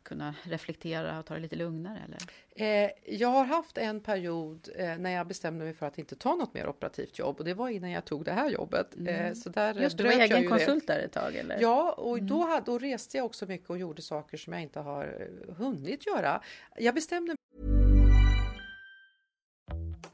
kunna 0.06 0.34
reflektera 0.42 1.18
och 1.18 1.26
ta 1.26 1.34
det 1.34 1.40
lite 1.40 1.56
lugnare? 1.56 2.02
Eller? 2.04 2.84
Eh, 2.84 2.90
jag 3.06 3.28
har 3.28 3.44
haft 3.44 3.78
en 3.78 4.00
period 4.00 4.68
eh, 4.76 4.98
när 4.98 5.10
jag 5.10 5.26
bestämde 5.26 5.64
mig 5.64 5.74
för 5.74 5.86
att 5.86 5.98
inte 5.98 6.16
ta 6.16 6.34
något 6.34 6.54
mer 6.54 6.68
operativt 6.68 7.18
jobb 7.18 7.38
och 7.38 7.44
det 7.44 7.54
var 7.54 7.68
innan 7.68 7.90
jag 7.90 8.04
tog 8.04 8.24
det 8.24 8.32
här 8.32 8.50
jobbet. 8.50 8.94
Eh, 8.94 9.00
mm. 9.00 9.14
Eh, 9.14 9.32
så 9.32 9.48
där 9.48 9.74
Just 9.74 9.98
du 9.98 10.04
var 10.04 10.12
egen 10.12 10.48
konsult 10.48 10.86
där 10.86 10.98
ett 10.98 11.12
tag? 11.12 11.36
Eller? 11.36 11.60
Ja, 11.60 11.92
och 11.92 12.18
mm. 12.18 12.28
då, 12.28 12.60
då 12.66 12.78
reste 12.78 13.16
jag 13.16 13.26
också 13.26 13.46
mycket 13.46 13.70
och 13.70 13.78
gjorde 13.78 14.02
saker 14.02 14.36
som 14.36 14.52
jag 14.52 14.62
inte 14.62 14.80
har 14.80 15.28
hunnit 15.56 16.06
göra. 16.06 16.42
Jag 16.76 16.94
bestämde 16.94 17.36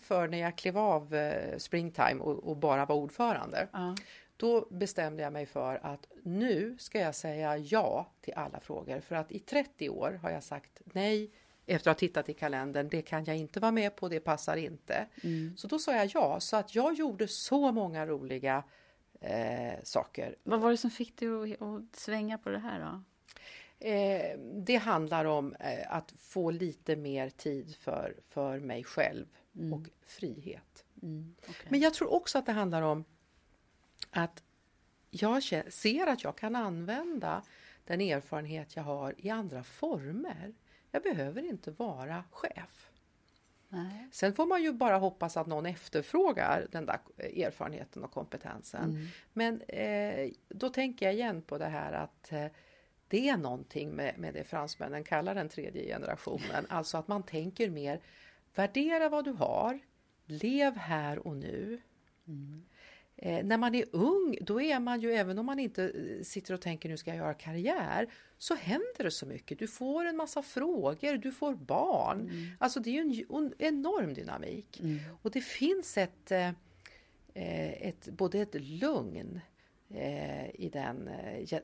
För 0.00 0.28
när 0.28 0.38
jag 0.38 0.56
klev 0.56 0.78
av 0.78 1.14
eh, 1.14 1.58
Springtime 1.58 2.20
och, 2.20 2.48
och 2.48 2.56
bara 2.56 2.86
var 2.86 2.96
ordförande. 2.96 3.68
Uh. 3.74 3.94
Då 4.36 4.66
bestämde 4.70 5.22
jag 5.22 5.32
mig 5.32 5.46
för 5.46 5.80
att 5.82 6.06
nu 6.22 6.76
ska 6.78 7.00
jag 7.00 7.14
säga 7.14 7.56
ja 7.56 8.06
till 8.20 8.34
alla 8.34 8.60
frågor. 8.60 9.00
För 9.00 9.14
att 9.14 9.32
i 9.32 9.38
30 9.38 9.88
år 9.88 10.18
har 10.22 10.30
jag 10.30 10.44
sagt 10.44 10.80
nej 10.84 11.30
efter 11.66 11.90
att 11.90 11.96
ha 11.96 11.98
tittat 11.98 12.28
i 12.28 12.34
kalendern. 12.34 12.88
Det 12.88 13.02
kan 13.02 13.24
jag 13.24 13.36
inte 13.36 13.60
vara 13.60 13.72
med 13.72 13.96
på, 13.96 14.08
det 14.08 14.20
passar 14.20 14.56
inte. 14.56 15.06
Mm. 15.24 15.56
Så 15.56 15.66
då 15.66 15.78
sa 15.78 15.96
jag 15.96 16.10
ja. 16.14 16.40
Så 16.40 16.56
att 16.56 16.74
jag 16.74 16.94
gjorde 16.94 17.28
så 17.28 17.72
många 17.72 18.06
roliga 18.06 18.62
eh, 19.20 19.82
saker. 19.82 20.36
Vad 20.42 20.60
var 20.60 20.70
det 20.70 20.76
som 20.76 20.90
fick 20.90 21.16
dig 21.16 21.52
att, 21.52 21.62
att 21.62 21.96
svänga 21.96 22.38
på 22.38 22.48
det 22.48 22.58
här 22.58 22.80
då? 22.80 23.02
Eh, 23.88 24.38
det 24.38 24.76
handlar 24.76 25.24
om 25.24 25.54
eh, 25.54 25.96
att 25.96 26.12
få 26.18 26.50
lite 26.50 26.96
mer 26.96 27.30
tid 27.30 27.76
för, 27.76 28.16
för 28.28 28.58
mig 28.58 28.84
själv 28.84 29.26
mm. 29.58 29.72
och 29.72 29.88
frihet. 30.02 30.84
Mm, 31.02 31.34
okay. 31.40 31.66
Men 31.68 31.80
jag 31.80 31.94
tror 31.94 32.12
också 32.12 32.38
att 32.38 32.46
det 32.46 32.52
handlar 32.52 32.82
om 32.82 33.04
att 34.10 34.42
jag 35.10 35.42
ser 35.72 36.06
att 36.06 36.24
jag 36.24 36.36
kan 36.38 36.56
använda 36.56 37.42
den 37.84 38.00
erfarenhet 38.00 38.76
jag 38.76 38.82
har 38.82 39.14
i 39.18 39.30
andra 39.30 39.64
former. 39.64 40.54
Jag 40.90 41.02
behöver 41.02 41.42
inte 41.42 41.70
vara 41.70 42.24
chef. 42.30 42.90
Nej. 43.68 44.08
Sen 44.12 44.34
får 44.34 44.46
man 44.46 44.62
ju 44.62 44.72
bara 44.72 44.98
hoppas 44.98 45.36
att 45.36 45.46
någon 45.46 45.66
efterfrågar 45.66 46.66
den 46.70 46.86
där 46.86 46.98
erfarenheten 47.18 48.04
och 48.04 48.12
kompetensen. 48.12 48.90
Mm. 48.90 49.06
Men 49.32 49.60
eh, 49.60 50.30
då 50.48 50.68
tänker 50.68 51.06
jag 51.06 51.14
igen 51.14 51.42
på 51.42 51.58
det 51.58 51.66
här 51.66 51.92
att 51.92 52.32
eh, 52.32 52.46
det 53.08 53.28
är 53.28 53.36
någonting 53.36 53.90
med, 53.90 54.18
med 54.18 54.34
det 54.34 54.44
fransmännen 54.44 55.04
kallar 55.04 55.34
den 55.34 55.48
tredje 55.48 55.84
generationen, 55.84 56.66
alltså 56.68 56.98
att 56.98 57.08
man 57.08 57.22
tänker 57.22 57.70
mer 57.70 58.00
värdera 58.58 59.08
vad 59.08 59.24
du 59.24 59.32
har, 59.32 59.78
lev 60.26 60.76
här 60.76 61.26
och 61.26 61.36
nu. 61.36 61.80
Mm. 62.28 62.64
Eh, 63.16 63.44
när 63.44 63.58
man 63.58 63.74
är 63.74 63.84
ung, 63.92 64.38
då 64.40 64.60
är 64.60 64.80
man 64.80 65.00
ju, 65.00 65.12
även 65.12 65.38
om 65.38 65.46
man 65.46 65.58
inte 65.58 65.84
eh, 65.84 66.22
sitter 66.22 66.54
och 66.54 66.60
tänker 66.60 66.88
nu 66.88 66.96
ska 66.96 67.10
jag 67.10 67.16
göra 67.16 67.34
karriär, 67.34 68.06
så 68.38 68.54
händer 68.54 69.04
det 69.04 69.10
så 69.10 69.26
mycket. 69.26 69.58
Du 69.58 69.66
får 69.66 70.04
en 70.04 70.16
massa 70.16 70.42
frågor, 70.42 71.16
du 71.16 71.32
får 71.32 71.54
barn. 71.54 72.20
Mm. 72.20 72.46
Alltså 72.58 72.80
det 72.80 72.90
är 72.90 73.04
ju 73.04 73.26
en 73.28 73.54
enorm 73.58 74.14
dynamik. 74.14 74.80
Mm. 74.80 74.98
Och 75.22 75.30
det 75.30 75.40
finns 75.40 75.98
ett, 75.98 76.30
eh, 76.32 76.52
ett, 77.34 78.08
både 78.08 78.38
ett 78.38 78.54
lugn 78.54 79.40
eh, 79.90 80.50
i 80.54 80.70
den, 80.72 81.10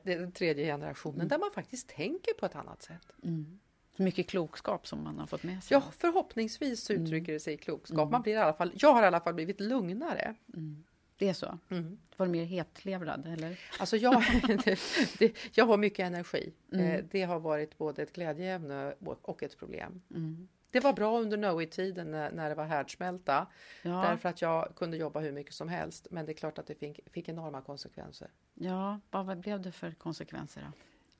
den 0.03 0.31
tredje 0.31 0.65
generationen 0.65 1.19
mm. 1.19 1.27
där 1.27 1.37
man 1.37 1.51
faktiskt 1.51 1.87
tänker 1.89 2.33
på 2.33 2.45
ett 2.45 2.55
annat 2.55 2.83
sätt. 2.83 3.07
Mm. 3.23 3.59
Mycket 3.95 4.29
klokskap 4.29 4.87
som 4.87 5.03
man 5.03 5.19
har 5.19 5.27
fått 5.27 5.43
med 5.43 5.63
sig. 5.63 5.75
Ja, 5.75 5.83
förhoppningsvis 5.97 6.89
mm. 6.89 7.03
uttrycker 7.03 7.33
det 7.33 7.39
sig 7.39 7.53
i 7.53 7.57
klokskap. 7.57 8.11
Man 8.11 8.21
blir 8.21 8.33
i 8.33 8.37
alla 8.37 8.53
fall, 8.53 8.71
jag 8.75 8.93
har 8.93 9.03
i 9.03 9.05
alla 9.05 9.19
fall 9.19 9.33
blivit 9.33 9.59
lugnare. 9.59 10.35
Mm. 10.53 10.83
Det 11.17 11.29
är 11.29 11.33
så? 11.33 11.57
Mm. 11.69 11.97
Var 12.17 12.25
du 12.25 12.31
mer 12.31 12.45
hetlevrad 12.45 13.27
eller? 13.27 13.59
Alltså 13.79 13.97
jag, 13.97 14.23
det, 14.47 14.65
det, 15.19 15.35
jag 15.51 15.65
har 15.65 15.77
mycket 15.77 16.05
energi. 16.05 16.53
Mm. 16.73 16.85
Eh, 16.85 17.03
det 17.11 17.23
har 17.23 17.39
varit 17.39 17.77
både 17.77 18.03
ett 18.03 18.13
glädjeämne 18.13 18.95
och 19.21 19.43
ett 19.43 19.57
problem. 19.57 20.01
Mm. 20.11 20.47
Det 20.71 20.79
var 20.79 20.93
bra 20.93 21.19
under 21.19 21.37
Know-it-tiden 21.37 22.11
när, 22.11 22.31
när 22.31 22.49
det 22.49 22.55
var 22.55 22.65
härdsmälta. 22.65 23.47
Ja, 23.81 23.89
Därför 23.89 24.29
att 24.29 24.41
jag 24.41 24.75
kunde 24.75 24.97
jobba 24.97 25.19
hur 25.19 25.31
mycket 25.31 25.53
som 25.53 25.69
helst. 25.69 26.07
Men 26.11 26.25
det 26.25 26.31
är 26.31 26.33
klart 26.33 26.59
att 26.59 26.67
det 26.67 26.75
fick, 26.75 26.99
fick 27.11 27.29
enorma 27.29 27.61
konsekvenser. 27.61 28.27
ja 28.53 28.99
vad, 29.11 29.25
vad 29.25 29.37
blev 29.37 29.61
det 29.61 29.71
för 29.71 29.91
konsekvenser 29.91 30.61
då? 30.61 30.67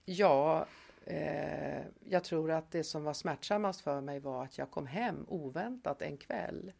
Ja, 0.05 0.65
eh, 1.05 1.83
jag 1.99 2.23
tror 2.23 2.51
att 2.51 2.71
det 2.71 2.83
som 2.83 3.03
var 3.03 3.13
smärtsammast 3.13 3.81
för 3.81 4.01
mig 4.01 4.19
var 4.19 4.43
att 4.43 4.57
jag 4.57 4.71
kom 4.71 4.87
hem 4.87 5.25
oväntat 5.27 6.01
en 6.01 6.17
kväll 6.17 6.71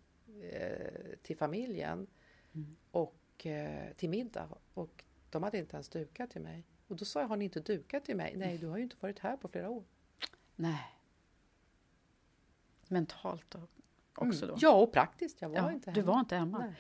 eh, 0.42 1.18
till 1.24 1.38
familjen 1.38 2.08
Mm. 2.54 2.76
och 2.92 3.46
eh, 3.46 3.94
till 3.96 4.10
middag 4.10 4.50
och 4.74 5.04
de 5.30 5.44
hade 5.44 5.58
inte 5.58 5.76
ens 5.76 5.90
dukat 5.90 6.30
till 6.32 6.42
mig. 6.42 6.64
Och 6.88 6.96
då 6.96 7.06
sa 7.06 7.22
jag, 7.22 7.28
har 7.28 7.38
ni 7.38 7.46
inte 7.46 7.60
dukat 7.60 8.06
till 8.06 8.16
mig? 8.16 8.34
Nej, 8.38 8.58
du 8.58 8.68
har 8.68 8.78
ju 8.78 8.84
inte 8.84 8.96
varit 9.00 9.20
här 9.20 9.38
på 9.38 9.48
flera 9.48 9.70
år. 9.70 9.84
Nej. 10.56 10.82
Mentalt 12.88 13.46
då, 13.50 13.60
också 14.16 14.40
då? 14.46 14.52
Mm. 14.54 14.60
Ja, 14.62 14.72
och 14.82 14.94
praktiskt. 14.94 15.42
Jag 15.42 15.50
var 15.50 15.56
Ja, 15.58 15.72
inte 15.72 15.92
du 15.92 16.00
hemma. 16.02 16.12
var 16.14 16.20
inte 16.20 16.36
hemma. 16.36 16.60
Nej. 16.60 16.76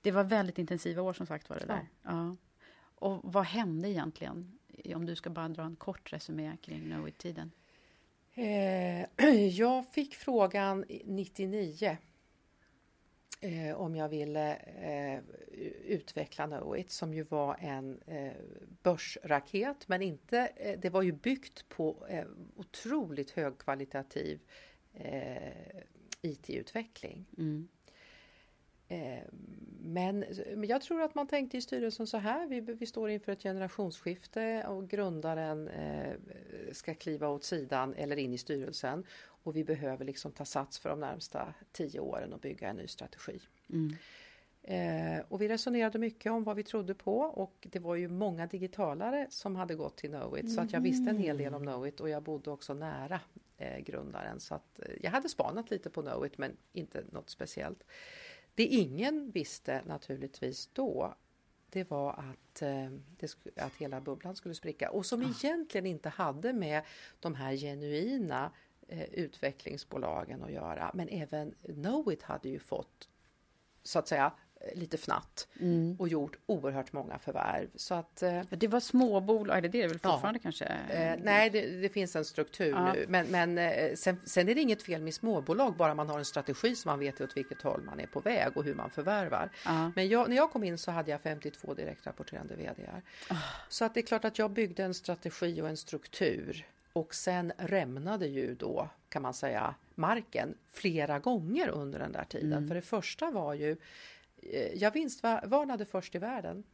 Det 0.00 0.10
var 0.10 0.24
väldigt 0.24 0.58
intensiva 0.58 1.02
år 1.02 1.12
som 1.12 1.26
sagt 1.26 1.48
var 1.50 1.56
det 1.56 1.64
Ja. 1.68 1.74
där. 1.74 1.86
Ja. 2.02 2.36
Och 2.94 3.32
vad 3.32 3.44
hände 3.44 3.88
egentligen? 3.90 4.55
Om 4.94 5.06
du 5.06 5.16
ska 5.16 5.30
bara 5.30 5.48
dra 5.48 5.62
en 5.62 5.76
kort 5.76 6.12
resumé 6.12 6.56
kring 6.62 6.80
Knowit-tiden. 6.80 7.50
Eh, 8.36 9.28
jag 9.50 9.86
fick 9.92 10.14
frågan 10.14 10.84
i 10.88 11.02
99 11.04 11.96
eh, 13.40 13.76
om 13.76 13.96
jag 13.96 14.08
ville 14.08 14.54
eh, 14.56 15.20
utveckla 15.84 16.46
Knowit 16.46 16.90
som 16.90 17.14
ju 17.14 17.22
var 17.22 17.56
en 17.60 18.00
börsraket 18.82 19.88
men 19.88 20.02
inte, 20.02 20.52
det 20.82 20.90
var 20.90 21.02
ju 21.02 21.12
byggt 21.12 21.68
på 21.68 22.06
otroligt 22.56 23.30
högkvalitativ 23.30 24.40
IT-utveckling. 26.22 27.24
Mm. 27.38 27.68
Eh, 28.88 29.22
Men, 29.88 30.24
men 30.56 30.68
jag 30.68 30.82
tror 30.82 31.02
att 31.02 31.14
man 31.14 31.26
tänkte 31.26 31.56
i 31.56 31.60
styrelsen 31.60 32.06
så 32.06 32.16
här, 32.18 32.46
vi, 32.46 32.60
vi 32.60 32.86
står 32.86 33.10
inför 33.10 33.32
ett 33.32 33.42
generationsskifte 33.42 34.66
och 34.68 34.88
grundaren 34.88 35.68
eh, 35.68 36.14
ska 36.72 36.94
kliva 36.94 37.28
åt 37.28 37.44
sidan 37.44 37.94
eller 37.94 38.16
in 38.16 38.34
i 38.34 38.38
styrelsen 38.38 39.04
och 39.44 39.56
vi 39.56 39.64
behöver 39.64 40.04
liksom 40.04 40.32
ta 40.32 40.44
sats 40.44 40.78
för 40.78 40.90
de 40.90 41.00
närmsta 41.00 41.54
tio 41.72 42.00
åren 42.00 42.32
och 42.32 42.40
bygga 42.40 42.68
en 42.68 42.76
ny 42.76 42.86
strategi. 42.86 43.40
Mm. 43.70 43.96
Eh, 44.62 45.24
och 45.28 45.40
vi 45.40 45.48
resonerade 45.48 45.98
mycket 45.98 46.32
om 46.32 46.44
vad 46.44 46.56
vi 46.56 46.62
trodde 46.62 46.94
på 46.94 47.18
och 47.18 47.66
det 47.70 47.78
var 47.78 47.94
ju 47.94 48.08
många 48.08 48.46
digitalare 48.46 49.26
som 49.30 49.56
hade 49.56 49.74
gått 49.74 49.96
till 49.96 50.10
Knowit 50.10 50.54
så 50.54 50.60
att 50.60 50.72
jag 50.72 50.80
visste 50.80 51.10
en 51.10 51.18
hel 51.18 51.38
del 51.38 51.54
om 51.54 51.62
Knowit 51.62 52.00
och 52.00 52.08
jag 52.08 52.22
bodde 52.22 52.50
också 52.50 52.74
nära 52.74 53.20
eh, 53.56 53.78
grundaren 53.78 54.40
så 54.40 54.54
att 54.54 54.78
eh, 54.78 54.94
jag 55.02 55.10
hade 55.10 55.28
spanat 55.28 55.70
lite 55.70 55.90
på 55.90 56.02
Knowit 56.02 56.38
men 56.38 56.56
inte 56.72 57.04
något 57.12 57.30
speciellt. 57.30 57.84
Det 58.56 58.66
ingen 58.66 59.30
visste 59.30 59.82
naturligtvis 59.86 60.66
då 60.72 61.14
det 61.70 61.90
var 61.90 62.12
att, 62.12 62.62
eh, 62.62 62.90
det 63.16 63.36
att 63.56 63.74
hela 63.74 64.00
bubblan 64.00 64.36
skulle 64.36 64.54
spricka 64.54 64.90
och 64.90 65.06
som 65.06 65.22
egentligen 65.22 65.86
inte 65.86 66.08
hade 66.08 66.52
med 66.52 66.82
de 67.20 67.34
här 67.34 67.56
genuina 67.56 68.52
eh, 68.88 69.02
utvecklingsbolagen 69.02 70.42
att 70.42 70.52
göra. 70.52 70.90
Men 70.94 71.08
även 71.08 71.54
Knowit 71.62 72.22
hade 72.22 72.48
ju 72.48 72.58
fått 72.58 73.08
så 73.82 73.98
att 73.98 74.08
säga 74.08 74.32
lite 74.74 74.96
fnatt 74.96 75.48
Mm. 75.60 75.96
och 75.98 76.08
gjort 76.08 76.36
oerhört 76.46 76.92
många 76.92 77.18
förvärv. 77.18 77.68
Så 77.74 77.94
att, 77.94 78.22
eh, 78.22 78.34
Ja, 78.34 78.42
Det 78.50 78.68
var 78.68 78.80
småbolag, 78.80 79.58
eller 79.58 79.68
det 79.68 79.78
är 79.78 79.82
det 79.82 79.88
väl 79.88 79.98
Ja. 80.02 80.12
fortfarande 80.12 80.38
kanske? 80.40 80.64
Eh, 80.64 81.14
nej, 81.22 81.50
det, 81.50 81.66
det 81.80 81.88
finns 81.88 82.16
en 82.16 82.24
struktur 82.24 82.70
Ja. 82.70 82.92
nu. 82.92 83.04
Men, 83.08 83.26
men 83.26 83.58
eh, 83.58 83.94
sen, 83.94 84.16
sen 84.24 84.48
är 84.48 84.54
det 84.54 84.60
inget 84.60 84.82
fel 84.82 85.02
med 85.02 85.14
småbolag, 85.14 85.76
bara 85.76 85.94
man 85.94 86.08
har 86.08 86.18
en 86.18 86.24
strategi 86.24 86.76
så 86.76 86.88
man 86.88 86.98
vet 86.98 87.20
åt 87.20 87.36
vilket 87.36 87.62
håll 87.62 87.82
man 87.82 88.00
är 88.00 88.06
på 88.06 88.20
väg 88.20 88.56
och 88.56 88.64
hur 88.64 88.74
man 88.74 88.90
förvärvar. 88.90 89.50
Ja. 89.64 89.92
Men 89.96 90.08
jag, 90.08 90.28
när 90.28 90.36
jag 90.36 90.50
kom 90.52 90.64
in 90.64 90.78
så 90.78 90.90
hade 90.90 91.10
jag 91.10 91.20
52 91.20 91.74
direktrapporterande 91.74 92.56
vdar. 92.56 93.02
Ah. 93.28 93.34
Så 93.68 93.84
att 93.84 93.94
det 93.94 94.00
är 94.00 94.06
klart 94.06 94.24
att 94.24 94.38
jag 94.38 94.50
byggde 94.50 94.84
en 94.84 94.94
strategi 94.94 95.62
och 95.62 95.68
en 95.68 95.76
struktur. 95.76 96.66
Och 96.92 97.14
sen 97.14 97.52
rämnade 97.58 98.26
ju 98.26 98.54
då, 98.54 98.88
kan 99.08 99.22
man 99.22 99.34
säga, 99.34 99.74
marken 99.94 100.54
flera 100.72 101.18
gånger 101.18 101.68
under 101.68 101.98
den 101.98 102.12
där 102.12 102.24
tiden. 102.24 102.52
Mm. 102.52 102.68
För 102.68 102.74
det 102.74 102.82
första 102.82 103.30
var 103.30 103.54
ju, 103.54 103.70
eh, 103.70 103.76
jag 104.74 104.90
vinstvarnade 104.90 105.84
först 105.84 106.14
i 106.14 106.18
världen. 106.18 106.64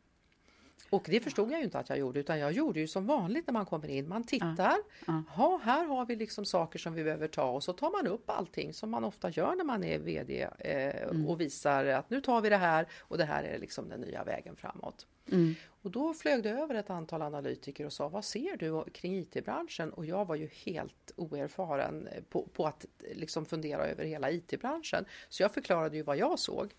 Och 0.90 1.06
det 1.06 1.20
förstod 1.20 1.50
jag 1.52 1.58
ju 1.58 1.64
inte 1.64 1.78
att 1.78 1.88
jag 1.88 1.98
gjorde 1.98 2.20
utan 2.20 2.38
jag 2.38 2.52
gjorde 2.52 2.80
ju 2.80 2.86
som 2.88 3.06
vanligt 3.06 3.46
när 3.46 3.52
man 3.52 3.66
kommer 3.66 3.88
in. 3.88 4.08
Man 4.08 4.24
tittar, 4.24 4.76
Ja. 5.06 5.22
ja, 5.36 5.60
här 5.64 5.84
har 5.84 6.06
vi 6.06 6.16
liksom 6.16 6.44
saker 6.44 6.78
som 6.78 6.94
vi 6.94 7.04
behöver 7.04 7.28
ta 7.28 7.50
och 7.50 7.64
så 7.64 7.72
tar 7.72 7.90
man 7.90 8.06
upp 8.06 8.30
allting 8.30 8.72
som 8.74 8.90
man 8.90 9.04
ofta 9.04 9.30
gör 9.30 9.54
när 9.54 9.64
man 9.64 9.84
är 9.84 9.98
VD 9.98 10.48
eh, 10.58 11.02
Mm. 11.02 11.26
och 11.28 11.40
visar 11.40 11.84
att 11.84 12.10
nu 12.10 12.20
tar 12.20 12.40
vi 12.40 12.48
det 12.48 12.56
här 12.56 12.86
och 13.00 13.18
det 13.18 13.24
här 13.24 13.42
är 13.42 13.58
liksom 13.58 13.88
den 13.88 14.00
nya 14.00 14.24
vägen 14.24 14.56
framåt. 14.56 15.06
Mm. 15.32 15.54
Och 15.82 15.90
då 15.90 16.14
flög 16.14 16.42
det 16.42 16.50
över 16.50 16.74
ett 16.74 16.90
antal 16.90 17.22
analytiker 17.22 17.86
och 17.86 17.92
sa 17.92 18.08
vad 18.08 18.24
ser 18.24 18.56
du 18.56 18.84
kring 18.92 19.18
IT-branschen? 19.18 19.92
Och 19.92 20.06
jag 20.06 20.24
var 20.24 20.34
ju 20.36 20.46
helt 20.64 21.12
oerfaren 21.16 22.08
på, 22.28 22.42
på 22.52 22.66
att 22.66 22.86
liksom 23.14 23.46
fundera 23.46 23.86
över 23.86 24.04
hela 24.04 24.30
IT-branschen. 24.30 25.04
Så 25.28 25.42
jag 25.42 25.54
förklarade 25.54 25.96
ju 25.96 26.02
vad 26.02 26.16
jag 26.16 26.38
såg. 26.38 26.74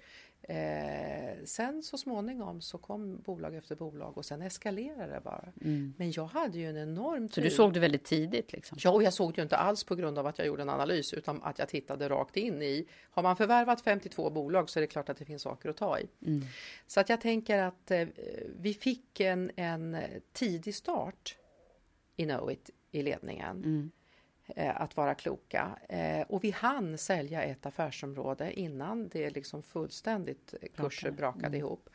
Eh, 0.47 1.43
sen 1.45 1.83
så 1.83 1.97
småningom 1.97 2.61
så 2.61 2.77
kom 2.77 3.21
bolag 3.21 3.55
efter 3.55 3.75
bolag 3.75 4.17
och 4.17 4.25
sen 4.25 4.41
eskalerade 4.41 5.13
det 5.13 5.21
bara. 5.23 5.51
Men 5.97 6.11
jag 6.11 6.25
hade 6.25 6.57
ju 6.59 6.69
en 6.69 6.77
enorm 6.77 7.13
Mm. 7.17 7.29
Så 7.29 7.35
tur. 7.35 7.41
du 7.41 7.49
såg 7.49 7.73
det 7.73 7.79
väldigt 7.79 8.03
tidigt 8.03 8.53
liksom? 8.53 8.77
Ja, 8.81 8.91
och 8.91 9.03
jag 9.03 9.13
såg 9.13 9.33
det 9.33 9.37
ju 9.37 9.43
inte 9.43 9.57
alls 9.57 9.83
på 9.83 9.95
grund 9.95 10.17
av 10.19 10.27
att 10.27 10.37
jag 10.37 10.47
gjorde 10.47 10.61
en 10.61 10.69
analys 10.69 11.13
utan 11.13 11.43
att 11.43 11.59
jag 11.59 11.69
tittade 11.69 12.09
rakt 12.09 12.37
in 12.37 12.61
i. 12.61 12.87
Har 13.11 13.23
man 13.23 13.35
förvärvat 13.35 13.81
52 13.81 14.29
bolag 14.29 14.69
så 14.69 14.79
är 14.79 14.81
det 14.81 14.87
klart 14.87 15.09
att 15.09 15.17
det 15.17 15.25
finns 15.25 15.41
saker 15.41 15.69
att 15.69 15.77
ta 15.77 15.99
i. 15.99 16.07
Så 16.87 16.99
att 16.99 17.09
jag 17.09 17.21
tänker 17.21 17.57
att 17.57 17.91
eh, 17.91 18.07
vi 18.59 18.73
fick 18.73 19.19
en, 19.19 19.51
en 19.55 19.97
tidig 20.33 20.75
start 20.75 21.37
i 22.15 22.23
Knowit 22.23 22.69
i 22.91 23.01
ledningen. 23.03 23.63
Eh, 23.63 24.02
att 24.55 24.97
vara 24.97 25.15
kloka. 25.15 25.79
Eh, 25.89 26.21
och 26.21 26.43
vi 26.43 26.51
hann 26.51 26.97
sälja 26.97 27.43
ett 27.43 27.65
affärsområde 27.65 28.59
innan 28.59 29.07
det 29.07 29.29
liksom 29.29 29.63
fullständigt 29.63 30.53
eh, 30.61 30.69
kurser 30.75 31.11
brakade 31.11 31.57
ihop. 31.57 31.89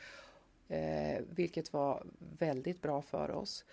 Eh, 0.68 1.22
vilket 1.30 1.72
var 1.72 2.06
väldigt 2.38 2.82
bra 2.82 3.02
för 3.02 3.30
oss. 3.30 3.64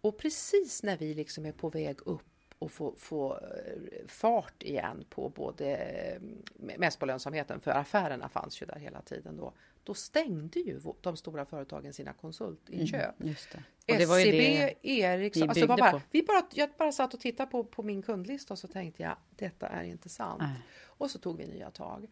Och 0.00 0.18
precis 0.18 0.82
när 0.82 0.96
vi 0.96 1.14
liksom 1.14 1.46
är 1.46 1.52
på 1.52 1.68
väg 1.68 1.96
upp 2.04 2.33
och 2.58 2.72
få, 2.72 2.94
få 2.96 3.32
eh, 3.32 4.06
fart 4.06 4.62
igen 4.62 5.04
på 5.10 5.28
både, 5.28 5.76
eh, 5.76 6.20
mest 6.78 6.98
på 6.98 7.06
lönsamheten, 7.06 7.60
för 7.60 7.70
affärerna 7.70 8.28
fanns 8.28 8.62
ju 8.62 8.66
där 8.66 8.78
hela 8.78 9.02
tiden 9.02 9.36
då. 9.36 9.52
Då 9.84 9.94
stängde 9.94 10.60
ju 10.60 10.80
de 11.00 11.16
stora 11.16 11.44
företagen 11.44 11.92
sina 11.92 12.12
konsultinköp. 12.12 13.14
Ju 13.18 13.34
SCB, 13.86 14.74
Ericsson, 14.82 15.42
vi 15.42 15.48
alltså 15.48 15.66
bara, 15.66 15.90
på. 15.90 16.00
vi 16.10 16.22
bara, 16.22 16.46
jag 16.52 16.70
bara 16.78 16.92
satt 16.92 17.14
och 17.14 17.20
tittade 17.20 17.50
på, 17.50 17.64
på 17.64 17.82
min 17.82 18.02
kundlista 18.02 18.54
och 18.54 18.58
så 18.58 18.68
tänkte 18.68 19.02
jag, 19.02 19.16
detta 19.30 19.68
är 19.68 19.84
inte 19.84 20.08
sant. 20.08 20.42
Nej. 20.42 20.62
Och 20.84 21.10
så 21.10 21.18
tog 21.18 21.36
vi 21.36 21.46
nya 21.46 21.70
tag. 21.70 22.06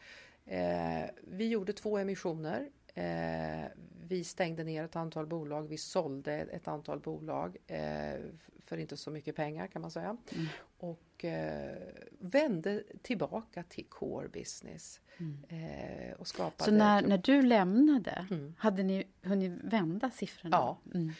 Eh, 0.44 1.04
vi 1.22 1.48
gjorde 1.48 1.72
två 1.72 1.98
emissioner. 1.98 2.70
Eh, 2.94 3.64
vi 4.08 4.24
stängde 4.24 4.64
ner 4.64 4.84
ett 4.84 4.96
antal 4.96 5.26
bolag. 5.26 5.68
Vi 5.68 5.78
sålde 5.78 6.32
ett 6.32 6.68
antal 6.68 7.00
bolag 7.00 7.56
eh, 7.66 8.20
för 8.58 8.76
inte 8.78 8.96
så 8.96 9.10
mycket 9.10 9.36
pengar 9.36 9.66
kan 9.66 9.82
man 9.82 9.90
säga. 9.90 10.16
Mm. 10.32 10.46
Och 10.78 11.24
eh, 11.24 11.76
vände 12.18 12.82
tillbaka 13.02 13.62
till 13.62 13.84
core 13.88 14.28
business. 14.28 15.00
Eh, 15.48 16.12
och 16.18 16.26
skapade... 16.26 16.70
Mm. 16.70 16.78
Så 16.80 16.84
när, 16.84 17.02
när 17.08 17.18
du 17.18 17.42
lämnade, 17.42 18.26
Mm. 18.30 18.54
hade 18.58 18.82
ni 18.82 19.06
hunnit 19.22 19.52
vända 19.64 20.10
siffrorna? 20.10 20.56
Ja. 20.56 20.78
Mm. 20.94 21.12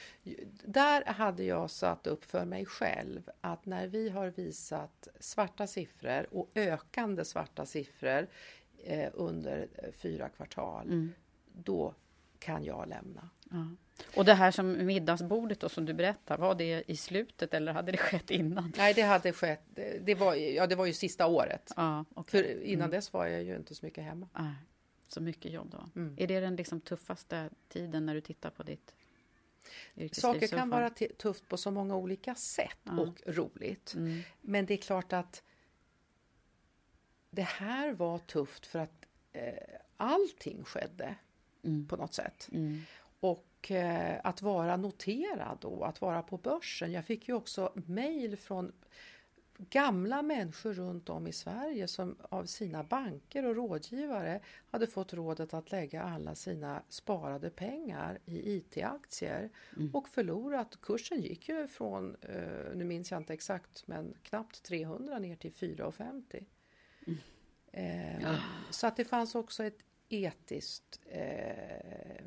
Där 0.64 1.04
hade 1.04 1.44
jag 1.44 1.70
satt 1.70 2.06
upp 2.06 2.24
för 2.24 2.44
mig 2.44 2.66
själv 2.66 3.30
att 3.40 3.66
när 3.66 3.86
vi 3.86 4.08
har 4.08 4.26
visat 4.28 5.08
svarta 5.20 5.66
siffror 5.66 6.26
och 6.30 6.50
ökande 6.54 7.24
svarta 7.24 7.66
siffror 7.66 8.26
eh, 8.84 9.10
under 9.14 9.68
eh, 9.74 9.92
fyra 9.92 10.28
kvartal, 10.28 10.86
Mm. 10.86 11.12
Då 11.55 11.94
kan 12.38 12.64
jag 12.64 12.88
lämna. 12.88 13.28
Ja. 13.50 13.66
Och 14.16 14.24
det 14.24 14.34
här 14.34 14.50
som 14.50 14.86
middagsbordet 14.86 15.61
då, 15.61 15.68
som 15.68 15.84
du 15.84 15.94
berättar, 15.94 16.38
var 16.38 16.55
det 16.55 16.84
i 16.86 16.96
slutet 16.96 17.55
eller 17.55 17.72
hade 17.72 17.92
det 17.92 17.98
skett 17.98 18.30
innan? 18.30 18.72
Nej, 18.76 18.94
det 18.94 19.03
hade 19.03 19.32
skett. 19.32 19.62
Det, 20.00 20.14
var, 20.14 20.34
ja, 20.34 20.66
det 20.66 20.74
var 20.74 20.86
ju 20.86 20.92
sista 20.92 21.26
året. 21.26 21.72
Ja, 21.76 22.05
okej. 22.14 22.42
För 22.42 22.62
innan 22.62 22.90
dess 22.90 23.12
var 23.12 23.26
jag 23.26 23.42
ju 23.42 23.57
inte 23.57 23.74
så 23.74 23.86
mycket 23.86 24.05
hemma. 24.05 24.28
Nej, 24.38 24.55
så 25.09 25.20
mycket 25.20 25.53
jobb 25.53 25.70
då. 25.70 26.00
Mm. 26.00 26.14
Är 26.18 26.26
det 26.26 26.40
den 26.40 26.57
liksom 26.57 26.80
tuffaste 26.80 27.50
tiden 27.68 28.07
när 28.07 28.14
du 28.14 28.20
tittar 28.20 28.50
på 28.50 28.62
ditt 28.62 28.94
yrkesliv 29.96 30.20
Saker 30.20 30.48
kan 30.48 30.70
vara 30.70 30.90
tufft 31.18 31.48
på 31.48 31.57
så 31.57 31.70
många 31.70 31.96
olika 31.96 32.34
sätt 32.34 32.78
Ja. 32.82 33.00
och 33.00 33.22
roligt. 33.26 33.94
Mm. 33.94 34.20
Men 34.40 34.66
det 34.66 34.74
är 34.74 34.78
klart 34.78 35.12
att 35.12 35.42
det 37.30 37.42
här 37.42 37.92
var 37.92 38.18
tufft 38.18 38.66
för 38.66 38.78
att 38.78 39.07
eh, 39.32 39.53
allting 39.96 40.64
skedde 40.64 41.14
mm. 41.64 41.86
på 41.86 41.96
något 41.96 42.14
sätt. 42.14 42.48
Mm. 42.52 42.80
Och 43.20 43.70
eh, 43.70 44.20
att 44.24 44.42
vara 44.42 44.76
noterad 44.76 45.58
då, 45.60 45.84
att 45.84 46.00
vara 46.00 46.22
på 46.22 46.36
börsen. 46.36 46.92
Jag 46.92 47.04
fick 47.04 47.28
ju 47.28 47.34
också 47.34 47.72
mejl 47.74 48.36
från 48.36 48.72
gamla 49.70 50.22
människor 50.22 50.72
runt 50.72 51.08
om 51.08 51.26
i 51.26 51.32
Sverige 51.32 51.88
som 51.88 52.16
av 52.22 52.44
sina 52.44 52.84
banker 52.84 53.44
och 53.44 53.56
rådgivare 53.56 54.40
hade 54.70 54.86
fått 54.86 55.12
rådet 55.12 55.54
att 55.54 55.70
lägga 55.70 56.02
alla 56.02 56.34
sina 56.34 56.82
sparade 56.88 57.50
pengar 57.50 58.18
i 58.24 58.56
IT-aktier 58.56 59.50
mm. 59.76 59.94
och 59.94 60.08
förlorat. 60.08 60.80
Kursen 60.80 61.20
gick 61.20 61.48
ju 61.48 61.68
från, 61.68 62.16
eh, 62.20 62.74
nu 62.74 62.84
minns 62.84 63.10
jag 63.10 63.20
inte 63.20 63.32
exakt, 63.32 63.86
men 63.86 64.14
knappt 64.22 64.62
300 64.62 65.18
ner 65.18 65.36
till 65.36 65.52
4,50. 65.52 66.44
Mm. 67.06 67.18
Eh, 67.72 68.22
ja. 68.22 68.36
Så 68.70 68.86
att 68.86 68.96
det 68.96 69.04
fanns 69.04 69.34
också 69.34 69.64
ett 69.64 69.78
etiskt 70.12 71.00
eh, 71.10 72.24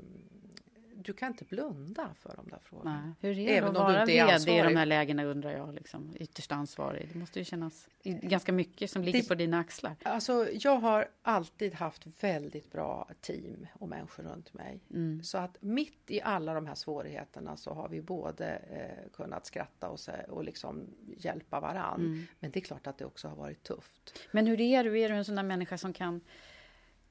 du 1.05 1.13
kan 1.13 1.27
inte 1.27 1.45
blunda 1.45 2.09
för 2.15 2.35
de 2.35 2.49
där 2.49 2.59
frågorna. 2.63 3.01
Nej. 3.05 3.13
Hur 3.21 3.39
är 3.39 3.61
det 3.61 3.67
att 3.67 3.73
vara 3.73 4.05
vd 4.05 4.51
i 4.51 4.61
de 4.61 4.75
här 4.75 4.85
lägena 4.85 5.23
undrar 5.23 5.51
jag, 5.51 5.73
liksom, 5.73 6.15
ytterst 6.19 6.51
ansvarig? 6.51 7.09
Det 7.13 7.19
måste 7.19 7.39
ju 7.39 7.45
kännas 7.45 7.89
ganska 8.03 8.51
mycket 8.51 8.91
som 8.91 9.03
ligger 9.03 9.21
det, 9.21 9.27
på 9.27 9.35
dina 9.35 9.59
axlar. 9.59 9.95
Alltså, 10.03 10.47
jag 10.51 10.79
har 10.79 11.07
alltid 11.21 11.73
haft 11.73 12.23
väldigt 12.23 12.71
bra 12.71 13.09
team 13.21 13.67
och 13.73 13.89
människor 13.89 14.23
runt 14.23 14.53
mig. 14.53 14.79
Mm. 14.89 15.23
Så 15.23 15.37
att 15.37 15.57
mitt 15.59 16.11
i 16.11 16.21
alla 16.21 16.53
de 16.53 16.65
här 16.65 16.75
svårigheterna 16.75 17.57
så 17.57 17.73
har 17.73 17.89
vi 17.89 18.01
både 18.01 18.47
eh, 18.55 19.11
kunnat 19.13 19.45
skratta 19.45 19.89
och, 19.89 19.99
och 20.29 20.43
liksom 20.43 20.87
hjälpa 21.17 21.59
varann. 21.59 21.99
Mm. 21.99 22.25
Men 22.39 22.51
det 22.51 22.59
är 22.59 22.61
klart 22.61 22.87
att 22.87 22.97
det 22.97 23.05
också 23.05 23.27
har 23.27 23.35
varit 23.35 23.63
tufft. 23.63 24.19
Men 24.31 24.47
hur 24.47 24.61
är 24.61 24.83
du? 24.83 24.99
Är 24.99 25.09
du 25.09 25.15
en 25.15 25.25
sån 25.25 25.35
där 25.35 25.43
människa 25.43 25.77
som 25.77 25.93
kan 25.93 26.21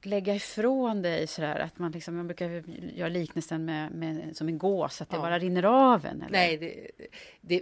lägga 0.05 0.35
ifrån 0.35 1.01
dig 1.01 1.27
sådär 1.27 1.59
att 1.59 1.79
man 1.79 1.91
liksom, 1.91 2.15
man 2.15 2.27
brukar 2.27 2.63
göra 2.95 3.09
liknelsen 3.09 3.65
med, 3.65 3.91
med 3.91 4.37
som 4.37 4.47
en 4.47 4.57
gås, 4.57 5.01
att 5.01 5.09
det 5.09 5.15
ja. 5.15 5.21
bara 5.21 5.39
rinner 5.39 5.63
av 5.63 6.05
en? 6.05 6.21
Eller? 6.21 6.31
Nej, 6.31 6.57
det, 6.57 6.91
det, 7.41 7.59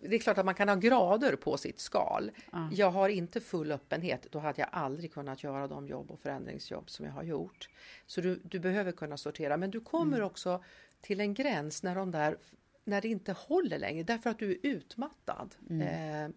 det, 0.00 0.14
är 0.14 0.18
klart 0.18 0.38
att 0.38 0.44
man 0.44 0.54
kan 0.54 0.68
ha 0.68 0.76
grader 0.76 1.36
på 1.36 1.56
sitt 1.56 1.80
skal. 1.80 2.30
Ja. 2.52 2.68
Jag 2.72 2.90
har 2.90 3.08
inte 3.08 3.40
full 3.40 3.72
öppenhet, 3.72 4.26
då 4.30 4.38
hade 4.38 4.60
jag 4.60 4.68
aldrig 4.72 5.12
kunnat 5.12 5.42
göra 5.42 5.68
de 5.68 5.88
jobb 5.88 6.10
och 6.10 6.20
förändringsjobb 6.20 6.90
som 6.90 7.06
jag 7.06 7.12
har 7.12 7.22
gjort. 7.22 7.68
Så 8.06 8.20
du, 8.20 8.40
du 8.44 8.58
behöver 8.58 8.92
kunna 8.92 9.16
sortera, 9.16 9.56
men 9.56 9.70
du 9.70 9.80
kommer 9.80 10.16
mm. 10.16 10.26
också 10.26 10.62
till 11.00 11.20
en 11.20 11.34
gräns 11.34 11.82
när 11.82 11.94
de 11.94 12.10
där 12.10 12.36
när 12.84 13.00
det 13.00 13.08
inte 13.08 13.32
håller 13.32 13.78
längre 13.78 14.02
därför 14.02 14.30
att 14.30 14.38
du 14.38 14.50
är 14.50 14.58
utmattad. 14.62 15.54
Mm. 15.70 16.24
Eh, 16.24 16.30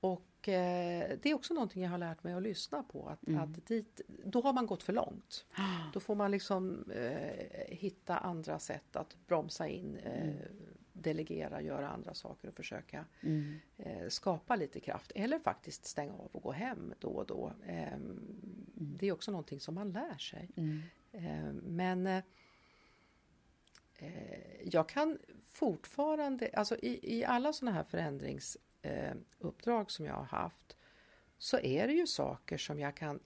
och 0.00 0.22
Eh, 0.48 1.18
det 1.22 1.30
är 1.30 1.34
också 1.34 1.54
någonting 1.54 1.82
jag 1.82 1.90
har 1.90 1.98
lärt 1.98 2.24
mig 2.24 2.34
att 2.34 2.42
lyssna 2.42 2.82
på. 2.82 3.08
Att, 3.08 3.26
mm. 3.26 3.40
att 3.40 3.66
dit, 3.66 4.00
då 4.24 4.40
har 4.40 4.52
man 4.52 4.66
gått 4.66 4.82
för 4.82 4.92
långt. 4.92 5.46
Då 5.92 6.00
får 6.00 6.14
man 6.14 6.30
liksom 6.30 6.90
eh, 6.90 7.76
hitta 7.76 8.18
andra 8.18 8.58
sätt 8.58 8.96
att 8.96 9.16
bromsa 9.26 9.68
in, 9.68 9.96
eh, 9.96 10.22
mm. 10.22 10.36
delegera, 10.92 11.62
göra 11.62 11.88
andra 11.88 12.14
saker 12.14 12.48
och 12.48 12.54
försöka 12.54 13.04
mm. 13.20 13.58
eh, 13.76 14.08
skapa 14.08 14.56
lite 14.56 14.80
kraft. 14.80 15.12
Eller 15.14 15.38
faktiskt 15.38 15.84
stänga 15.84 16.12
av 16.12 16.28
och 16.32 16.42
gå 16.42 16.52
hem 16.52 16.94
då 16.98 17.08
och 17.08 17.26
då. 17.26 17.52
Ehm, 17.66 17.94
mm. 17.94 18.96
Det 18.98 19.06
är 19.06 19.12
också 19.12 19.30
någonting 19.30 19.60
som 19.60 19.74
man 19.74 19.92
lär 19.92 20.18
sig. 20.18 20.50
Mm. 20.56 20.82
Ehm, 21.12 21.56
men 21.56 22.06
eh, 22.06 22.22
jag 24.62 24.88
kan 24.88 25.18
fortfarande, 25.44 26.50
alltså 26.52 26.76
i, 26.76 27.18
i 27.18 27.24
alla 27.24 27.52
sådana 27.52 27.76
här 27.76 27.84
förändrings 27.84 28.56
eh, 28.86 29.14
uppdrag 29.38 29.90
som 29.90 30.04
jag 30.04 30.14
har 30.14 30.24
haft 30.24 30.76
så 31.38 31.58
är 31.58 31.86
det 31.86 31.92
ju 31.92 32.06
saker 32.06 32.58
som 32.58 32.78
jag 32.78 32.94
kan, 32.96 33.20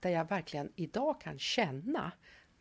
där 0.00 0.10
jag 0.10 0.28
verkligen 0.28 0.72
idag 0.76 1.20
kan 1.20 1.38
känna 1.38 2.12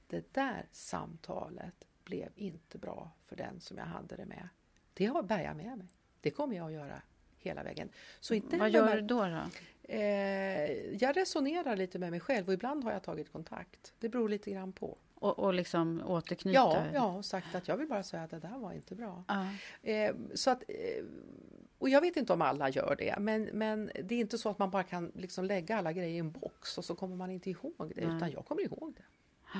det 0.07 0.33
där 0.33 0.67
samtalet 0.71 1.87
blev 2.03 2.29
inte 2.35 2.77
bra 2.77 3.11
för 3.25 3.35
den 3.35 3.59
som 3.59 3.77
jag 3.77 3.85
hade 3.85 4.15
det 4.15 4.25
med. 4.25 4.49
Det 4.93 5.05
har 5.05 5.23
bär 5.23 5.43
jag 5.43 5.55
med 5.55 5.77
mig. 5.77 5.87
Det 6.21 6.31
kommer 6.31 6.55
jag 6.55 6.65
att 6.65 6.73
göra 6.73 7.01
hela 7.37 7.63
vägen. 7.63 7.89
Så 8.19 8.39
Vad 8.51 8.69
gör 8.69 8.95
du 8.95 9.01
då? 9.01 9.25
då? 9.25 9.49
Eh, 9.83 10.95
jag 10.95 11.17
resonerar 11.17 11.75
lite 11.75 11.99
med 11.99 12.11
mig 12.11 12.19
själv 12.19 12.47
och 12.47 12.53
ibland 12.53 12.83
har 12.83 12.91
jag 12.91 13.03
tagit 13.03 13.31
kontakt. 13.31 13.93
Det 13.99 14.09
beror 14.09 14.29
lite 14.29 14.51
grann 14.51 14.73
på. 14.73 14.97
Och, 15.15 15.39
och 15.39 15.53
liksom 15.53 16.01
återknyta? 16.05 16.59
Ja, 16.59 16.85
ja, 16.93 17.05
och 17.05 17.25
sagt 17.25 17.55
att 17.55 17.67
jag 17.67 17.77
vill 17.77 17.87
bara 17.87 18.03
säga 18.03 18.23
att 18.23 18.31
det 18.31 18.39
där 18.39 18.57
var 18.57 18.73
inte 18.73 18.95
bra. 18.95 19.23
Ah. 19.27 19.45
Eh, 19.81 20.15
så 20.33 20.49
att 20.49 20.63
eh, 20.67 21.03
och 21.78 21.89
jag 21.89 22.01
vet 22.01 22.17
inte 22.17 22.34
om 22.34 22.41
alla 22.41 22.69
gör 22.69 22.95
det, 22.97 23.15
men, 23.19 23.43
men 23.43 23.91
det 24.03 24.15
är 24.15 24.19
inte 24.19 24.38
så 24.38 24.49
att 24.49 24.59
man 24.59 24.69
bara 24.71 24.84
kan 24.84 25.11
liksom 25.15 25.45
lägga 25.45 25.78
alla 25.78 25.93
grejer 25.93 26.15
i 26.15 26.17
en 26.17 26.32
box 26.32 26.78
och 26.78 26.86
så 26.86 26.95
kommer 26.95 27.15
man 27.15 27.32
inte 27.32 27.49
ihåg 27.49 27.91
det, 27.95 28.07
Nej. 28.07 28.15
utan 28.17 28.32
jag 28.32 28.45
kommer 28.45 28.61
ihåg 28.61 28.93
det. 28.97 29.03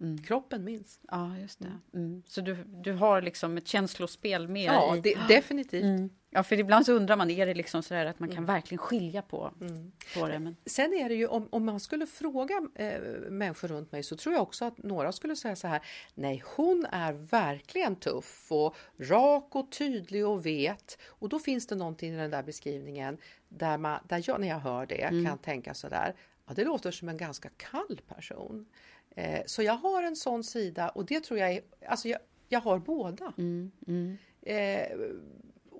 Mm. 0.00 0.22
Kroppen 0.22 0.64
minns. 0.64 1.00
Ja, 1.10 1.38
just 1.38 1.58
det. 1.58 1.66
Mm. 1.66 1.80
mm. 1.92 2.22
Så 2.26 2.40
du, 2.40 2.64
du 2.64 2.92
har 2.92 3.22
liksom 3.22 3.56
ett 3.56 3.68
känslospel 3.68 4.48
med 4.48 4.64
Ja, 4.64 4.96
det, 5.02 5.14
definitivt. 5.28 6.12
Ja, 6.32 6.42
för 6.42 6.58
ibland 6.58 6.86
så 6.86 6.92
undrar 6.92 7.16
man, 7.16 7.30
är 7.30 7.46
det 7.46 7.54
liksom 7.54 7.82
så 7.82 7.94
att 7.94 8.20
man 8.20 8.28
kan 8.28 8.38
mm. 8.38 8.46
verkligen 8.46 8.78
skilja 8.78 9.22
på, 9.22 9.52
mm. 9.60 9.92
på 10.14 10.26
det? 10.26 10.38
Men... 10.38 10.56
Sen 10.66 10.92
är 10.92 11.08
det 11.08 11.14
ju, 11.14 11.26
om, 11.26 11.48
om 11.50 11.64
man 11.64 11.80
skulle 11.80 12.06
fråga 12.06 12.62
eh, 12.74 13.00
människor 13.30 13.68
runt 13.68 13.92
mig 13.92 14.02
så 14.02 14.16
tror 14.16 14.34
jag 14.34 14.42
också 14.42 14.64
att 14.64 14.78
några 14.78 15.12
skulle 15.12 15.36
säga 15.36 15.56
så 15.56 15.66
här, 15.66 15.80
nej 16.14 16.42
hon 16.56 16.86
är 16.90 17.12
verkligen 17.12 17.96
tuff 17.96 18.46
och 18.52 18.76
rak 18.98 19.54
och 19.54 19.72
tydlig 19.72 20.26
och 20.26 20.46
vet. 20.46 20.98
Och 21.06 21.28
då 21.28 21.38
finns 21.38 21.66
det 21.66 21.74
någonting 21.74 22.14
i 22.14 22.16
den 22.16 22.30
där 22.30 22.42
beskrivningen 22.42 23.18
där, 23.48 23.78
man, 23.78 24.00
där 24.08 24.22
jag 24.26 24.40
när 24.40 24.48
jag 24.48 24.58
hör 24.58 24.86
det 24.86 25.02
mm. 25.02 25.26
kan 25.26 25.38
tänka 25.38 25.74
så 25.74 25.88
där, 25.88 26.14
ja 26.46 26.54
det 26.54 26.64
låter 26.64 26.90
som 26.90 27.08
en 27.08 27.16
ganska 27.16 27.48
kall 27.56 28.00
person. 28.08 28.66
Eh, 29.10 29.42
så 29.46 29.62
jag 29.62 29.74
har 29.74 30.02
en 30.02 30.16
sån 30.16 30.44
sida 30.44 30.88
och 30.88 31.06
det 31.06 31.20
tror 31.20 31.38
jag 31.38 31.52
är, 31.52 31.60
alltså 31.86 32.08
jag, 32.08 32.20
jag 32.48 32.60
har 32.60 32.78
båda. 32.78 33.32
Mm, 33.38 33.70
mm. 33.86 34.18
Eh, 34.42 34.98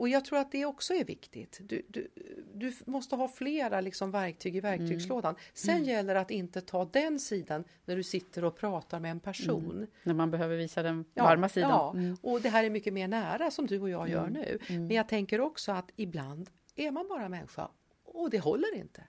och 0.01 0.09
jag 0.09 0.25
tror 0.25 0.39
att 0.39 0.53
det 0.53 0.65
också 0.65 0.95
är 0.95 1.05
viktigt. 1.05 1.61
Du, 1.61 1.83
du, 1.89 2.09
du 2.55 2.73
måste 2.87 3.17
ha 3.17 3.29
flera 3.29 3.81
liksom 3.81 4.11
verktyg 4.11 4.57
i 4.57 4.61
verktygslådan. 4.61 5.35
Mm. 5.35 5.41
Sen 5.55 5.77
mm. 5.77 5.89
gäller 5.89 6.15
det 6.15 6.21
att 6.21 6.31
inte 6.31 6.61
ta 6.61 6.85
den 6.85 7.21
sidan 7.21 7.65
när 7.85 7.97
du 7.97 8.03
sitter 8.03 8.45
och 8.45 8.57
pratar 8.57 9.01
med 9.01 9.11
en 9.11 9.21
person. 9.21 9.71
Mm. 9.71 9.87
När 10.03 10.15
man 10.15 10.31
behöver 10.31 10.57
visa 10.57 10.83
den 10.83 11.05
varma 11.15 11.45
ja, 11.45 11.49
sidan. 11.49 11.71
Ja, 11.71 11.93
mm. 11.95 12.17
och 12.23 12.41
det 12.41 12.49
här 12.49 12.65
är 12.65 12.71
mycket 12.71 12.93
mer 12.93 13.09
nära 13.09 13.51
som 13.51 13.67
du 13.67 13.81
och 13.81 13.91
jag 13.91 14.09
gör 14.09 14.27
mm. 14.27 14.33
nu. 14.33 14.59
Mm. 14.69 14.87
Men 14.87 14.97
jag 14.97 15.09
tänker 15.09 15.41
också 15.41 15.73
att 15.73 15.91
ibland 15.97 16.51
är 16.77 16.91
man 16.91 17.09
bara 17.09 17.29
människa 17.29 17.69
och 18.05 18.31
det 18.31 18.39
håller 18.39 18.77
inte. 18.77 19.03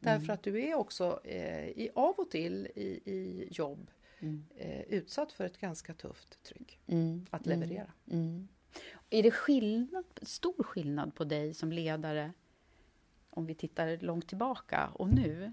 Därför 0.00 0.32
att 0.32 0.42
du 0.42 0.62
är 0.62 0.74
också 0.74 1.20
eh, 1.24 1.68
i, 1.68 1.90
av 1.94 2.14
och 2.14 2.30
till 2.30 2.68
i, 2.74 3.12
i 3.12 3.48
jobb 3.50 3.90
eh, 4.56 4.80
utsatt 4.80 5.32
för 5.32 5.44
ett 5.44 5.58
ganska 5.58 5.94
tufft 5.94 6.42
tryck 6.42 6.78
att 7.30 7.46
leverera. 7.46 7.92
Är 9.14 9.22
det 9.22 9.30
skillnad, 9.30 10.04
stor 10.22 10.62
skillnad 10.62 11.14
på 11.14 11.24
dig 11.24 11.54
som 11.54 11.72
ledare 11.72 12.32
om 13.30 13.46
vi 13.46 13.54
tittar 13.54 13.98
långt 14.00 14.28
tillbaka 14.28 14.90
och 14.94 15.08
nu? 15.08 15.52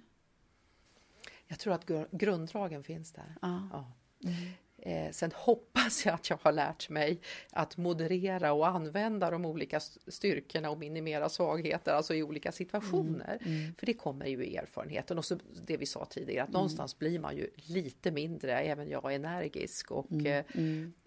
Jag 1.47 1.59
tror 1.59 1.73
att 1.73 1.85
grunddragen 2.11 2.83
finns 2.83 3.11
där. 3.11 3.35
Ah. 3.41 3.59
Ja. 3.71 3.91
Mm. 4.23 4.35
Eh, 4.77 5.11
sen 5.11 5.31
hoppas 5.35 6.05
jag 6.05 6.15
att 6.15 6.29
jag 6.29 6.39
har 6.41 6.51
lärt 6.51 6.89
mig 6.89 7.21
att 7.51 7.77
moderera 7.77 8.53
och 8.53 8.67
använda 8.67 9.31
de 9.31 9.45
olika 9.45 9.79
styrkorna 10.07 10.69
och 10.69 10.77
minimera 10.77 11.29
svagheter, 11.29 11.93
alltså 11.93 12.13
i 12.13 12.23
olika 12.23 12.51
situationer. 12.51 13.37
Mm. 13.41 13.57
Mm. 13.57 13.75
För 13.75 13.85
det 13.85 13.93
kommer 13.93 14.25
ju 14.25 14.45
i 14.45 14.55
erfarenheten 14.55 15.17
och 15.17 15.25
så 15.25 15.37
det 15.65 15.77
vi 15.77 15.85
sa 15.85 16.05
tidigare 16.05 16.43
att 16.43 16.49
mm. 16.49 16.53
någonstans 16.57 16.99
blir 16.99 17.19
man 17.19 17.37
ju 17.37 17.49
lite 17.55 18.11
mindre, 18.11 18.61
även 18.61 18.89
jag, 18.89 19.13
energisk 19.13 19.91
och 19.91 20.11
mm. 20.11 20.25
Eh, 20.25 20.45
mm. 20.53 20.83
Eh, 20.83 21.00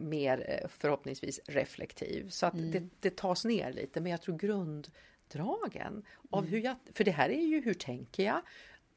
mer 0.00 0.44
eh, 0.48 0.68
förhoppningsvis 0.68 1.40
reflektiv. 1.46 2.28
Så 2.28 2.46
att 2.46 2.54
mm. 2.54 2.70
det, 2.70 2.88
det 3.00 3.16
tas 3.16 3.44
ner 3.44 3.72
lite, 3.72 4.00
men 4.00 4.12
jag 4.12 4.22
tror 4.22 4.36
grunddragen 4.38 6.02
av 6.30 6.38
mm. 6.38 6.50
hur 6.50 6.58
jag... 6.58 6.76
För 6.92 7.04
det 7.04 7.10
här 7.10 7.28
är 7.28 7.42
ju 7.42 7.60
hur 7.60 7.74
tänker 7.74 8.24
jag? 8.24 8.40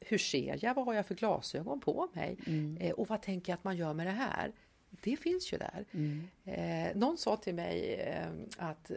Hur 0.00 0.18
ser 0.18 0.58
jag? 0.64 0.74
Vad 0.74 0.84
har 0.84 0.94
jag 0.94 1.06
för 1.06 1.14
glasögon 1.14 1.80
på 1.80 2.08
mig? 2.12 2.36
Mm. 2.46 2.76
Eh, 2.76 2.92
och 2.92 3.08
vad 3.08 3.22
tänker 3.22 3.52
jag 3.52 3.56
att 3.56 3.64
man 3.64 3.76
gör 3.76 3.94
med 3.94 4.06
det 4.06 4.10
här? 4.10 4.52
Det 4.90 5.16
finns 5.16 5.52
ju 5.52 5.58
där. 5.58 5.84
Mm. 5.92 6.28
Eh, 6.44 6.96
någon 6.96 7.18
sa 7.18 7.36
till 7.36 7.54
mig 7.54 7.94
eh, 7.94 8.28
att 8.56 8.90
eh, 8.90 8.96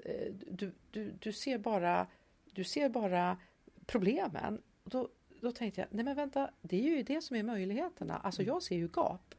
du, 0.50 0.72
du, 0.92 1.12
du, 1.20 1.34
ser 1.34 1.58
bara, 1.58 2.08
du 2.52 2.64
ser 2.64 2.90
bara 2.90 3.38
problemen. 3.86 4.62
Då, 4.84 5.10
då 5.42 5.52
tänkte 5.52 5.82
jag, 5.82 5.88
nej 5.92 6.06
men 6.06 6.16
vänta, 6.16 6.52
det 6.62 6.78
är 6.78 6.98
ju 6.98 7.04
det 7.04 7.22
som 7.22 7.36
är 7.36 7.44
möjligheterna. 7.44 8.18
Alltså 8.18 8.42
mm. 8.42 8.54
jag 8.54 8.64
ser 8.64 8.76
ju 8.76 8.90
gap. 8.94 9.36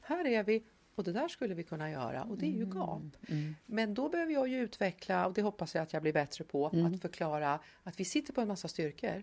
Här 0.00 0.26
är 0.26 0.44
vi 0.44 0.64
och 0.96 1.04
det 1.04 1.12
där 1.12 1.28
skulle 1.28 1.54
vi 1.54 1.62
kunna 1.62 1.90
göra 1.90 2.24
och 2.24 2.38
det 2.38 2.46
är 2.46 2.50
ju 2.50 2.62
mm. 2.62 2.78
gap. 2.78 3.16
Mm. 3.28 3.56
Men 3.66 3.94
då 3.94 4.08
behöver 4.08 4.32
jag 4.32 4.48
ju 4.48 4.60
utveckla, 4.60 5.26
och 5.26 5.32
det 5.32 5.42
hoppas 5.42 5.74
jag 5.74 5.82
att 5.82 5.92
jag 5.92 6.02
blir 6.02 6.12
bättre 6.12 6.44
på, 6.44 6.70
mm. 6.72 6.94
att 6.94 7.00
förklara 7.00 7.60
att 7.82 8.00
vi 8.00 8.04
sitter 8.04 8.32
på 8.32 8.40
en 8.40 8.48
massa 8.48 8.68
styrkor. 8.68 9.22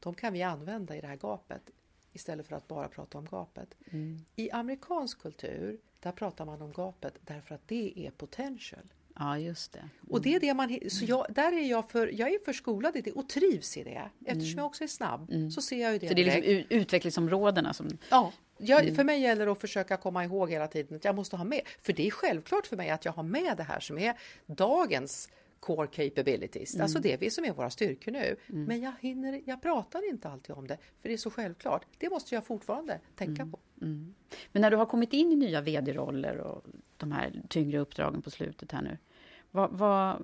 De 0.00 0.14
kan 0.14 0.32
vi 0.32 0.42
använda 0.42 0.96
i 0.96 1.00
det 1.00 1.06
här 1.06 1.16
gapet 1.16 1.62
istället 2.12 2.46
för 2.46 2.56
att 2.56 2.68
bara 2.68 2.88
prata 2.88 3.18
om 3.18 3.26
gapet. 3.26 3.74
Mm. 3.90 4.24
I 4.36 4.50
amerikansk 4.50 5.22
kultur, 5.22 5.78
där 6.00 6.12
pratar 6.12 6.44
man 6.44 6.62
om 6.62 6.72
gapet 6.72 7.14
därför 7.20 7.54
att 7.54 7.68
det 7.68 8.06
är 8.06 8.10
potential. 8.10 8.82
Ja, 9.14 9.38
just 9.38 9.72
det. 9.72 9.78
Mm. 9.78 9.90
Och 10.08 10.22
det 10.22 10.34
är 10.34 10.40
det 10.40 10.54
man... 10.54 10.78
Så 10.90 11.04
jag, 11.04 11.26
där 11.30 11.52
är 11.52 11.70
jag 11.70 11.90
för... 11.90 12.06
Jag 12.06 12.28
är 12.34 12.44
för 12.44 12.52
skolad 12.52 12.96
i 12.96 13.00
det 13.00 13.12
och 13.12 13.28
trivs 13.28 13.76
i 13.76 13.84
det. 13.84 14.10
Eftersom 14.20 14.44
mm. 14.44 14.58
jag 14.58 14.66
också 14.66 14.84
är 14.84 14.88
snabb 14.88 15.32
så 15.54 15.62
ser 15.62 15.82
jag 15.82 15.92
ju 15.92 15.98
det 15.98 16.08
Så 16.08 16.14
det 16.14 16.22
är 16.22 16.42
liksom 16.42 16.76
utvecklingsområdena 16.78 17.74
som... 17.74 17.98
Ja 18.10 18.32
jag, 18.60 18.82
Mm. 18.82 18.94
För 18.94 19.04
mig 19.04 19.20
gäller 19.20 19.46
det 19.46 19.52
att 19.52 19.60
försöka 19.60 19.96
komma 19.96 20.24
ihåg 20.24 20.50
hela 20.50 20.66
tiden 20.68 20.96
att 20.96 21.04
jag 21.04 21.14
måste 21.14 21.36
ha 21.36 21.44
med, 21.44 21.60
för 21.82 21.92
det 21.92 22.06
är 22.06 22.10
självklart 22.10 22.66
för 22.66 22.76
mig 22.76 22.90
att 22.90 23.04
jag 23.04 23.12
har 23.12 23.22
med 23.22 23.56
det 23.56 23.62
här 23.62 23.80
som 23.80 23.98
är 23.98 24.14
dagens 24.46 25.28
core 25.60 25.86
capabilities, 25.86 26.74
Mm. 26.74 26.82
alltså 26.84 26.98
det 26.98 27.16
vi 27.16 27.30
som 27.30 27.44
är 27.44 27.52
våra 27.52 27.70
styrkor 27.70 28.12
nu. 28.12 28.36
Men 28.46 28.80
jag 28.80 28.92
hinner, 29.00 29.40
jag 29.46 29.62
pratar 29.62 30.10
inte 30.10 30.28
alltid 30.28 30.56
om 30.56 30.66
det, 30.66 30.78
för 31.00 31.08
det 31.08 31.12
är 31.14 31.18
så 31.18 31.30
självklart. 31.30 31.86
Det 31.98 32.10
måste 32.10 32.34
jag 32.34 32.46
fortfarande 32.46 33.00
tänka 33.16 33.42
Mm. 33.42 33.52
på. 33.52 33.58
Men 34.52 34.62
när 34.62 34.70
du 34.70 34.76
har 34.76 34.86
kommit 34.86 35.12
in 35.12 35.32
i 35.32 35.36
nya 35.36 35.60
vd-roller 35.60 36.36
och 36.36 36.64
de 36.96 37.12
här 37.12 37.42
tyngre 37.48 37.78
uppdragen 37.78 38.22
på 38.22 38.30
slutet 38.30 38.72
här 38.72 38.82
nu, 38.82 38.98
vad, 39.50 39.70
vad, 39.70 40.22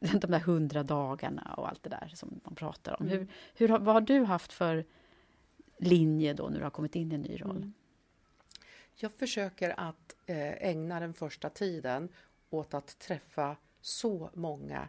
de 0.00 0.30
där 0.30 0.40
hundra 0.40 0.82
dagarna 0.82 1.54
och 1.56 1.68
allt 1.68 1.82
det 1.82 1.90
där 1.90 2.10
som 2.14 2.40
man 2.44 2.54
pratar 2.54 3.00
om. 3.00 3.08
Hur, 3.08 3.26
hur, 3.54 3.68
har- 3.68 3.78
vad 3.78 3.94
har 3.94 4.00
du 4.00 4.24
haft 4.24 4.52
för 4.52 4.84
linje 5.78 6.34
då 6.34 6.48
när 6.48 6.58
du 6.58 6.64
har 6.64 6.70
kommit 6.70 6.96
in 6.96 7.12
i 7.12 7.14
en 7.14 7.22
ny 7.22 7.40
roll? 7.40 7.70
Jag 8.94 9.12
försöker 9.12 9.80
att 9.80 10.16
eh, 10.26 10.68
ägna 10.68 11.00
den 11.00 11.14
första 11.14 11.50
tiden 11.50 12.08
åt 12.50 12.74
att 12.74 12.98
träffa 12.98 13.56
så 13.80 14.30
många 14.34 14.88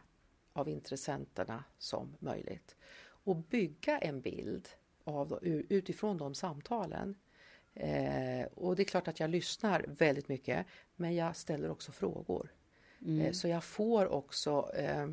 av 0.53 0.69
intressenterna 0.69 1.63
som 1.77 2.15
möjligt 2.19 2.75
och 3.27 3.35
bygga 3.35 3.97
en 3.97 4.21
bild 4.21 4.69
av, 5.03 5.39
utifrån 5.69 6.17
de 6.17 6.35
samtalen. 6.35 7.15
Eh, 7.73 8.45
och 8.45 8.75
det 8.75 8.83
är 8.83 8.85
klart 8.85 9.07
att 9.07 9.19
jag 9.19 9.29
lyssnar 9.29 9.85
väldigt 9.87 10.27
mycket, 10.27 10.65
men 10.95 11.15
jag 11.15 11.35
ställer 11.35 11.69
också 11.69 11.91
frågor. 11.91 12.53
Eh, 13.05 13.31
så 13.31 13.47
jag 13.47 13.63
får 13.63 14.07
också 14.07 14.71
eh, 14.75 15.07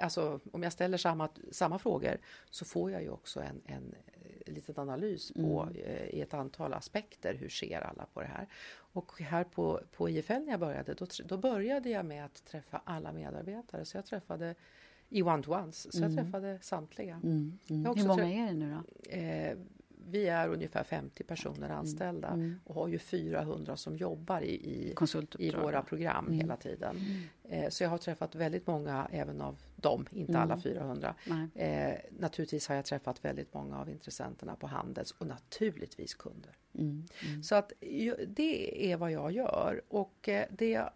Alltså, 0.00 0.40
om 0.52 0.62
jag 0.62 0.72
ställer 0.72 0.98
samma, 0.98 1.28
samma 1.52 1.78
frågor 1.78 2.18
så 2.50 2.64
får 2.64 2.90
jag 2.90 3.02
ju 3.02 3.10
också 3.10 3.40
en, 3.40 3.62
en 3.66 3.94
liten 4.52 4.78
analys 4.78 5.32
på, 5.32 5.68
eh, 5.74 6.08
i 6.08 6.20
ett 6.20 6.34
antal 6.34 6.74
aspekter. 6.74 7.34
Hur 7.34 7.48
ser 7.48 7.80
alla 7.80 8.06
på 8.14 8.20
det 8.20 8.26
här? 8.26 8.48
Och 8.76 9.20
här 9.20 9.44
på, 9.44 9.80
på 9.92 10.10
IFL 10.10 10.32
när 10.32 10.50
jag 10.50 10.60
började, 10.60 10.94
då, 10.94 11.06
då 11.24 11.36
började 11.36 11.90
jag 11.90 12.06
med 12.06 12.24
att 12.24 12.44
träffa 12.44 12.80
alla 12.84 13.12
medarbetare. 13.12 13.84
Så 13.84 13.96
jag 13.96 14.06
träffade 14.06 14.54
i 15.08 15.22
one-to-ones, 15.22 15.92
så 15.92 16.02
jag 16.02 16.16
träffade 16.16 16.58
samtliga. 16.62 17.20
Mm. 17.24 17.58
Har 17.86 17.94
Hur 17.96 18.06
många 18.06 18.32
är 18.32 18.46
det 18.46 18.52
nu 18.52 18.76
då? 18.76 19.10
Eh, 19.10 19.56
vi 20.10 20.28
är 20.28 20.48
ungefär 20.48 20.84
50 20.84 21.24
personer 21.24 21.70
anställda 21.70 22.38
och 22.64 22.74
har 22.74 22.88
ju 22.88 22.98
400 22.98 23.76
som 23.76 23.96
jobbar 23.96 24.40
i, 24.40 24.54
i, 24.54 24.94
i 25.38 25.50
våra 25.50 25.82
program 25.82 26.32
hela 26.32 26.56
tiden. 26.56 26.96
Eh, 27.48 27.68
så 27.68 27.84
jag 27.84 27.90
har 27.90 27.98
träffat 27.98 28.34
väldigt 28.34 28.66
många 28.66 29.08
även 29.12 29.40
av 29.40 29.58
dem, 29.84 30.06
inte 30.10 30.38
alla 30.38 30.60
400. 30.60 31.14
Nej. 31.26 31.48
Eh, 31.54 31.98
naturligtvis 32.18 32.68
har 32.68 32.74
jag 32.74 32.84
träffat 32.84 33.24
väldigt 33.24 33.54
många 33.54 33.78
av 33.78 33.90
intressenterna 33.90 34.56
på 34.56 34.66
Handels 34.66 35.10
och 35.10 35.26
naturligtvis 35.26 36.14
kunder. 36.14 36.56
Mm. 36.78 37.06
Så 37.42 37.54
att 37.54 37.72
det 38.26 38.92
är 38.92 38.96
vad 38.96 39.12
jag 39.12 39.32
gör 39.32 39.82
och 39.88 40.28
eh, 40.28 40.46
det 40.50 40.70
jag 40.70 40.90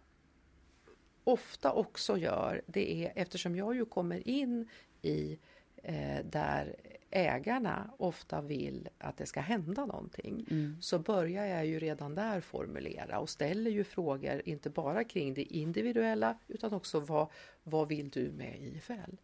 ofta 1.23 1.71
också 1.71 2.17
gör 2.17 2.61
det 2.65 3.05
är 3.05 3.11
eftersom 3.15 3.55
jag 3.55 3.75
ju 3.75 3.85
kommer 3.85 4.27
in 4.27 4.69
i 5.01 5.39
eh, 5.83 6.25
där 6.25 6.75
ägarna 7.11 7.93
ofta 7.97 8.41
vill 8.41 8.89
att 8.97 9.17
det 9.17 9.25
ska 9.25 9.39
hända 9.39 9.85
någonting 9.85 10.45
så 10.81 10.99
börjar 10.99 11.45
jag 11.45 11.65
ju 11.65 11.79
redan 11.79 12.15
där 12.15 12.41
formulera 12.41 13.19
och 13.19 13.29
ställer 13.29 13.71
ju 13.71 13.83
frågor 13.83 14.41
inte 14.45 14.69
bara 14.69 15.03
kring 15.03 15.33
det 15.33 15.43
individuella 15.43 16.37
utan 16.47 16.73
också 16.73 16.99
vad, 16.99 17.27
vad 17.63 17.87
vill 17.87 18.09
du 18.09 18.31
med 18.31 18.61
IFL? 18.61 19.15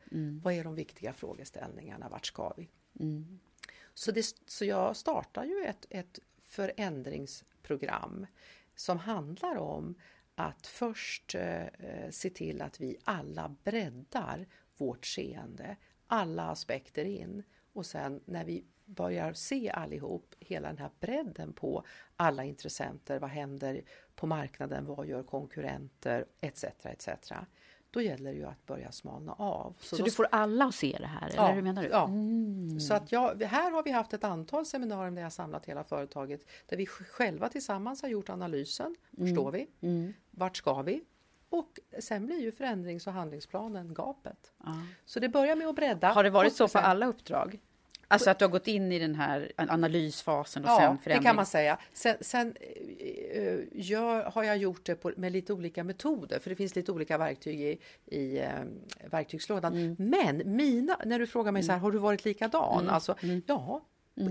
Vad 0.44 0.54
är 0.54 0.64
de 0.64 0.76
viktiga 0.76 1.14
frågeställningarna? 1.14 2.10
Vart 2.10 2.26
ska 2.26 2.54
vi? 2.58 2.70
Så, 3.94 4.12
det, 4.12 4.26
så 4.46 4.66
jag 4.66 4.96
startar 4.96 5.46
ju 5.46 5.64
ett, 5.66 5.86
ett 5.90 6.20
förändringsprogram 6.38 8.28
som 8.76 9.00
handlar 9.00 9.56
om 9.56 9.96
att 10.36 10.68
först 10.68 11.36
eh, 11.36 11.66
eh, 11.66 12.10
se 12.12 12.30
till 12.30 12.62
att 12.62 12.80
vi 12.80 12.98
alla 13.04 13.56
breddar 13.64 14.46
vårt 14.78 15.06
seende, 15.06 15.76
alla 16.08 16.44
aspekter 16.44 17.06
in 17.06 17.44
och 17.76 17.86
sen 17.86 18.22
när 18.26 18.46
vi 18.46 18.66
börjar 18.86 19.34
se 19.34 19.70
allihop 19.70 20.36
hela 20.40 20.68
den 20.68 20.78
här 20.78 20.90
bredden 21.00 21.54
på 21.54 21.84
alla 22.16 22.44
intressenter, 22.44 23.20
vad 23.20 23.30
händer 23.30 23.82
på 24.16 24.28
marknaden, 24.28 24.86
vad 24.86 25.08
gör 25.08 25.24
konkurrenter 25.24 26.26
etc. 26.42 26.64
etc. 26.84 27.10
Då 27.92 28.02
gäller 28.02 28.32
det 28.32 28.38
ju 28.38 28.46
att 28.46 28.66
börja 28.66 28.92
smalna 28.92 29.34
av. 29.34 29.76
Så 29.80 29.96
då 29.96 30.04
du 30.04 30.12
får 30.12 30.28
alla 30.32 30.66
att 30.66 30.76
se 30.76 30.98
det 31.00 31.08
här, 31.08 31.30
eller 31.30 31.54
hur 31.54 31.62
menar 31.62 31.84
du? 31.84 31.90
Ja. 31.90 32.10
Så 32.80 32.94
att 32.94 33.12
jag, 33.12 33.44
här 33.44 33.72
har 33.72 33.84
vi 33.84 33.92
haft 33.92 34.14
ett 34.14 34.24
antal 34.24 34.66
seminarier 34.66 35.12
där 35.12 35.22
jag 35.22 35.34
samlat 35.34 35.66
hela 35.66 35.84
företaget 35.84 36.42
där 36.66 36.78
vi 36.78 36.86
själva 36.86 37.50
tillsammans 37.50 38.02
har 38.02 38.10
gjort 38.10 38.30
analysen. 38.30 38.96
Var 39.12 39.28
står 39.28 39.52
vi? 39.52 39.68
Vart 40.32 40.58
ska 40.58 40.82
vi? 40.82 41.04
Och 41.50 41.80
sen 42.00 42.26
blir 42.26 42.42
ju 42.42 42.52
förändrings 42.52 43.08
och 43.08 43.14
handlingsplanen 43.14 43.94
gapet. 43.94 44.54
Så 45.06 45.20
det 45.20 45.30
börjar 45.30 45.56
med 45.56 45.68
att 45.68 45.76
bredda. 45.76 46.08
Har 46.08 46.24
det 46.24 46.30
varit 46.30 46.56
så 46.56 46.68
på 46.68 46.78
alla 46.80 47.06
uppdrag? 47.06 47.60
Alltså 48.08 48.30
att 48.30 48.40
du 48.40 48.46
har 48.46 48.50
gått 48.52 48.68
in 48.68 48.92
i 48.92 49.00
den 49.00 49.16
här 49.16 49.52
analysfasen 49.58 50.64
och 50.64 50.70
Ja, 50.70 50.78
sen 50.78 50.96
det 50.96 51.02
förändring? 51.04 51.26
kan 51.26 51.36
man 51.36 51.46
säga. 51.46 51.80
Sen, 51.94 52.16
sen 52.22 52.56
eh, 53.32 53.60
gör, 53.72 54.24
har 54.24 54.44
jag 54.44 54.58
gjort 54.58 54.86
det 54.86 54.96
på, 54.96 55.12
med 55.18 55.32
lite 55.32 55.54
olika 55.54 55.84
metoder, 55.84 56.40
för 56.40 56.50
det 56.50 56.56
finns 56.56 56.76
lite 56.76 56.92
olika 56.92 57.18
verktyg 57.18 57.62
i, 57.62 57.80
i 58.06 58.40
eh, 58.40 58.50
verktygslådan. 59.12 59.74
Mm. 59.74 59.96
Men 60.00 60.56
mina, 60.56 60.98
när 61.06 61.20
du 61.20 61.28
frågar 61.28 61.52
mig 61.52 61.64
så 61.64 61.72
här, 61.72 61.80
har 61.80 61.92
du 61.92 61.98
varit 61.98 62.26
likadan? 62.26 62.80
Mm. 62.82 62.94
Alltså, 62.94 63.16
ja, 63.46 63.86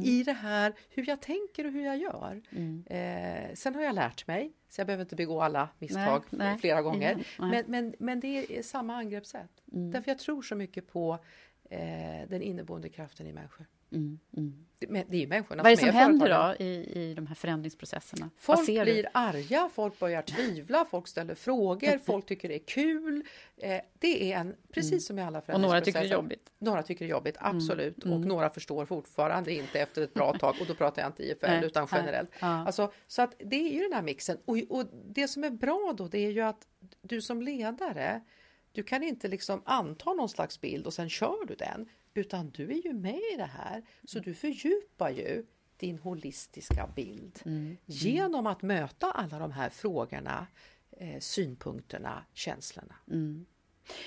i 0.05 0.23
det 0.23 0.33
här 0.33 0.73
hur 0.91 1.09
jag 1.09 1.21
tänker 1.21 1.67
och 1.67 1.73
hur 1.73 1.85
jag 1.85 1.99
gör. 1.99 2.43
Mm. 2.51 2.85
Eh, 2.87 3.55
sen 3.55 3.75
har 3.75 3.83
jag 3.83 3.95
lärt 3.95 4.27
mig, 4.27 4.53
så 4.69 4.81
jag 4.81 4.87
behöver 4.87 5.05
inte 5.05 5.17
begå 5.17 5.43
alla 5.43 5.69
misstag 5.79 6.23
Nej, 6.31 6.49
nej, 6.49 6.59
flera 6.59 6.83
gånger. 6.83 7.15
nej. 7.39 7.51
men, 7.51 7.65
men, 7.67 7.95
men 7.99 8.21
det 8.21 8.59
är 8.59 8.63
samma 8.63 8.97
angreppssätt. 8.97 9.51
Mm. 9.73 9.91
Därför 9.91 10.11
jag 10.11 10.19
tror 10.19 10.43
så 10.43 10.55
mycket 10.55 10.93
på 10.93 11.19
eh, 11.71 12.29
den 12.29 12.43
inneboende 12.43 12.89
kraften 12.89 13.27
i 13.27 13.33
människor. 13.33 13.67
Mm, 13.93 14.19
mm. 14.37 14.67
Det, 14.79 14.87
det 15.09 15.17
är 15.17 15.21
ju 15.21 15.27
människorna 15.27 15.63
Vad 15.63 15.73
är 15.73 15.77
det 15.77 15.81
som 15.81 15.89
är 15.89 15.93
händer 15.93 16.55
då 16.59 16.65
i, 16.65 17.01
i 17.01 17.15
de 17.15 17.27
här 17.27 17.35
förändringsprocesserna? 17.35 18.31
Folk 18.37 18.67
blir 18.67 18.85
du? 18.85 19.05
arga, 19.15 19.71
folk 19.75 19.99
börjar 19.99 20.23
tvivla, 20.23 20.85
folk 20.85 21.09
ställer 21.09 21.35
frågor, 21.35 21.99
folk 22.05 22.27
tycker 22.27 22.49
det 22.49 22.55
är 22.55 22.67
kul. 22.67 23.25
Eh, 23.57 23.81
det 23.99 24.33
är 24.33 24.39
en, 24.39 24.55
precis 24.73 25.07
som 25.07 25.19
i 25.19 25.23
alla 25.23 25.41
Mm. 25.41 25.55
Och 25.55 25.61
några 25.61 25.81
tycker 25.81 26.01
det 26.01 26.07
är 26.07 26.09
förändringsprocesser. 26.09 26.15
jobbigt. 26.15 26.51
Mm. 26.61 26.71
Några 26.73 26.83
tycker 26.83 27.05
det 27.05 27.09
är 27.09 27.11
jobbigt, 27.11 27.37
absolut. 27.39 28.05
Och 28.05 28.21
några 28.21 28.51
förstår 28.51 28.87
fortfarande 28.87 29.53
inte 29.53 29.81
efter 29.81 30.03
ett 30.03 30.15
bra 30.15 30.39
tag. 30.39 30.55
Och 30.61 30.67
då 30.67 30.75
pratar 30.75 31.03
jag 31.03 31.09
inte 31.09 31.23
IFL 31.23 31.47
Nej, 31.47 31.65
utan 31.65 31.89
nej, 31.93 32.01
generellt. 32.01 32.31
ja. 32.41 32.67
Alltså, 32.67 32.93
så 33.07 33.23
att 33.23 33.35
det 33.39 33.57
är 33.57 33.73
ju 33.73 33.81
den 33.81 33.93
här 33.93 34.03
mixen. 34.03 34.39
Och, 34.45 34.59
och 34.69 34.87
det 35.07 35.29
som 35.29 35.45
är 35.45 35.51
bra 35.51 35.95
då, 35.97 36.09
det 36.09 36.19
är 36.19 36.31
ju 36.31 36.41
att 36.41 36.67
du 37.03 37.23
som 37.23 37.43
ledare, 37.43 38.21
du 38.75 38.83
kan 38.83 39.03
inte 39.03 39.29
liksom 39.29 39.63
anta 39.65 40.13
någon 40.13 40.29
slags 40.29 40.61
bild 40.61 40.87
och 40.87 40.95
sen 40.95 41.09
kör 41.11 41.47
du 41.47 41.55
den. 41.55 41.89
Utan 42.15 42.51
du 42.51 42.71
är 42.71 42.87
ju 42.87 42.93
med 42.93 43.21
i 43.35 43.37
det 43.37 43.45
här. 43.45 43.83
Så 44.05 44.19
du 44.19 44.35
fördjupar 44.35 45.11
ju 45.11 45.47
din 45.77 45.99
holistiska 45.99 46.87
bild 46.97 47.41
genom 47.87 48.47
att 48.47 48.63
möta 48.63 49.11
alla 49.11 49.39
de 49.39 49.53
här 49.53 49.71
frågorna, 49.71 50.47
eh, 50.91 51.21
synpunkterna, 51.21 52.25
känslorna. 52.33 52.95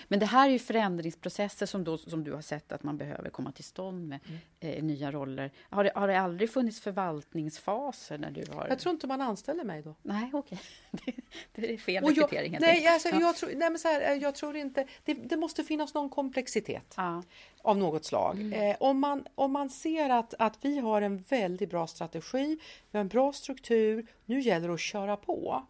Men 0.08 0.20
det 0.20 0.26
här 0.26 0.48
är 0.48 0.52
ju 0.52 0.60
förändringsprocesser 0.60 1.66
som, 1.66 1.84
då, 1.84 1.98
som 1.98 2.24
du 2.24 2.34
har 2.34 2.42
sett 2.42 2.72
att 2.72 2.84
man 2.84 2.98
behöver 2.98 3.30
komma 3.30 3.52
till 3.52 3.64
stånd 3.64 4.08
med 4.08 4.20
Mm. 4.28 4.78
eh, 4.78 4.84
nya 4.84 5.12
roller. 5.12 5.52
Har 5.70 5.84
det, 5.84 5.92
har 5.96 6.08
det 6.08 6.20
aldrig 6.20 6.50
funnits 6.52 6.80
förvaltningsfaser 6.82 8.18
när 8.18 8.32
du 8.32 8.44
har... 8.54 8.68
Jag 8.68 8.80
tror 8.80 8.94
inte 8.94 9.08
man 9.08 9.22
anställer 9.22 9.64
mig 9.64 9.82
då. 9.82 9.96
Nej, 10.02 10.30
okej. 10.34 10.60
Det, 10.92 11.14
det 11.56 11.74
är 11.74 11.78
fel 11.78 12.04
Och 12.04 12.12
jag, 12.12 12.24
rekrytering 12.24 12.58
nej, 12.62 12.88
alltså, 12.88 13.10
Ja. 13.10 13.20
jag, 13.20 13.36
tror, 13.36 13.50
nej, 13.56 13.70
men 13.70 13.80
så 13.80 13.88
här, 13.88 14.12
eh, 14.12 14.18
jag 14.18 14.36
tror 14.36 14.56
inte... 14.56 14.88
Det, 15.04 15.14
det 15.14 15.38
måste 15.38 15.64
finnas 15.64 15.94
någon 15.94 16.10
komplexitet 16.10 16.94
Ja. 16.98 17.24
av 17.62 17.78
något 17.78 18.06
slag. 18.06 18.54
Eh, 18.54 18.76
om, 18.80 19.00
man, 19.00 19.26
om 19.36 19.52
man 19.52 19.70
ser 19.70 20.10
att, 20.10 20.34
att 20.40 20.58
vi 20.62 20.78
har 20.80 21.02
en 21.02 21.18
väldigt 21.18 21.70
bra 21.70 21.88
strategi, 21.88 22.60
vi 22.92 22.98
har 22.98 23.02
en 23.02 23.08
bra 23.08 23.34
struktur, 23.34 24.08
nu 24.26 24.40
gäller 24.40 24.68
det 24.68 24.74
att 24.74 24.80
köra 24.80 25.18
på. 25.18 25.68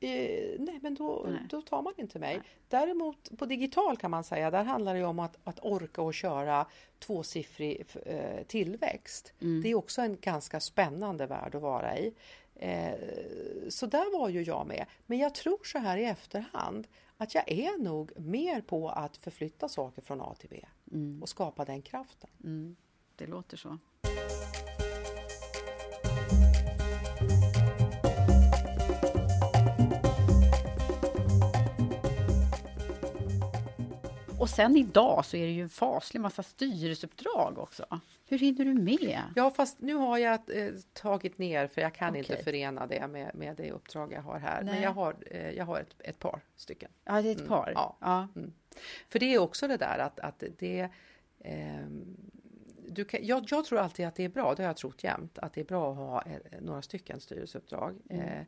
Eh, 0.00 0.56
nej, 0.58 0.78
men 0.82 0.94
då, 0.94 1.26
Nej. 1.28 1.40
då 1.50 1.62
tar 1.62 1.82
man 1.82 1.92
inte 1.96 2.18
mig. 2.18 2.40
Däremot 2.68 3.38
på 3.38 3.46
digital 3.46 3.96
kan 3.96 4.10
man 4.10 4.24
säga, 4.24 4.50
där 4.50 4.64
handlar 4.64 4.94
det 4.94 5.00
ju 5.00 5.06
om 5.06 5.18
att, 5.18 5.36
att 5.44 5.58
orka 5.62 6.02
och 6.02 6.14
köra 6.14 6.66
tvåsiffrig 6.98 7.86
eh, 8.06 8.42
tillväxt. 8.46 9.32
Det 9.38 9.70
är 9.70 9.74
också 9.74 10.02
en 10.02 10.16
ganska 10.20 10.60
spännande 10.60 11.26
värld 11.26 11.54
att 11.54 11.62
vara 11.62 11.98
i. 11.98 12.14
Eh, 12.54 12.94
så 13.68 13.86
där 13.86 14.18
var 14.18 14.28
ju 14.28 14.42
jag 14.42 14.66
med. 14.66 14.86
Men 15.06 15.18
jag 15.18 15.34
tror 15.34 15.58
så 15.64 15.78
här 15.78 15.98
i 15.98 16.04
efterhand 16.04 16.86
att 17.16 17.34
jag 17.34 17.50
är 17.50 17.78
nog 17.78 18.20
mer 18.20 18.60
på 18.60 18.88
att 18.88 19.16
förflytta 19.16 19.68
saker 19.68 20.02
från 20.02 20.20
A 20.20 20.34
till 20.38 20.50
B 20.50 20.64
och 21.22 21.28
skapa 21.28 21.64
den 21.64 21.82
kraften. 21.82 22.30
Mm, 22.44 22.76
det 23.16 23.26
låter 23.26 23.56
så. 23.56 23.78
Och 34.40 34.48
sen 34.50 34.76
idag 34.76 35.24
så 35.24 35.36
är 35.36 35.46
det 35.46 35.52
ju 35.52 35.62
en 35.62 35.68
faslig 35.68 36.20
massa 36.20 36.42
styrelseuppdrag 36.42 37.58
också. 37.58 38.00
Hur 38.26 38.38
hinner 38.38 38.64
du 38.64 38.74
med? 38.74 39.22
Ja, 39.36 39.50
fast 39.50 39.80
nu 39.80 39.94
har 39.94 40.18
jag 40.18 40.40
eh, 40.54 40.72
tagit 40.92 41.38
ner 41.38 41.66
för 41.66 41.80
jag 41.80 41.94
kan 41.94 42.08
Okej. 42.10 42.18
inte 42.18 42.36
förena 42.36 42.86
det 42.86 43.08
med, 43.08 43.34
med 43.34 43.56
det 43.56 43.70
uppdrag 43.72 44.12
jag 44.12 44.22
har 44.22 44.38
här. 44.38 44.62
Nej. 44.62 44.74
Men 44.74 44.82
jag 44.82 44.90
har, 44.90 45.16
eh, 45.30 45.50
jag 45.50 45.64
har 45.64 45.80
ett, 45.80 45.94
ett 45.98 46.18
par 46.18 46.40
stycken. 46.56 46.90
Ja, 47.04 47.22
det 47.22 47.28
är 47.28 47.32
ett 47.32 47.38
Mm, 47.38 47.48
par. 47.48 47.72
ja. 47.74 47.96
Ja. 48.00 48.28
Mm. 48.36 48.52
För 49.08 49.18
det 49.18 49.34
är 49.34 49.38
också 49.38 49.68
det 49.68 49.76
där 49.76 49.98
att, 49.98 50.20
att 50.20 50.42
det 50.58 50.88
ehm, 51.44 52.16
du 52.88 53.04
kan, 53.04 53.26
jag, 53.26 53.44
jag 53.50 53.64
tror 53.64 53.78
alltid 53.78 54.06
att 54.06 54.14
det 54.14 54.24
är 54.24 54.28
bra, 54.28 54.54
det 54.54 54.62
har 54.62 54.68
jag 54.68 54.76
trott 54.76 55.04
jämt, 55.04 55.38
att 55.38 55.52
det 55.52 55.60
är 55.60 55.64
bra 55.64 55.90
att 55.90 55.96
ha 55.96 56.22
eh, 56.22 56.60
några 56.60 56.82
stycken 56.82 57.20
styrelseuppdrag. 57.20 57.96
Mm. 58.10 58.44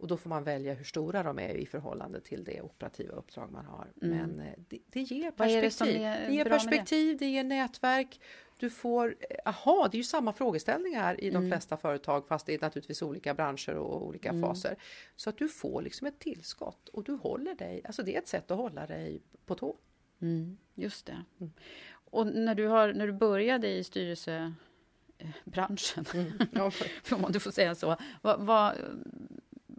Eh, 0.00 0.02
och 0.02 0.08
då 0.08 0.16
får 0.16 0.28
man 0.30 0.44
välja 0.44 0.74
hur 0.74 0.84
stora 0.84 1.22
de 1.22 1.38
är 1.38 1.54
i 1.54 1.66
förhållande 1.66 2.20
till 2.20 2.44
det 2.44 2.60
operativa 2.62 3.14
uppdrag 3.14 3.52
man 3.52 3.64
har. 3.64 3.86
Mm. 4.02 4.18
Men 4.18 4.40
eh, 4.46 4.52
det, 4.68 4.78
det 4.86 5.00
ger 5.00 5.24
det 5.24 5.32
perspektiv. 5.32 6.02
är 6.02 6.26
det 6.26 6.32
ger 6.32 6.44
med 6.44 6.46
det? 6.46 6.50
perspektiv, 6.50 7.16
det 7.18 7.26
ger 7.26 7.44
nätverk. 7.44 8.20
Du 8.58 8.70
får, 8.70 9.16
aha, 9.44 9.88
det 9.90 9.96
är 9.96 9.98
ju 9.98 10.04
samma 10.04 10.32
frågeställningar 10.32 11.20
i 11.20 11.30
de 11.30 11.36
Mm. 11.36 11.50
flesta 11.50 11.76
företag 11.76 12.26
fast 12.28 12.46
det 12.46 12.54
är 12.54 12.60
naturligtvis 12.60 13.02
olika 13.02 13.34
branscher 13.34 13.74
och 13.74 14.06
olika 14.06 14.28
Mm. 14.28 14.42
faser. 14.42 14.76
Så 15.16 15.30
att 15.30 15.38
du 15.38 15.48
får 15.48 15.82
liksom 15.82 16.06
ett 16.06 16.18
tillskott 16.18 16.88
och 16.88 17.04
du 17.04 17.12
håller 17.12 17.54
dig, 17.54 17.82
alltså 17.84 18.02
det 18.02 18.14
är 18.14 18.18
ett 18.18 18.28
sätt 18.28 18.50
att 18.50 18.56
hålla 18.58 18.86
dig 18.86 19.22
på 19.46 19.54
tå. 19.54 19.76
Mm, 20.22 20.56
just 20.74 21.06
det. 21.06 21.24
Mm. 21.40 21.52
Och 21.92 22.26
när 22.26 22.54
du, 22.54 22.66
har, 22.66 22.92
när 22.92 23.06
du 23.06 23.12
började 23.12 23.68
i 23.68 23.84
styrelsebranschen, 23.84 26.04
Ja, 26.52 26.70
om 27.12 27.20
man 27.20 27.32
du 27.32 27.40
får 27.40 27.50
säga 27.50 27.74
så, 27.74 27.96
vad, 28.22 28.40
vad, 28.40 28.74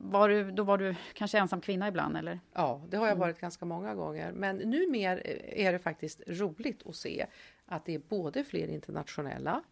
var 0.03 0.29
du, 0.29 0.51
då 0.51 0.63
var 0.63 0.77
du 0.77 0.95
kanske 1.13 1.37
ensam 1.37 1.61
kvinna 1.61 1.87
ibland, 1.87 2.17
eller? 2.17 2.39
Ja, 2.53 2.81
det 2.89 2.97
har 2.97 3.07
jag 3.07 3.15
varit 3.15 3.39
ganska 3.39 3.65
många 3.65 3.95
gånger. 3.95 4.31
Men 4.31 4.57
numer 4.57 5.27
är 5.53 5.71
det 5.71 5.79
faktiskt 5.79 6.21
roligt 6.27 6.87
att 6.87 6.95
se 6.95 7.25
att 7.65 7.85
det 7.85 7.95
är 7.95 7.99
både 7.99 8.43
fler 8.43 8.67
internationella 8.67 9.63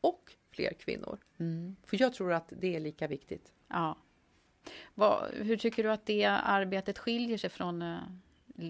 och 0.00 0.32
fler 0.50 0.72
kvinnor. 0.72 1.18
För 1.84 2.00
jag 2.02 2.14
tror 2.14 2.32
att 2.32 2.52
det 2.60 2.76
är 2.76 2.80
lika 2.80 3.06
viktigt. 3.06 3.52
Ja. 3.68 3.96
Vad, 4.94 5.30
hur 5.34 5.56
tycker 5.56 5.82
du 5.82 5.90
att 5.90 6.06
det 6.06 6.24
arbetet 6.24 6.98
skiljer 6.98 7.38
sig 7.38 7.50
från 7.50 7.82
eh, 7.82 7.98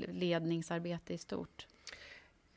ledningsarbete 0.08 1.14
i 1.14 1.18
stort? 1.18 1.66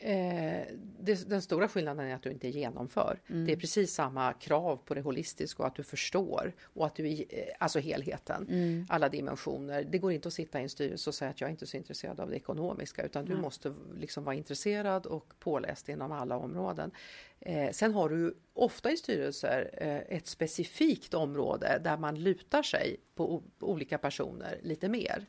Eh, 0.06 0.66
det, 1.00 1.30
den 1.30 1.42
stora 1.42 1.68
skillnaden 1.68 2.08
är 2.08 2.16
att 2.16 2.24
du 2.24 2.32
inte 2.32 2.48
genomför. 2.48 3.20
Det 3.28 3.52
är 3.52 3.56
precis 3.56 3.94
samma 3.94 4.34
krav 4.34 4.78
på 4.86 4.94
det 4.94 5.02
holistiska 5.02 5.64
och 5.64 5.68
att 5.68 5.76
du 5.76 5.84
förstår 5.84 6.54
och 6.62 6.86
att 6.86 6.96
du, 6.96 7.08
eh, 7.08 7.26
alltså 7.60 7.80
helheten, 7.80 8.48
alla 8.90 9.10
dimensioner. 9.10 9.84
Det 9.84 9.98
går 9.98 10.12
inte 10.12 10.28
att 10.28 10.34
sitta 10.34 10.60
i 10.60 10.64
en 10.64 10.70
styrelse 10.70 11.10
och 11.10 11.16
säga 11.16 11.32
att 11.32 11.42
jag 11.42 11.48
är 11.48 11.52
inte 11.52 11.68
så 11.68 11.78
intresserad 11.78 12.20
av 12.20 12.30
det 12.30 12.36
ekonomiska 12.36 13.04
utan 13.04 13.26
du 13.26 13.36
måste 13.36 13.74
liksom 13.98 14.24
vara 14.24 14.36
intresserad 14.36 15.06
och 15.06 15.34
påläst 15.40 15.90
inom 15.90 16.12
alla 16.12 16.38
områden. 16.38 16.92
Eh, 17.40 17.72
sen 17.72 17.94
har 17.94 18.10
du 18.10 18.38
ofta 18.54 18.92
i 18.92 18.98
styrelser 18.98 19.70
eh, 19.74 20.18
ett 20.18 20.28
specifikt 20.28 21.14
område 21.14 21.82
där 21.84 21.98
man 21.98 22.24
lutar 22.24 22.64
sig 22.64 22.98
på, 23.16 23.44
olika 23.60 23.98
personer 23.98 24.60
lite 24.64 24.90
mer. 24.90 25.26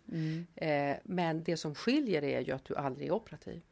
Eh, 0.54 0.96
men 1.04 1.44
det 1.44 1.56
som 1.56 1.74
skiljer 1.74 2.24
är 2.24 2.40
ju 2.40 2.52
att 2.52 2.64
du 2.64 2.74
aldrig 2.74 3.08
är 3.08 3.12
operativ. 3.12 3.62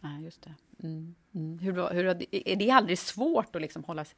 Nej, 0.00 0.24
just 0.24 0.42
det. 0.42 0.54
Mm. 0.86 1.14
Mm. 1.34 1.58
Hur, 1.58 1.72
hur, 1.94 2.04
är 2.48 2.56
det 2.56 2.70
aldrig 2.70 2.98
svårt 2.98 3.56
att 3.56 3.62
liksom 3.62 3.84
hålla 3.84 4.04
sig... 4.04 4.16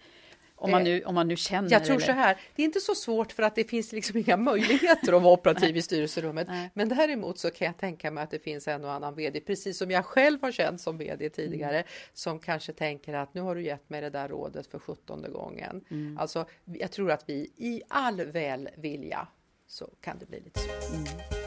Om 0.62 0.70
man, 0.70 0.80
Eh, 0.80 0.84
nu, 0.84 1.02
om 1.04 1.14
man 1.14 1.28
nu 1.28 1.36
känner... 1.36 1.70
Jag 1.72 1.84
tror 1.84 1.96
eller- 1.96 2.06
så 2.06 2.12
här, 2.12 2.40
det 2.56 2.62
är 2.62 2.64
inte 2.64 2.80
så 2.80 2.94
svårt 2.94 3.32
för 3.32 3.42
att 3.42 3.54
det 3.54 3.64
finns 3.64 3.92
liksom 3.92 4.16
inga 4.16 4.36
möjligheter 4.36 5.12
att 5.12 5.22
vara 5.22 5.32
operativ 5.34 5.76
i 5.76 5.82
styrelserummet. 5.82 6.48
Nej. 6.48 6.70
Men 6.74 6.88
däremot 6.88 7.38
så 7.38 7.50
kan 7.50 7.66
jag 7.66 7.76
tänka 7.78 8.10
mig 8.10 8.24
att 8.24 8.30
det 8.30 8.38
finns 8.38 8.68
en 8.68 8.84
och 8.84 8.92
annan 8.92 9.14
VD, 9.14 9.40
precis 9.40 9.78
som 9.78 9.90
jag 9.90 10.04
själv 10.04 10.42
har 10.42 10.52
känt 10.52 10.80
som 10.80 10.98
VD 10.98 11.30
tidigare, 11.30 11.76
Mm. 11.76 11.86
som 12.14 12.38
kanske 12.38 12.72
tänker 12.72 13.14
att 13.14 13.34
nu 13.34 13.40
har 13.40 13.54
du 13.54 13.62
gett 13.62 13.90
mig 13.90 14.00
det 14.00 14.10
där 14.10 14.28
rådet 14.28 14.66
för 14.66 14.78
sjuttonde 14.78 15.28
gången. 15.28 15.84
Mm. 15.90 16.18
Alltså, 16.18 16.46
jag 16.64 16.92
tror 16.92 17.10
att 17.10 17.24
vi 17.28 17.52
i 17.56 17.82
all 17.88 18.24
välvilja 18.24 19.28
så 19.66 19.90
kan 20.00 20.18
det 20.18 20.26
bli 20.26 20.40
lite 20.40 20.60
så. 20.60 20.94
Mm. 20.96 21.39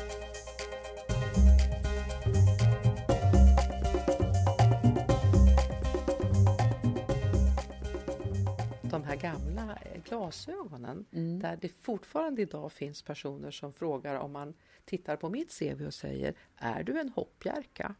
De 8.94 9.04
här 9.04 9.16
gamla 9.16 9.76
eh, 9.82 10.02
glasögonen, 10.04 11.06
Mm. 11.12 11.40
där 11.40 11.58
det 11.62 11.70
fortfarande 11.70 12.42
idag 12.42 12.72
finns 12.72 13.02
personer 13.02 13.52
som 13.52 13.74
frågar 13.74 14.16
om 14.16 14.32
man 14.32 14.54
tittar 14.86 15.16
på 15.16 15.30
mitt 15.30 15.60
CV 15.60 15.86
och 15.86 15.94
säger 15.94 16.34
Är 16.56 16.84
du 16.84 17.00
en 17.00 17.10
hoppjerka? 17.10 17.96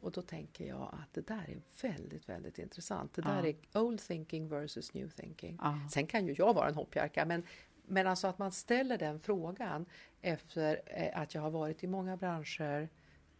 Och 0.00 0.12
då 0.12 0.22
tänker 0.22 0.64
jag 0.66 0.82
att 1.02 1.12
det 1.14 1.26
där 1.26 1.50
är 1.50 1.60
väldigt, 1.88 2.28
väldigt 2.28 2.58
intressant. 2.58 3.14
Det 3.14 3.22
där 3.22 3.44
Ja. 3.44 3.54
är 3.72 3.82
old 3.82 4.00
thinking 4.00 4.48
versus 4.48 4.94
new 4.94 5.08
thinking. 5.10 5.58
Ja. 5.62 5.78
Sen 5.90 6.06
kan 6.06 6.26
ju 6.26 6.34
jag 6.38 6.54
vara 6.54 6.68
en 6.68 6.74
hoppjerka, 6.74 7.24
men, 7.24 7.42
men 7.86 8.06
alltså 8.06 8.26
att 8.26 8.38
man 8.38 8.52
ställer 8.52 8.98
den 8.98 9.20
frågan 9.20 9.86
efter 10.20 10.80
eh, 10.86 11.20
att 11.20 11.34
jag 11.34 11.42
har 11.42 11.50
varit 11.50 11.84
i 11.84 11.86
många 11.86 12.16
branscher 12.16 12.88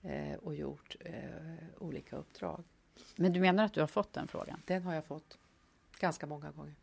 eh, 0.02 0.34
och 0.34 0.54
gjort 0.54 0.96
olika 1.78 2.16
uppdrag. 2.16 2.64
Men 3.16 3.32
du 3.32 3.40
menar 3.40 3.64
att 3.64 3.72
du 3.72 3.80
har 3.80 3.86
fått 3.86 4.12
den 4.12 4.28
frågan? 4.28 4.62
Den 4.66 4.82
har 4.82 4.94
jag 4.94 5.04
fått 5.04 5.38
ganska 6.00 6.26
många 6.26 6.50
gånger. 6.50 6.74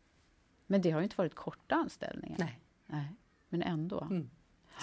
Men 0.72 0.82
det 0.82 0.90
har 0.90 1.00
ju 1.00 1.04
inte 1.04 1.16
varit 1.16 1.34
korta 1.34 1.74
anställningar. 1.74 2.36
Nej. 2.38 2.58
Nej. 2.86 3.06
Men 3.48 3.62
ändå. 3.62 4.00
Mm. 4.00 4.30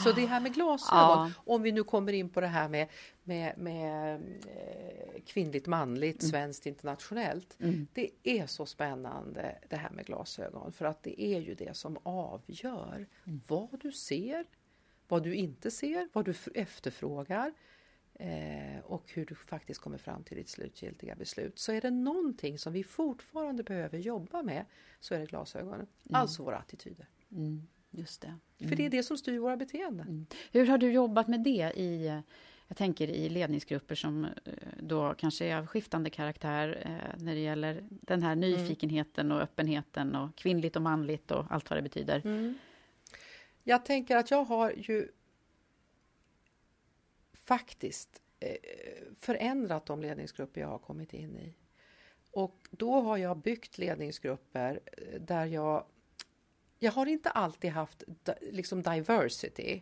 Så 0.03 0.11
det 0.11 0.25
här 0.25 0.39
med 0.39 0.53
glasögon, 0.53 0.99
Ja. 1.27 1.31
om 1.53 1.61
vi 1.61 1.71
nu 1.71 1.83
kommer 1.83 2.13
in 2.13 2.29
på 2.29 2.41
det 2.41 2.47
här 2.47 2.69
med, 2.69 2.87
med, 3.23 3.57
med 3.57 4.21
eh, 4.47 5.21
kvinnligt, 5.25 5.67
manligt, 5.67 6.23
svenskt, 6.29 6.65
internationellt. 6.65 7.57
Mm. 7.59 7.87
Det 7.93 8.09
är 8.23 8.45
så 8.47 8.65
spännande 8.65 9.59
det 9.69 9.75
här 9.75 9.89
med 9.89 10.05
glasögon 10.05 10.71
för 10.71 10.85
att 10.85 11.03
det 11.03 11.21
är 11.21 11.39
ju 11.39 11.55
det 11.55 11.77
som 11.77 11.97
avgör 12.03 13.07
Mm. 13.25 13.41
vad 13.47 13.79
du 13.79 13.91
ser, 13.91 14.45
vad 15.07 15.23
du 15.23 15.35
inte 15.35 15.71
ser, 15.71 16.09
vad 16.13 16.25
du 16.25 16.33
efterfrågar 16.55 17.53
eh, 18.19 18.79
och 18.83 19.03
hur 19.13 19.25
du 19.25 19.35
faktiskt 19.35 19.81
kommer 19.81 19.97
fram 19.97 20.23
till 20.23 20.37
ditt 20.37 20.49
slutgiltiga 20.49 21.15
beslut. 21.15 21.59
Så 21.59 21.71
är 21.71 21.81
det 21.81 21.91
någonting 21.91 22.59
som 22.59 22.73
vi 22.73 22.83
fortfarande 22.83 23.63
behöver 23.63 23.97
jobba 23.97 24.43
med 24.43 24.65
så 24.99 25.15
är 25.15 25.19
det 25.19 25.25
glasögonen, 25.25 25.87
alltså 26.11 26.43
våra 26.43 26.57
attityder. 26.57 27.07
Mm. 27.31 27.67
Just 27.91 28.21
det. 28.21 28.35
För 28.67 28.75
det 28.75 28.85
är 28.85 28.89
det 28.89 29.03
som 29.03 29.17
styr 29.17 29.39
våra 29.39 29.57
beteenden. 29.57 30.25
Hur 30.51 30.65
har 30.65 30.77
du 30.77 30.91
jobbat 30.91 31.27
med 31.27 31.43
det 31.43 31.73
i, 31.75 32.21
jag 32.67 32.77
tänker 32.77 33.07
i 33.07 33.29
ledningsgrupper 33.29 33.95
som 33.95 34.25
eh, 34.25 34.53
då 34.79 35.13
kanske 35.17 35.45
är 35.45 35.57
av 35.57 35.67
skiftande 35.67 36.09
karaktär 36.09 36.83
eh, 36.85 37.23
när 37.23 37.35
det 37.35 37.41
gäller 37.41 37.83
den 37.89 38.23
här 38.23 38.35
nyfikenheten 38.35 39.31
och 39.31 39.41
öppenheten 39.41 40.15
och 40.15 40.35
kvinnligt 40.35 40.75
och 40.75 40.81
manligt 40.81 41.31
och 41.31 41.45
allt 41.49 41.69
vad 41.69 41.77
det 41.77 41.83
betyder. 41.83 42.53
Jag 43.63 43.85
tänker 43.85 44.17
att 44.17 44.31
jag 44.31 44.43
har 44.43 44.71
ju 44.71 45.07
faktiskt 47.49 48.21
eh, 48.39 48.55
förändrat 49.19 49.85
de 49.85 50.01
ledningsgrupper 50.01 50.61
jag 50.61 50.67
har 50.67 50.77
kommit 50.77 51.13
in 51.13 51.37
i. 51.37 51.53
Och 52.31 52.67
då 52.71 53.01
har 53.01 53.17
jag 53.17 53.37
byggt 53.37 53.77
ledningsgrupper 53.77 54.79
eh, 54.85 55.21
där 55.21 55.45
jag... 55.45 55.85
Jag 56.79 56.91
har 56.91 57.05
inte 57.05 57.29
alltid 57.29 57.71
haft 57.71 58.03
liksom 58.51 58.81
diversity 58.81 59.81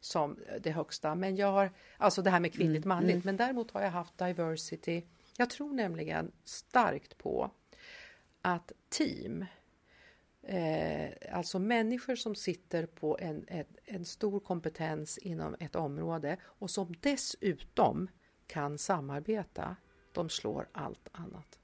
som 0.00 0.38
det 0.60 0.70
högsta, 0.70 1.14
men 1.14 1.36
jag 1.36 1.52
har 1.52 1.70
alltså 1.96 2.22
det 2.22 2.30
här 2.30 2.40
med 2.40 2.52
kvinnligt 2.52 2.84
manligt, 2.84 3.24
men 3.24 3.36
däremot 3.36 3.70
har 3.70 3.82
jag 3.82 3.90
haft 3.90 4.18
diversity. 4.18 5.02
Jag 5.36 5.50
tror 5.50 5.72
nämligen 5.72 6.32
starkt 6.44 7.18
på 7.18 7.50
att 8.42 8.72
team 8.88 9.44
Eh, 10.46 11.10
alltså 11.32 11.58
människor 11.58 12.16
som 12.16 12.34
sitter 12.34 12.86
på 12.86 13.18
en, 13.20 13.44
en, 13.48 13.64
en 13.84 14.04
stor 14.04 14.40
kompetens 14.40 15.18
inom 15.18 15.56
ett 15.60 15.76
område 15.76 16.36
och 16.42 16.70
som 16.70 16.94
dessutom 17.00 18.08
kan 18.46 18.78
samarbeta, 18.78 19.76
de 20.12 20.28
slår 20.28 20.68
allt 20.72 21.08
annat. 21.12 21.58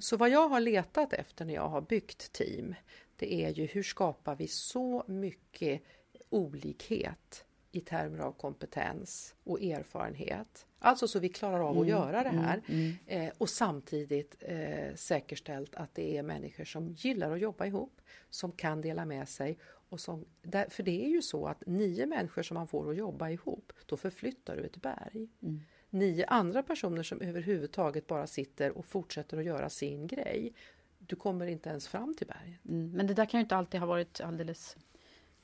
Så 0.00 0.16
vad 0.16 0.30
jag 0.30 0.48
har 0.48 0.60
letat 0.60 1.12
efter 1.12 1.44
när 1.44 1.54
jag 1.54 1.68
har 1.68 1.80
byggt 1.80 2.32
team, 2.32 2.74
det 3.16 3.34
är 3.34 3.50
ju 3.50 3.66
hur 3.66 3.82
skapar 3.82 4.36
vi 4.36 4.48
så 4.48 5.04
mycket 5.06 5.82
olikhet 6.28 7.44
i 7.72 7.80
termer 7.80 8.18
av 8.18 8.32
kompetens 8.32 9.34
och 9.44 9.62
erfarenhet. 9.62 10.66
Alltså 10.86 11.08
så 11.08 11.18
vi 11.18 11.28
klarar 11.28 11.60
av 11.60 11.78
att 11.78 11.86
göra 11.86 12.22
det 12.22 12.28
här 12.28 12.62
eh, 13.06 13.32
och 13.38 13.48
samtidigt 13.48 14.36
eh, 14.40 14.94
säkerställt 14.94 15.74
att 15.74 15.94
det 15.94 16.16
är 16.16 16.22
människor 16.22 16.64
som 16.64 16.88
gillar 16.88 17.30
att 17.30 17.40
jobba 17.40 17.66
ihop, 17.66 18.00
som 18.30 18.52
kan 18.52 18.80
dela 18.80 19.04
med 19.04 19.28
sig. 19.28 19.58
Och 19.88 20.00
som, 20.00 20.24
där, 20.42 20.66
för 20.68 20.82
det 20.82 21.04
är 21.04 21.08
ju 21.08 21.22
så 21.22 21.46
att 21.46 21.66
nio 21.66 22.06
människor 22.06 22.42
som 22.42 22.54
man 22.54 22.66
får 22.66 22.90
att 22.90 22.96
jobba 22.96 23.30
ihop, 23.30 23.72
då 23.86 23.96
förflyttar 23.96 24.56
du 24.56 24.64
ett 24.64 24.76
berg. 24.76 25.28
Nio 25.90 26.26
andra 26.26 26.62
personer 26.62 27.02
som 27.02 27.20
överhuvudtaget 27.20 28.06
bara 28.06 28.26
sitter 28.26 28.78
och 28.78 28.84
fortsätter 28.84 29.38
att 29.38 29.44
göra 29.44 29.70
sin 29.70 30.06
grej, 30.06 30.52
du 30.98 31.16
kommer 31.16 31.46
inte 31.46 31.68
ens 31.68 31.88
fram 31.88 32.14
till 32.14 32.26
berget. 32.26 32.64
Mm. 32.64 32.90
Men 32.90 33.06
det 33.06 33.14
där 33.14 33.26
kan 33.26 33.40
ju 33.40 33.42
inte 33.42 33.56
alltid 33.56 33.80
ha 33.80 33.86
varit 33.86 34.20
alldeles 34.20 34.76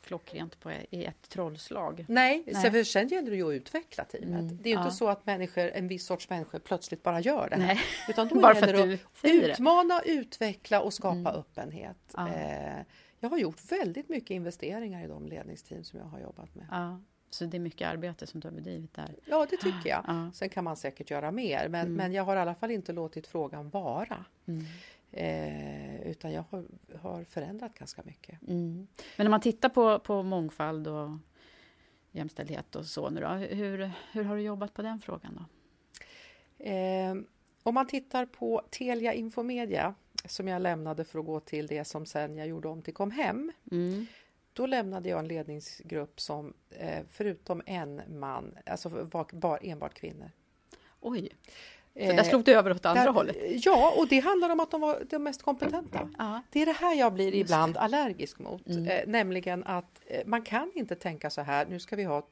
klockrent 0.03 0.61
på 0.61 0.73
i 0.91 1.05
ett 1.05 1.29
trollslag. 1.29 2.05
Nej, 2.09 2.43
Nej. 2.47 2.63
Sen, 2.73 2.85
sen 2.85 3.09
gäller 3.09 3.31
det 3.31 3.37
ju 3.37 3.49
att 3.49 3.53
utveckla 3.55 4.05
teamet. 4.05 4.41
Mm, 4.41 4.57
det 4.63 4.69
är 4.69 4.73
ju 4.73 4.75
ja. 4.79 4.85
inte 4.85 4.97
så 4.97 5.09
att 5.09 5.27
människor, 5.27 5.63
en 5.75 5.89
viss 5.89 6.07
sorts 6.07 6.31
människor 6.31 6.59
plötsligt 6.59 7.03
bara 7.03 7.21
gör 7.21 7.49
det 7.51 7.57
här. 7.57 7.67
Nej. 7.75 7.81
Utan 8.09 8.29
då 8.29 8.35
Bara 8.41 8.55
för 8.55 8.67
gäller 8.67 8.83
att 8.83 8.89
det 8.89 8.95
att 8.95 9.17
säger 9.19 9.43
det. 9.47 9.53
utmana, 9.53 10.01
utveckla 10.05 10.81
och 10.81 10.93
skapa 10.95 11.17
Mm. 11.19 11.27
öppenhet. 11.27 11.97
Ja. 12.17 12.29
Eh, 12.29 12.83
jag 13.21 13.29
har 13.31 13.39
gjort 13.39 13.73
väldigt 13.73 14.09
mycket 14.09 14.31
investeringar 14.31 15.05
i 15.05 15.07
de 15.07 15.27
ledningsteam 15.27 15.85
som 15.85 15.99
jag 15.99 16.07
har 16.07 16.21
jobbat 16.21 16.55
med. 16.55 16.67
Ja, 16.71 17.01
så 17.31 17.45
det 17.45 17.57
är 17.57 17.61
mycket 17.61 17.89
arbete 17.89 18.27
som 18.27 18.41
du 18.41 18.49
har 18.49 18.53
bedrivit 18.55 18.95
där. 18.95 19.15
Ja, 19.25 19.47
det 19.51 19.57
tycker 19.57 19.91
jag. 19.91 20.05
Ja. 20.07 20.31
Sen 20.35 20.49
kan 20.49 20.65
man 20.65 20.77
säkert 20.77 21.11
göra 21.11 21.31
mer, 21.31 21.69
men, 21.69 21.81
Mm. 21.81 21.93
men 21.95 22.13
jag 22.13 22.25
har 22.25 22.37
i 22.37 22.39
alla 22.39 22.55
fall 22.55 22.71
inte 22.71 22.93
låtit 22.93 23.27
frågan 23.27 23.71
vara. 23.71 24.25
Mm. 24.47 24.65
Eh, 25.13 26.03
utan 26.03 26.33
jag 26.33 26.45
har, 26.51 26.65
har 26.99 27.25
förändrat 27.25 27.75
ganska 27.75 28.03
mycket. 28.03 28.43
Mm. 28.49 28.87
Men 29.17 29.27
om 29.27 29.31
man 29.31 29.41
tittar 29.41 29.69
på, 29.69 29.99
på 29.99 30.23
mångfald 30.23 30.89
och 30.89 31.11
jämställdhet 32.13 32.77
och 32.77 32.87
så 32.87 33.11
nu 33.11 33.21
då, 33.21 33.29
hur, 33.29 33.91
hur 34.13 34.25
har 34.25 34.37
du 34.37 34.43
jobbat 34.43 34.75
på 34.75 34.83
den 34.83 35.01
frågan 35.01 35.35
då? 35.35 35.45
Eh, 36.65 37.15
om 37.63 37.75
man 37.75 37.87
tittar 37.87 38.27
på 38.27 38.63
Telia 38.71 39.13
Infomedia 39.13 39.95
som 40.25 40.49
jag 40.49 40.63
lämnade 40.63 41.05
för 41.05 41.19
att 41.19 41.27
gå 41.27 41.41
till 41.41 41.67
det 41.67 41.85
som 41.85 42.07
sen 42.07 42.37
jag 42.37 42.47
gjorde 42.47 42.69
om 42.69 42.83
till 42.83 42.95
Comhem. 42.95 43.53
Mm. 43.71 44.07
Då 44.53 44.67
lämnade 44.67 45.09
jag 45.09 45.19
en 45.19 45.29
ledningsgrupp 45.29 46.21
som 46.21 46.55
eh, 46.71 47.05
förutom 47.11 47.63
en 47.67 48.03
man, 48.09 48.59
alltså 48.67 48.89
var 48.89 49.27
bara 49.33 49.57
enbart 49.57 49.95
kvinnor. 49.95 50.31
Oj, 51.01 51.29
så 51.95 52.01
Eh, 52.01 52.17
där 52.17 52.23
slog 52.25 52.45
det 52.45 52.53
över 52.53 52.71
åt 52.71 52.87
andra 52.87 53.05
där- 53.05 53.11
hållet? 53.13 53.37
Ja, 53.65 53.95
och 53.99 54.09
det 54.09 54.19
handlar 54.21 54.51
om 54.51 54.61
att 54.61 54.71
de 54.71 54.81
var 54.81 55.05
de 55.11 55.19
mest 55.23 55.43
kompetenta. 55.43 56.09
Ja. 56.19 56.43
Det 56.51 56.63
är 56.63 56.67
det 56.67 56.73
här 56.73 56.95
jag 56.95 57.13
blir 57.13 57.35
ibland 57.35 57.77
allergisk 57.77 58.39
mot. 58.39 58.67
Mm. 58.67 58.87
Eh, 58.87 59.01
nämligen 59.07 59.65
att 59.65 60.01
eh, 60.07 60.23
man 60.27 60.43
kan 60.43 60.71
inte 60.75 60.95
tänka 60.95 61.31
så 61.31 61.41
här, 61.41 61.67
nu 61.67 61.81
ska 61.81 61.97
vi 61.97 62.05
ha 62.05 62.29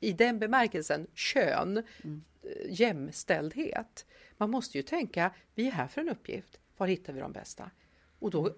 i 0.00 0.12
den 0.12 0.38
bemärkelsen 0.38 1.06
kön, 1.14 1.82
Mm. 2.04 2.22
eh, 2.42 2.50
jämställdhet. 2.80 4.06
Man 4.36 4.50
måste 4.50 4.78
ju 4.78 4.82
tänka, 4.82 5.30
vi 5.54 5.66
är 5.66 5.70
här 5.72 5.86
för 5.86 6.00
en 6.00 6.08
uppgift, 6.08 6.60
var 6.76 6.86
hittar 6.86 7.12
vi 7.12 7.20
de 7.20 7.32
bästa? 7.32 7.70
Och 8.18 8.30
då, 8.30 8.50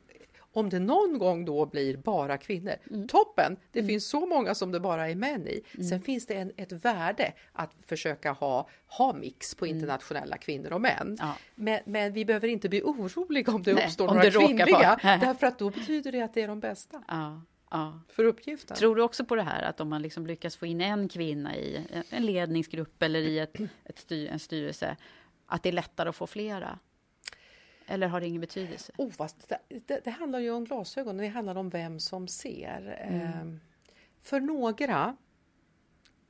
om 0.52 0.68
det 0.70 0.78
någon 0.78 1.18
gång 1.18 1.44
då 1.44 1.66
blir 1.66 1.96
bara 1.96 2.38
kvinnor, 2.38 2.74
Mm. 2.90 3.08
toppen! 3.08 3.56
Det 3.72 3.84
finns 3.84 4.08
så 4.08 4.26
många 4.26 4.54
som 4.54 4.72
det 4.72 4.80
bara 4.80 5.08
är 5.10 5.14
män 5.14 5.46
i. 5.48 5.62
Sen 5.84 6.00
finns 6.00 6.26
det 6.26 6.34
en, 6.34 6.52
ett 6.56 6.72
värde 6.72 7.32
att 7.52 7.70
försöka 7.86 8.32
ha, 8.32 8.68
ha 8.86 9.12
mix 9.12 9.54
på 9.54 9.66
internationella 9.66 10.36
kvinnor 10.38 10.72
och 10.72 10.80
män. 10.80 11.00
Mm. 11.00 11.16
Ja. 11.20 11.34
Men, 11.54 11.80
men 11.86 12.12
vi 12.12 12.24
behöver 12.24 12.48
inte 12.48 12.68
bli 12.68 12.82
oroliga 12.82 13.52
om 13.52 13.62
det 13.62 13.72
Nej, 13.74 13.84
uppstår 13.84 14.08
om 14.08 14.16
några 14.16 14.30
det 14.30 14.46
kvinnliga, 14.46 14.98
därför 15.02 15.46
att 15.46 15.58
då 15.58 15.70
betyder 15.70 16.12
det 16.12 16.20
att 16.22 16.34
det 16.34 16.42
är 16.42 16.48
de 16.48 16.60
bästa 16.60 17.02
Ja, 17.08 17.42
ja. 17.70 18.00
för 18.08 18.24
uppgiften. 18.24 18.76
Tror 18.76 18.96
du 18.96 19.02
också 19.02 19.24
på 19.24 19.34
det 19.36 19.42
här 19.42 19.62
att 19.62 19.80
om 19.80 19.88
man 19.88 20.02
liksom 20.02 20.26
lyckas 20.26 20.56
få 20.56 20.66
in 20.66 20.80
en 20.80 21.08
kvinna 21.08 21.56
i 21.56 21.86
en 22.10 22.26
ledningsgrupp 22.26 23.02
eller 23.02 23.20
i 23.20 23.38
ett, 23.38 23.56
ett 23.84 23.98
styr, 23.98 24.28
en 24.28 24.38
styrelse, 24.38 24.96
att 25.46 25.62
det 25.62 25.68
är 25.68 25.72
lättare 25.72 26.08
att 26.08 26.16
få 26.16 26.26
flera? 26.26 26.78
Eller 27.90 28.06
har 28.08 28.20
det 28.20 28.26
ingen 28.26 28.40
betydelse? 28.40 28.92
Oh, 28.98 29.10
fast 29.10 29.48
det, 29.48 29.58
det, 29.86 30.00
det 30.04 30.10
handlar 30.10 30.38
ju 30.38 30.50
om 30.50 30.64
glasögon, 30.64 31.16
det 31.16 31.26
handlar 31.26 31.54
om 31.54 31.70
vem 31.70 32.00
som 32.00 32.28
ser. 32.28 32.98
Ehm, 33.00 33.60
för 34.20 34.40
några 34.40 35.16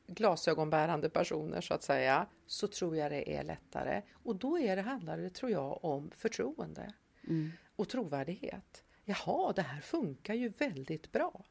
glasögonbärande 0.06 1.10
personer 1.10 1.60
så 1.60 1.74
att 1.74 1.82
säga, 1.82 2.26
så 2.46 2.66
tror 2.66 2.96
jag 2.96 3.12
det 3.12 3.36
är 3.36 3.42
lättare. 3.44 4.02
Och 4.12 4.36
då 4.36 4.58
är 4.58 4.76
det, 4.76 4.82
handlar 4.82 5.18
det, 5.18 5.30
tror 5.30 5.50
jag, 5.52 5.84
om 5.84 6.10
förtroende 6.10 6.92
Mm. 7.28 7.50
och 7.76 7.88
trovärdighet. 7.88 8.84
Jaha, 9.04 9.52
det 9.52 9.62
här 9.62 9.80
funkar 9.80 10.34
ju 10.34 10.48
väldigt 10.48 11.12
bra. 11.12 11.44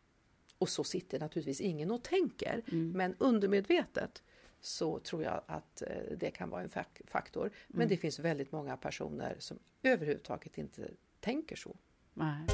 Och 0.57 0.69
så 0.69 0.83
sitter 0.83 1.19
naturligtvis 1.19 1.61
ingen 1.61 1.91
och 1.91 2.03
tänker, 2.03 2.61
Mm. 2.71 2.91
men 2.91 3.15
undermedvetet 3.19 4.23
så 4.61 4.99
tror 4.99 5.23
jag 5.23 5.41
att 5.47 5.81
eh, 5.81 6.17
det 6.17 6.31
kan 6.31 6.49
vara 6.49 6.61
en 6.61 6.69
fak- 6.69 7.01
faktor. 7.07 7.51
Men 7.67 7.77
Mm. 7.81 7.89
det 7.89 7.97
finns 7.97 8.19
väldigt 8.19 8.51
många 8.51 8.77
personer 8.77 9.35
som 9.39 9.59
överhuvudtaget 9.83 10.57
inte 10.57 10.91
tänker 11.19 11.55
så. 11.55 11.75
Nej. 12.13 12.45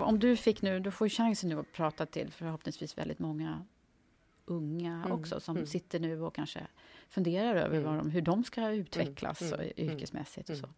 Om 0.00 0.18
du 0.18 0.36
fick 0.36 0.62
nu, 0.62 0.80
du 0.80 0.90
får 0.90 1.08
chansen 1.08 1.48
nu 1.50 1.58
att 1.58 1.72
prata 1.72 2.06
till 2.06 2.32
förhoppningsvis 2.32 2.98
väldigt 2.98 3.18
många 3.18 3.64
unga 4.44 4.92
Mm, 4.94 5.12
också 5.12 5.40
som 5.40 5.56
mm. 5.56 5.66
sitter 5.66 6.00
nu 6.00 6.20
och 6.22 6.34
kanske 6.34 6.66
funderar 7.08 7.54
över 7.54 7.78
Mm. 7.78 7.96
de, 7.98 8.10
hur 8.10 8.22
de 8.22 8.44
ska 8.44 8.70
utvecklas 8.70 9.40
mm, 9.42 9.52
och 9.54 9.60
mm, 9.60 9.72
yrkesmässigt 9.76 10.50
och 10.50 10.56
så. 10.56 10.68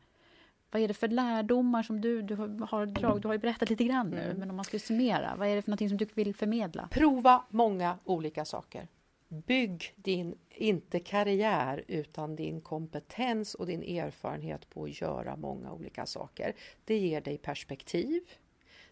Vad 0.71 0.83
är 0.83 0.89
det 0.89 0.95
för 0.95 1.09
lärdomar 1.09 1.83
som 1.83 2.01
du, 2.01 2.23
du 2.23 2.35
har, 2.35 2.67
har 2.67 2.87
drag, 2.87 3.21
du 3.21 3.29
har 3.29 3.35
ju 3.35 3.39
berättat 3.39 3.71
lite 3.71 3.85
grann 3.85 4.11
nu, 4.11 4.21
Mm. 4.21 4.37
men 4.37 4.51
om 4.51 4.57
man 4.57 4.65
skulle 4.65 4.81
summera, 4.81 5.37
vad 5.37 5.49
är 5.49 5.57
det 5.57 5.63
för 5.63 5.71
någonting 5.71 5.89
som 5.89 5.99
du 5.99 6.07
vill 6.15 6.35
förmedla? 6.35 6.89
Prova 6.91 7.45
många 7.51 7.99
olika 8.05 8.45
saker. 8.45 8.89
Bygg 9.29 9.95
din, 9.97 10.35
inte 10.51 11.01
karriär, 11.01 11.85
utan 11.89 12.37
din 12.37 12.61
kompetens 12.61 13.55
och 13.55 13.67
din 13.67 13.83
erfarenhet 13.83 14.71
på 14.71 14.85
att 14.85 15.01
göra 15.01 15.37
många 15.37 15.73
olika 15.73 16.07
saker. 16.07 16.55
Det 16.85 16.99
ger 16.99 17.21
dig 17.21 17.39
perspektiv, 17.39 18.21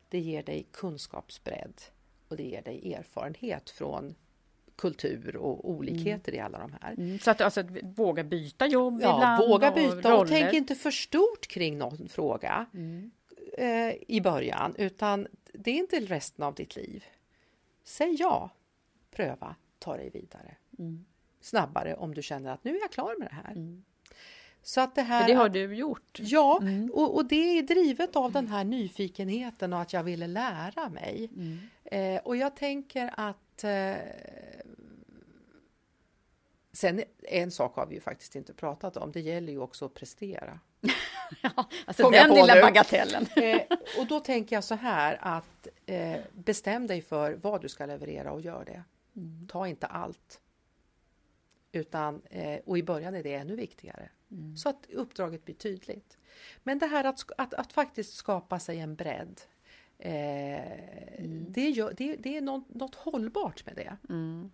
det 0.08 0.18
ger 0.18 0.42
dig 0.42 0.66
kunskapsbredd 0.72 1.80
och 2.28 2.36
det 2.36 2.42
ger 2.42 2.62
dig 2.62 2.94
erfarenhet 2.94 3.70
från 3.70 4.14
kultur 4.76 5.36
och 5.36 5.70
olikheter 5.70 6.34
i 6.34 6.40
alla 6.40 6.58
de 6.58 6.72
här. 6.82 6.92
Mm, 6.98 7.18
så 7.18 7.30
att 7.30 7.40
alltså, 7.40 7.60
att 7.60 7.66
våga 7.82 8.24
byta 8.24 8.66
jobb 8.66 9.00
Ja, 9.02 9.14
ibland 9.16 9.48
våga 9.50 9.68
och 9.68 9.74
byta 9.74 9.94
och 10.14 10.20
roller. 10.20 10.40
tänk 10.40 10.54
inte 10.54 10.74
för 10.74 10.90
stort 10.90 11.46
kring 11.46 11.78
någon 11.78 12.08
fråga 12.08 12.66
Mm. 12.74 13.10
eh, 13.58 13.94
i 14.08 14.20
början, 14.20 14.74
utan 14.78 15.26
det 15.52 15.70
är 15.70 15.74
inte 15.76 16.00
resten 16.00 16.44
av 16.44 16.54
ditt 16.54 16.76
liv. 16.76 17.04
Säg 17.84 18.16
ja, 18.18 18.50
pröva, 19.10 19.54
ta 19.78 19.96
dig 19.96 20.10
vidare. 20.10 20.56
Mm. 20.78 21.04
Snabbare 21.40 21.94
om 21.94 22.14
du 22.14 22.22
känner 22.22 22.50
att 22.52 22.64
nu 22.64 22.76
är 22.76 22.80
jag 22.80 22.90
klar 22.92 23.14
med 23.18 23.28
det 23.28 23.34
här. 23.34 23.52
Mm. 23.52 23.84
Så 24.62 24.80
att 24.80 24.94
det 24.94 25.02
här... 25.02 25.20
För 25.20 25.28
det 25.28 25.34
har 25.34 25.48
du 25.48 25.74
gjort. 25.76 26.18
Ja, 26.22 26.58
Mm. 26.62 26.90
och, 26.94 27.14
och 27.16 27.24
det 27.26 27.58
är 27.58 27.62
drivet 27.62 28.16
av 28.16 28.32
den 28.32 28.48
här 28.48 28.64
nyfikenheten 28.64 29.72
och 29.72 29.80
att 29.80 29.92
jag 29.92 30.02
ville 30.04 30.26
lära 30.26 30.88
mig. 30.88 31.30
Mm. 31.36 31.58
Eh, 31.84 32.20
och 32.24 32.36
jag 32.36 32.56
tänker 32.56 33.10
att 33.16 33.64
eh, 33.64 33.94
Sen 36.76 37.02
en 37.22 37.50
sak 37.50 37.76
har 37.76 37.86
vi 37.86 37.94
ju 37.94 38.00
faktiskt 38.00 38.36
inte 38.36 38.54
pratat 38.54 38.96
om. 38.96 39.12
Det 39.12 39.20
gäller 39.20 39.52
ju 39.52 39.58
också 39.58 39.84
att 39.84 39.94
prestera. 39.94 40.60
Ja, 41.42 41.68
alltså 41.86 42.02
Kom 42.02 42.12
den 42.12 42.34
lilla 42.34 42.54
nu. 42.54 42.60
bagatellen. 42.60 43.26
Eh, 43.36 43.60
och 43.98 44.06
då 44.06 44.20
tänker 44.20 44.56
jag 44.56 44.64
så 44.64 44.74
här 44.74 45.18
att 45.20 45.68
eh, 45.86 46.20
bestäm 46.32 46.86
dig 46.86 47.02
för 47.02 47.32
vad 47.32 47.62
du 47.62 47.68
ska 47.68 47.86
leverera 47.86 48.32
och 48.32 48.40
gör 48.40 48.64
det. 48.64 48.82
Mm. 49.16 49.48
Ta 49.48 49.68
inte 49.68 49.86
allt. 49.86 50.40
Utan, 51.72 52.22
eh, 52.30 52.60
och 52.66 52.78
i 52.78 52.82
början 52.82 53.14
är 53.14 53.22
det 53.22 53.34
ännu 53.34 53.56
viktigare. 53.56 54.08
Mm. 54.30 54.56
Så 54.56 54.68
att 54.68 54.86
uppdraget 54.92 55.44
blir 55.44 55.54
tydligt. 55.54 56.18
Men 56.62 56.78
det 56.78 56.86
här 56.86 57.04
att, 57.04 57.30
att, 57.38 57.54
att 57.54 57.72
faktiskt 57.72 58.14
skapa 58.14 58.58
sig 58.58 58.78
en 58.78 58.94
bredd. 58.94 59.40
Eh, 59.98 61.22
det, 61.48 61.70
gör, 61.70 61.94
det, 61.96 62.16
det 62.16 62.36
är 62.36 62.40
något, 62.40 62.74
något 62.74 62.94
hållbart 62.94 63.66
med 63.66 63.76
det. 63.76 63.96
Mm. 64.08 64.50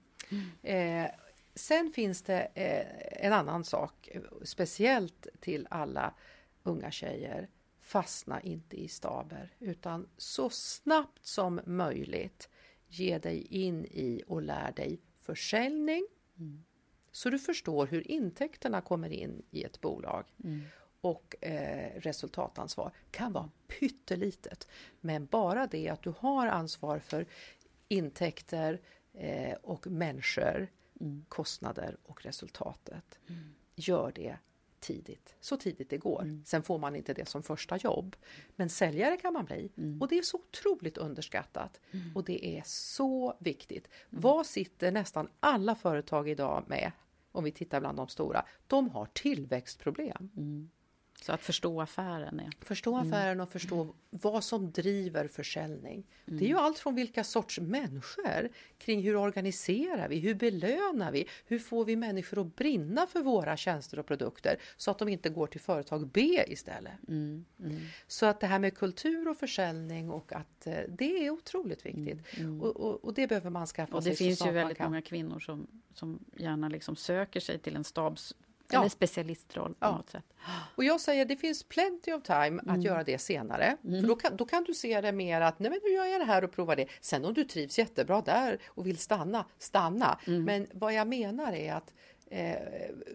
Eh, 0.62 1.10
sen 1.54 1.90
finns 1.90 2.22
det 2.22 2.48
eh, 2.54 3.26
en 3.26 3.32
annan 3.32 3.64
sak, 3.64 4.08
speciellt 4.42 5.26
till 5.40 5.66
alla 5.70 6.14
unga 6.62 6.90
tjejer. 6.90 7.48
Fastna 7.80 8.40
inte 8.40 8.76
i 8.76 8.88
staber, 8.88 9.54
utan 9.58 10.08
så 10.16 10.50
snabbt 10.50 11.26
som 11.26 11.60
möjligt 11.66 12.48
ge 12.88 13.18
dig 13.18 13.46
in 13.46 13.84
i 13.84 14.22
och 14.26 14.42
lär 14.42 14.72
dig 14.72 15.00
försäljning. 15.18 16.06
Så 17.12 17.30
du 17.30 17.38
förstår 17.38 17.86
hur 17.86 18.10
intäkterna 18.10 18.80
kommer 18.80 19.12
in 19.12 19.42
i 19.50 19.62
ett 19.64 19.80
bolag. 19.80 20.24
Och 21.00 21.44
eh, 21.44 22.00
resultatansvar 22.00 22.92
kan 23.10 23.32
vara 23.32 23.50
pyttelitet. 23.66 24.68
Men 25.00 25.26
bara 25.26 25.66
det 25.66 25.88
att 25.88 26.02
du 26.02 26.14
har 26.18 26.46
ansvar 26.46 26.98
för 26.98 27.26
intäkter 27.88 28.80
eh, 29.12 29.54
och 29.62 29.86
människor, 29.86 30.68
kostnader 31.28 31.96
och 32.02 32.24
resultatet. 32.24 33.18
Gör 33.74 34.12
det 34.14 34.36
tidigt, 34.80 35.34
så 35.40 35.56
tidigt 35.56 35.90
det 35.90 35.98
går. 35.98 36.40
Sen 36.44 36.62
får 36.62 36.78
man 36.78 36.96
inte 36.96 37.14
det 37.14 37.28
som 37.28 37.42
första 37.42 37.76
jobb. 37.76 38.16
Men 38.56 38.68
säljare 38.68 39.16
kan 39.16 39.32
man 39.32 39.44
bli. 39.44 39.70
Och 40.00 40.08
det 40.08 40.18
är 40.18 40.22
så 40.22 40.36
otroligt 40.36 40.98
underskattat. 40.98 41.80
Och 42.14 42.24
det 42.24 42.58
är 42.58 42.62
så 42.66 43.36
viktigt. 43.38 43.88
Vad 44.10 44.46
sitter 44.46 44.92
nästan 44.92 45.28
alla 45.40 45.74
företag 45.74 46.28
idag 46.28 46.64
med? 46.66 46.92
Om 47.32 47.44
vi 47.44 47.52
tittar 47.52 47.80
bland 47.80 47.98
de 47.98 48.08
stora. 48.08 48.44
De 48.66 48.90
har 48.90 49.06
tillväxtproblem. 49.06 50.30
Så 51.22 51.32
att 51.32 51.42
förstå 51.42 51.80
affären 51.80 52.40
är... 52.40 52.50
Förstå 52.60 52.96
affären 52.96 53.40
och 53.40 53.48
förstå 53.48 53.94
vad 54.10 54.44
som 54.44 54.72
driver 54.72 55.28
försäljning. 55.28 56.06
Det 56.24 56.44
är 56.44 56.48
ju 56.48 56.58
allt 56.58 56.78
från 56.78 56.94
vilka 56.94 57.24
sorts 57.24 57.60
människor, 57.60 58.48
kring 58.78 59.02
hur 59.02 59.16
organiserar 59.16 60.08
vi, 60.08 60.18
hur 60.18 60.34
belönar 60.34 61.12
vi, 61.12 61.28
hur 61.46 61.58
får 61.58 61.84
vi 61.84 61.96
människor 61.96 62.40
att 62.40 62.56
brinna 62.56 63.06
för 63.06 63.20
våra 63.20 63.56
tjänster 63.56 63.98
och 63.98 64.06
produkter 64.06 64.56
så 64.76 64.90
att 64.90 64.98
de 64.98 65.08
inte 65.08 65.28
går 65.28 65.46
till 65.46 65.60
företag 65.60 66.08
B 66.08 66.44
istället. 66.46 66.92
Så 68.06 68.26
att 68.26 68.40
det 68.40 68.46
här 68.46 68.58
med 68.58 68.76
kultur 68.76 69.28
och 69.28 69.36
försäljning 69.36 70.10
och 70.10 70.32
att 70.32 70.66
eh, 70.66 70.74
det 70.88 71.26
är 71.26 71.30
otroligt 71.30 71.86
viktigt. 71.86 72.18
Och, 72.60 72.76
och, 72.76 73.04
och 73.04 73.14
det 73.14 73.26
behöver 73.26 73.50
man 73.50 73.66
skaffa 73.66 73.96
Och 73.96 74.02
sig 74.02 74.12
det 74.12 74.16
finns 74.16 74.46
ju 74.46 74.50
väldigt 74.50 74.78
många 74.78 75.02
kvinnor 75.02 75.38
som, 75.38 75.66
som 75.94 76.24
gärna 76.36 76.68
liksom 76.68 76.96
söker 76.96 77.40
sig 77.40 77.58
till 77.58 77.76
en 77.76 77.84
stabs 77.84 78.34
Ja. 78.72 78.80
eller 78.80 78.88
specialistroll 78.88 79.70
på 79.74 79.76
Ja. 79.86 79.96
något 79.96 80.10
sätt. 80.10 80.24
Och 80.76 80.84
jag 80.84 81.00
säger 81.00 81.24
det 81.24 81.36
finns 81.36 81.62
plenty 81.62 82.12
of 82.12 82.22
time 82.22 82.62
att 82.66 82.82
göra 82.82 83.04
det 83.04 83.18
senare. 83.18 83.76
För 83.82 84.06
då 84.08 84.16
kan, 84.16 84.36
då 84.36 84.44
kan 84.44 84.64
du 84.64 84.74
se 84.74 85.00
det 85.00 85.12
mer 85.12 85.40
att 85.40 85.58
nej 85.58 85.70
men 85.70 85.80
nu 85.84 85.90
gör 85.90 86.04
jag 86.04 86.20
det 86.20 86.24
här 86.24 86.44
och 86.44 86.52
provar 86.52 86.76
det. 86.76 86.86
Sen 87.00 87.24
om 87.24 87.34
du 87.34 87.44
trivs 87.44 87.78
jättebra 87.78 88.20
där 88.20 88.58
och 88.66 88.86
vill 88.86 88.98
stanna, 88.98 89.44
stanna. 89.58 90.18
Men 90.26 90.66
vad 90.72 90.94
jag 90.94 91.08
menar 91.08 91.52
är 91.52 91.74
att 91.74 91.94
eh, 92.26 92.56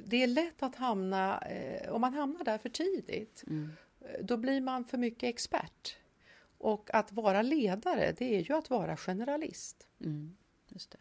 det 0.05 0.23
är 0.23 0.27
lätt 0.27 0.63
att 0.63 0.75
hamna, 0.75 1.39
eh, 1.41 1.91
om 1.93 2.01
man 2.01 2.13
hamnar 2.13 2.43
där 2.43 2.57
för 2.57 2.69
tidigt, 2.69 3.43
eh, 3.47 3.55
då 4.21 4.37
blir 4.37 4.61
man 4.61 4.85
för 4.85 4.97
mycket 4.97 5.29
expert. 5.29 5.95
Och 6.59 6.89
att 6.93 7.11
vara 7.11 7.41
ledare, 7.41 8.11
det 8.17 8.35
är 8.35 8.39
ju 8.41 8.55
att 8.57 8.69
vara 8.69 8.97
generalist. 8.97 9.87
Just 10.69 10.91
det. 10.91 10.97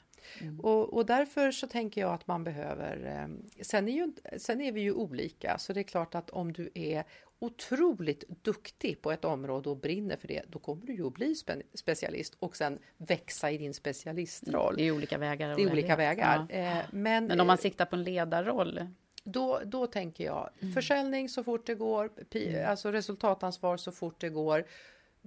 Och, 0.58 0.94
och 0.94 1.06
därför 1.06 1.50
så 1.50 1.66
tänker 1.66 2.00
jag 2.00 2.14
att 2.14 2.26
man 2.26 2.44
behöver... 2.44 3.06
Eh, 3.06 3.62
sen, 3.62 3.88
är 3.88 3.92
ju, 3.92 4.12
sen 4.38 4.60
är 4.60 4.72
vi 4.72 4.80
ju 4.80 4.92
olika, 4.92 5.58
så 5.58 5.72
det 5.72 5.80
är 5.80 5.84
klart 5.84 6.14
att 6.14 6.30
om 6.30 6.52
du 6.52 6.70
är 6.74 7.04
otroligt 7.38 8.24
duktig 8.42 9.02
på 9.02 9.12
ett 9.12 9.24
område 9.24 9.70
och 9.70 9.76
brinner 9.76 10.16
för 10.16 10.28
det, 10.28 10.42
då 10.48 10.58
kommer 10.58 10.86
du 10.86 10.94
ju 10.94 11.06
att 11.06 11.14
bli 11.14 11.34
spe, 11.34 11.62
specialist 11.74 12.36
och 12.38 12.56
sen 12.56 12.78
växa 12.96 13.50
i 13.50 13.58
din 13.58 13.74
specialistroll. 13.74 14.74
Det 14.76 14.82
är 14.82 14.92
olika 14.92 15.18
vägar. 15.18 15.56
Det 15.56 15.62
är 15.62 15.72
olika 15.72 15.96
vägar. 15.96 16.46
Ja. 16.50 16.56
Eh, 16.56 16.84
men 16.90 17.26
Men 17.26 17.40
om 17.40 17.46
man 17.46 17.56
eh, 17.56 17.60
siktar 17.60 17.84
på 17.84 17.96
en 17.96 18.04
ledarroll, 18.04 18.86
då, 19.24 19.60
då 19.64 19.86
tänker 19.86 20.24
jag 20.24 20.50
försäljning 20.74 21.28
så 21.28 21.44
fort 21.44 21.66
det 21.66 21.74
går, 21.74 22.08
pi, 22.08 22.62
alltså 22.62 22.92
resultatansvar 22.92 23.76
så 23.76 23.92
fort 23.92 24.20
det 24.20 24.28
går. 24.28 24.64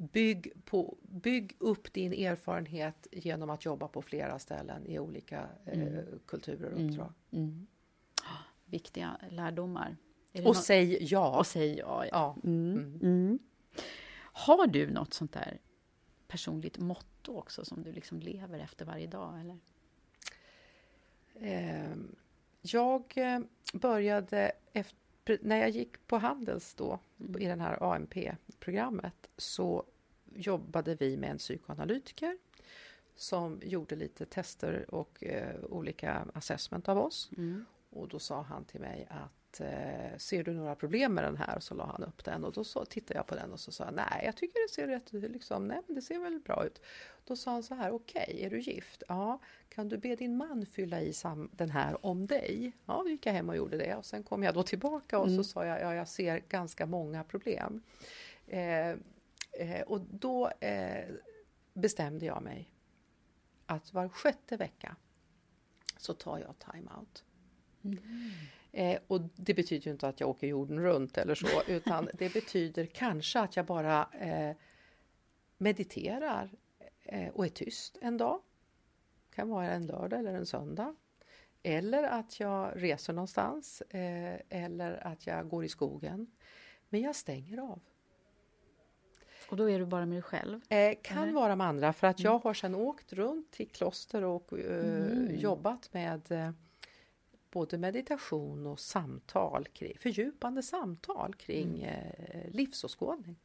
Bygg, 0.02 0.54
på, 0.66 0.98
bygg 1.02 1.56
upp 1.60 1.94
din 1.94 2.14
erfarenhet 2.14 3.08
genom 3.12 3.50
att 3.50 3.66
jobba 3.66 3.88
på 3.88 4.02
flera 4.02 4.40
ställen 4.40 4.86
i 4.86 5.00
olika 5.00 5.48
eh, 5.66 6.04
kulturer 6.26 6.72
och 6.74 6.86
uppdrag. 6.86 7.14
viktiga 8.66 9.18
lärdomar. 9.30 9.98
Är 10.34 10.42
det 10.42 10.48
Och 10.50 10.56
nå- 10.56 10.62
säg 10.62 11.04
ja. 11.04 11.38
och 11.40 11.48
säg 11.48 11.78
ja. 11.78 12.06
ja. 12.06 12.36
ja. 12.44 12.50
Mm. 12.50 13.40
Har 14.22 14.68
du 14.68 14.92
något 14.92 15.14
sånt 15.14 15.34
där 15.34 15.60
personligt 16.28 16.78
motto 16.78 17.38
också 17.38 17.66
som 17.66 17.84
du 17.84 17.92
liksom 17.92 18.20
lever 18.20 18.60
efter 18.60 18.86
varje 18.86 19.08
dag? 19.08 19.40
Eller? 19.40 19.58
Eh, 21.36 21.96
jag 22.62 23.14
eh, 23.16 23.40
började 23.74 24.52
efter, 24.74 24.98
när 25.42 25.58
jag 25.58 25.70
gick 25.70 26.08
på 26.08 26.18
Handels 26.18 26.74
då 26.74 27.00
i 27.40 27.46
den 27.46 27.60
här 27.60 27.94
AMP-programmet 27.94 29.30
så 29.38 29.86
jobbade 30.34 30.96
vi 30.96 31.18
med 31.18 31.32
en 31.32 31.38
psykoanalytiker 31.38 32.38
som 33.16 33.62
gjorde 33.64 33.96
lite 33.96 34.26
tester 34.26 34.86
och 34.96 35.24
eh, 35.24 35.56
olika 35.70 36.28
assessment 36.34 36.90
av 36.90 36.98
oss. 36.98 37.30
Och 37.90 38.08
då 38.08 38.20
sa 38.20 38.42
han 38.42 38.66
till 38.66 38.82
mig 38.82 39.08
att 39.10 39.39
eh, 39.60 40.18
ser 40.18 40.44
du 40.44 40.54
några 40.54 40.76
problem 40.76 41.14
med 41.14 41.24
den 41.24 41.38
här? 41.38 41.56
Och 41.56 41.64
så 41.64 41.76
la 41.76 41.86
han 41.86 42.04
upp 42.04 42.26
den 42.26 42.44
och 42.44 42.52
då 42.54 42.64
så, 42.64 42.86
tittade 42.86 43.20
jag 43.20 43.28
på 43.28 43.36
den 43.36 43.52
och 43.52 43.60
så 43.60 43.72
sa 43.72 43.86
jag 43.86 43.94
nej, 43.94 44.22
jag 44.26 44.36
tycker 44.38 44.68
det 44.68 44.74
ser 44.74 44.88
rätt 44.88 45.32
liksom, 45.32 45.68
nej, 45.68 45.82
men 45.88 45.96
det 45.96 46.02
ser 46.02 46.20
väl 46.20 46.40
bra 46.40 46.66
ut. 46.66 46.82
Då 47.26 47.36
sa 47.36 47.52
han 47.52 47.64
så 47.64 47.76
här, 47.76 47.92
okej, 47.92 48.40
är 48.42 48.50
du 48.50 48.60
gift? 48.60 49.04
Ja, 49.08 49.40
kan 49.70 49.90
du 49.90 49.98
be 49.98 50.16
din 50.16 50.38
man 50.38 50.66
fylla 50.66 51.02
i 51.02 51.14
sam- 51.14 51.50
den 51.52 51.70
här 51.70 52.06
om 52.06 52.28
dig? 52.28 52.72
Ja, 52.86 53.02
då 53.04 53.10
gick 53.10 53.26
jag 53.26 53.34
hem 53.34 53.50
och 53.50 53.56
gjorde 53.56 53.78
det 53.78 53.96
och 53.96 54.06
sen 54.06 54.24
kom 54.24 54.44
jag 54.44 54.54
då 54.54 54.64
tillbaka 54.64 55.20
och 55.20 55.32
så 55.32 55.44
sa 55.44 55.66
jag, 55.66 55.82
ja, 55.82 55.96
jag 55.96 56.08
ser 56.08 56.40
ganska 56.50 56.86
många 56.86 57.24
problem. 57.24 57.82
Eh, 58.48 58.90
eh, 59.52 59.82
och 59.88 60.02
då 60.02 60.50
eh, 60.50 61.06
bestämde 61.74 62.26
jag 62.26 62.44
mig 62.44 62.72
att 63.66 63.94
var 63.94 64.10
sjätte 64.10 64.58
vecka 64.58 64.96
så 65.98 66.14
tar 66.14 66.38
jag 66.38 66.56
time-out. 66.60 67.24
Eh, 68.72 69.00
och 69.08 69.22
det 69.36 69.54
betyder 69.54 69.86
ju 69.86 69.92
inte 69.92 70.08
att 70.08 70.20
jag 70.20 70.30
åker 70.30 70.48
jorden 70.48 70.80
runt 70.80 71.18
eller 71.18 71.36
så, 71.36 71.62
utan 71.68 72.10
det 72.14 72.34
betyder 72.34 72.86
kanske 72.86 73.40
att 73.40 73.56
jag 73.56 73.66
bara 73.66 74.10
eh, 74.20 74.56
mediterar 75.58 76.50
eh, 77.04 77.30
och 77.30 77.46
är 77.46 77.50
tyst 77.50 77.98
en 78.02 78.18
dag. 78.18 78.42
kan 79.36 79.50
vara 79.50 79.72
en 79.72 79.88
lördag 79.88 80.20
eller 80.20 80.34
en 80.34 80.46
söndag. 80.46 80.96
Eller 81.64 82.04
att 82.04 82.40
jag 82.40 82.72
reser 82.76 83.14
någonstans 83.14 83.82
eh, 83.82 84.40
eller 84.50 85.08
att 85.08 85.28
jag 85.28 85.50
går 85.50 85.66
i 85.66 85.70
skogen. 85.70 86.32
Men 86.90 87.02
jag 87.02 87.16
stänger 87.16 87.58
av. 87.58 87.80
Och 89.50 89.58
då 89.58 89.70
är 89.70 89.80
du 89.80 89.86
bara 89.86 90.06
med 90.06 90.16
dig 90.16 90.22
själv? 90.22 90.62
Eh, 90.70 90.98
kan 91.02 91.34
vara 91.34 91.56
med 91.56 91.68
andra 91.68 91.94
för 91.94 92.08
att 92.08 92.20
jag 92.20 92.40
har 92.40 92.54
sedan 92.54 92.76
åkt 92.76 93.14
runt 93.14 93.52
till 93.52 93.70
kloster 93.70 94.24
och 94.24 94.54
eh, 94.60 95.36
jobbat 95.36 95.94
med 95.94 96.32
eh, 96.32 96.52
både 97.52 97.78
meditation 97.78 98.68
och 98.68 98.80
samtal, 98.80 99.66
kring, 99.66 99.98
fördjupande 99.98 100.64
samtal 100.64 101.36
kring 101.36 101.84
eh, 101.84 102.52
livsåskådning. 102.52 103.36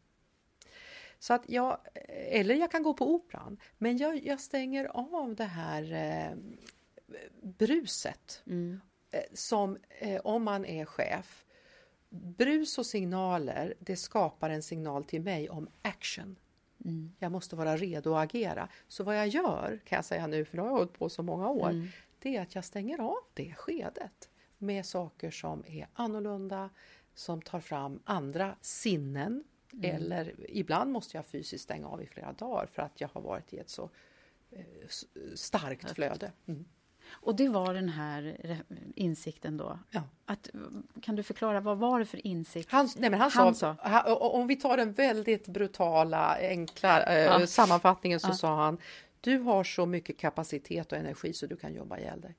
Så 1.19 1.35
att 1.35 1.43
jag, 1.49 1.79
eller 2.09 2.55
jag 2.55 2.71
kan 2.71 2.83
gå 2.83 2.95
på 2.95 3.15
operan, 3.15 3.57
men 3.79 3.99
jag, 3.99 4.27
jag 4.27 4.41
stänger 4.41 4.85
av 4.85 5.35
det 5.35 5.45
här 5.45 5.93
eh, 5.93 6.37
bruset 7.43 8.43
eh, 9.11 9.21
som 9.33 9.79
eh, 9.99 10.21
om 10.25 10.45
man 10.45 10.65
är 10.65 10.85
chef. 10.85 11.45
Brus 12.09 12.79
och 12.79 12.87
signaler, 12.87 13.75
det 13.79 13.97
skapar 13.97 14.51
en 14.51 14.63
signal 14.63 15.05
till 15.05 15.23
mig 15.23 15.51
om 15.51 15.69
action. 15.83 16.37
Jag 17.19 17.33
måste 17.33 17.57
vara 17.57 17.77
redo 17.77 18.15
att 18.15 18.25
agera. 18.25 18.69
Så 18.89 19.05
vad 19.05 19.17
jag 19.19 19.29
gör, 19.29 19.81
kan 19.85 19.97
jag 19.97 20.05
säga 20.05 20.27
nu, 20.27 20.45
för 20.45 20.57
nu 20.57 20.63
har 20.63 20.69
jag 20.69 20.77
hållit 20.77 20.99
på 20.99 21.09
så 21.09 21.23
många 21.23 21.49
år, 21.49 21.89
det 22.25 22.37
är 22.37 22.43
att 22.43 22.55
jag 22.55 22.65
stänger 22.65 23.01
av 23.01 23.17
det 23.35 23.55
skedet 23.55 24.29
med 24.59 24.87
saker 24.87 25.31
som 25.31 25.65
är 25.67 25.87
annorlunda, 25.95 26.71
som 27.15 27.43
tar 27.43 27.61
fram 27.61 28.01
andra 28.05 28.57
sinnen. 28.61 29.45
Eller 29.83 30.35
ibland 30.49 30.93
måste 30.93 31.17
jag 31.17 31.27
fysiskt 31.27 31.65
stänga 31.65 31.89
av 31.89 32.03
i 32.03 32.07
flera 32.07 32.33
dagar 32.33 32.67
för 32.67 32.83
att 32.83 33.01
jag 33.01 33.09
har 33.13 33.21
varit 33.21 33.53
i 33.53 33.59
ett 33.59 33.69
så 33.71 33.91
eh, 34.51 34.65
starkt 35.35 35.91
flöde. 35.91 36.33
Mm. 36.47 36.65
Och 37.11 37.37
det 37.37 37.49
var 37.49 37.75
den 37.75 37.89
här 37.89 38.37
insikten 38.95 39.57
då? 39.57 39.79
Ja. 39.91 40.03
Att, 40.25 40.49
kan 41.03 41.17
du 41.17 41.23
förklara, 41.23 41.61
vad 41.61 41.79
var 41.79 41.99
det 41.99 42.05
för 42.07 42.27
insikt? 42.27 42.71
Han, 42.73 42.89
nej 42.97 43.11
men 43.11 43.21
han, 43.21 43.31
Han 43.31 43.55
sa, 43.55 43.77
sa. 43.77 44.15
om 44.15 44.47
vi 44.47 44.57
tar 44.57 44.77
den 44.77 44.93
väldigt 44.93 45.49
brutala, 45.49 46.37
enkla 46.41 47.03
eh, 47.03 47.25
Ja. 47.25 47.47
sammanfattningen 47.47 48.21
så 48.21 48.33
sa 48.33 48.57
han 48.57 48.79
Du 49.25 49.39
har 49.39 49.65
så 49.65 49.87
mycket 49.87 50.19
kapacitet 50.19 50.93
och 50.93 50.99
energi 50.99 51.33
så 51.33 51.47
du 51.47 51.57
kan 51.57 51.75
jobba 51.75 51.99
ihjäl 51.99 52.21
dig. 52.21 52.37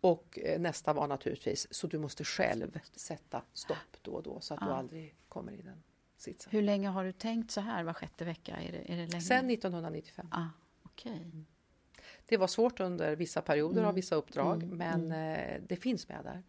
Och 0.00 0.38
eh, 0.42 0.60
nästa 0.60 0.92
var 0.92 1.06
naturligtvis 1.06 1.74
så 1.74 1.86
du 1.86 1.98
måste 1.98 2.24
själv 2.24 2.78
sätta 2.96 3.42
stopp 3.52 3.96
då 4.02 4.12
och 4.12 4.22
då 4.22 4.40
så 4.40 4.54
att 4.54 4.60
du 4.60 4.66
aldrig 4.66 5.14
kommer 5.28 5.52
i 5.52 5.62
den 5.62 5.82
sitsen. 6.16 6.52
Hur 6.52 6.62
länge 6.62 6.88
har 6.88 7.04
du 7.04 7.12
tänkt 7.12 7.50
så 7.50 7.60
här 7.60 7.84
var 7.84 7.92
sjätte 7.92 8.24
vecka? 8.24 8.56
Är 8.56 8.72
det, 8.72 8.92
är 8.92 8.96
det 8.96 9.06
länge? 9.06 9.20
Sen 9.20 9.50
1995. 9.50 10.28
Ah, 10.30 10.46
okej. 10.82 11.30
Det 12.26 12.36
var 12.36 12.46
svårt 12.46 12.80
under 12.80 13.16
vissa 13.16 13.42
perioder 13.42 13.82
av 13.82 13.94
vissa 13.94 14.14
uppdrag 14.14 14.62
men 14.66 15.12
eh, 15.12 15.60
det 15.68 15.76
finns 15.76 16.08
med 16.08 16.24
där. 16.24 16.42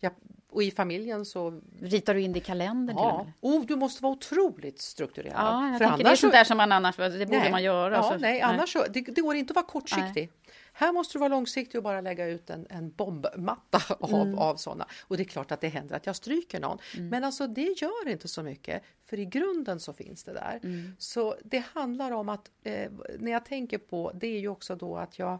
Ja, 0.00 0.10
och 0.54 0.62
i 0.62 0.70
familjen 0.70 1.24
så 1.24 1.60
Ritar 1.80 2.14
du 2.14 2.20
in 2.20 2.32
det 2.32 2.38
i 2.38 2.42
kalendern 2.42 2.96
till 2.96 3.04
och 3.04 3.10
Ja, 3.10 3.24
med? 3.24 3.32
oh, 3.40 3.66
du 3.66 3.76
måste 3.76 4.02
vara 4.02 4.12
otroligt 4.12 4.80
strukturerad. 4.80 5.34
Ja, 5.36 5.68
jag 5.68 5.78
För 5.78 5.84
tänker 5.84 5.98
det 5.98 6.02
är 6.04 6.06
annars 6.08 6.18
så- 6.18 6.20
sånt 6.20 6.32
där 6.32 6.44
som 6.44 6.56
man 6.56 6.72
annars, 6.72 6.96
det 6.96 7.26
borde 7.26 7.38
Nej. 7.38 7.50
man 7.50 7.62
göra. 7.62 7.94
Ja, 7.94 8.02
så- 8.02 8.16
nej, 8.18 8.40
annars 8.40 8.72
så, 8.72 8.84
det, 8.90 9.00
det 9.00 9.20
går 9.20 9.34
inte 9.36 9.50
att 9.50 9.54
vara 9.56 9.66
kortsiktig. 9.66 10.30
Här 10.72 10.92
måste 10.92 11.14
du 11.14 11.18
vara 11.18 11.28
långsiktig 11.28 11.78
och 11.78 11.84
bara 11.84 12.00
lägga 12.00 12.26
ut 12.26 12.50
en, 12.50 12.66
en 12.70 12.90
bombmatta 12.90 13.80
av, 14.00 14.14
Mm. 14.14 14.38
av 14.38 14.56
sådana. 14.56 14.86
Och 15.02 15.16
det 15.16 15.22
är 15.22 15.24
klart 15.24 15.52
att 15.52 15.60
det 15.60 15.68
händer 15.68 15.96
att 15.96 16.06
jag 16.06 16.16
stryker 16.16 16.60
någon. 16.60 16.78
Men 16.98 17.24
alltså 17.24 17.46
det 17.46 17.80
gör 17.82 18.08
inte 18.08 18.28
så 18.28 18.42
mycket. 18.42 18.82
För 19.02 19.18
i 19.18 19.24
grunden 19.24 19.80
så 19.80 19.92
finns 19.92 20.24
det 20.24 20.32
där. 20.32 20.60
Mm. 20.62 20.96
Så 20.98 21.36
det 21.44 21.64
handlar 21.74 22.10
om 22.10 22.28
att, 22.28 22.50
eh, 22.62 22.90
när 23.18 23.32
jag 23.32 23.44
tänker 23.44 23.78
på, 23.78 24.12
det 24.14 24.26
är 24.26 24.40
ju 24.40 24.48
också 24.48 24.76
då 24.76 24.96
att 24.96 25.18
jag, 25.18 25.38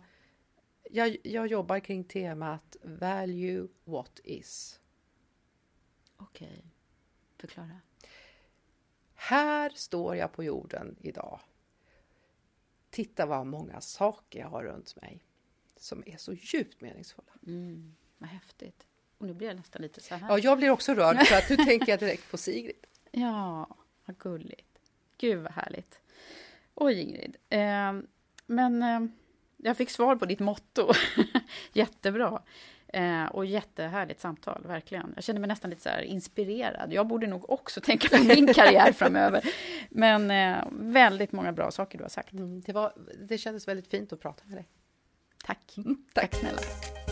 jag, 0.91 1.17
jag 1.23 1.47
jobbar 1.47 1.79
kring 1.79 2.05
temat 2.05 2.77
value 2.83 3.67
what 3.85 4.21
is. 4.25 4.81
Okej, 6.31 6.65
förklara. 7.39 7.81
Här 9.15 9.71
står 9.75 10.17
jag 10.17 10.33
på 10.33 10.45
jorden 10.45 10.97
idag. 11.01 11.41
Titta 12.91 13.27
vad 13.27 13.47
många 13.47 13.81
saker 13.81 14.39
jag 14.39 14.49
har 14.49 14.65
runt 14.65 14.97
mig 14.97 15.25
som 15.77 16.03
är 16.07 16.17
så 16.17 16.33
djupt 16.33 16.81
meningsfulla. 16.81 17.33
Mm, 17.47 17.95
vad 18.19 18.31
häftigt. 18.31 18.87
Och 19.19 19.27
nu 19.27 19.35
blir 19.35 19.49
jag 19.49 19.57
nästan 19.57 19.83
lite 19.83 20.01
så 20.01 20.15
här. 20.15 20.29
Ja, 20.29 20.39
jag 20.39 20.59
blir 20.59 20.71
också 20.71 20.95
rörd 20.95 21.27
för 21.27 21.37
att 21.37 21.51
nu 21.51 21.57
tänker 21.57 21.93
jag 21.93 22.01
direkt 22.01 22.31
på 22.31 22.37
Sigrid. 22.37 22.87
Ja, 23.11 23.77
vad 24.05 24.19
gulligt. 24.19 24.79
Gud 25.19 25.43
vad 25.43 25.53
härligt. 25.53 26.01
Oj 26.75 27.01
Ingrid. 27.01 27.37
Eh, 27.49 27.93
men 28.47 28.83
eh, 28.83 29.01
jag 29.57 29.77
fick 29.77 29.91
svar 29.91 30.17
på 30.17 30.27
ditt 30.27 30.41
motto. 30.41 30.93
Jättebra. 31.73 32.43
Eh, 32.95 33.25
och 33.25 33.47
jättehärligt 33.47 34.21
samtal, 34.21 34.63
verkligen. 34.67 35.13
Jag 35.15 35.25
känner 35.25 35.41
mig 35.41 35.49
nästan 35.49 35.71
lite 35.71 35.83
så 35.83 36.01
inspirerad. 36.05 36.93
Jag 36.93 37.07
borde 37.07 37.27
nog 37.27 37.51
också 37.51 37.81
tänka 37.81 38.09
på 38.09 38.25
min 38.25 38.55
karriär 38.55 38.93
framöver. 38.97 39.45
Men 39.91 40.31
eh, 40.31 40.65
väldigt 40.73 41.33
många 41.33 41.53
bra 41.53 41.71
saker 41.71 41.99
du 41.99 42.05
har 42.05 42.09
sagt. 42.09 42.33
Mm, 42.33 42.61
det, 42.61 42.73
var, 42.73 42.93
det 43.29 43.39
kändes 43.39 43.69
väldigt 43.69 43.89
fint 43.89 44.13
att 44.13 44.21
prata 44.21 44.43
med 44.47 44.57
dig. 44.57 44.69
Tack. 45.45 45.75
Mm, 45.77 46.05
tack. 46.13 46.31
tack 46.31 46.41
snälla. 46.41 47.04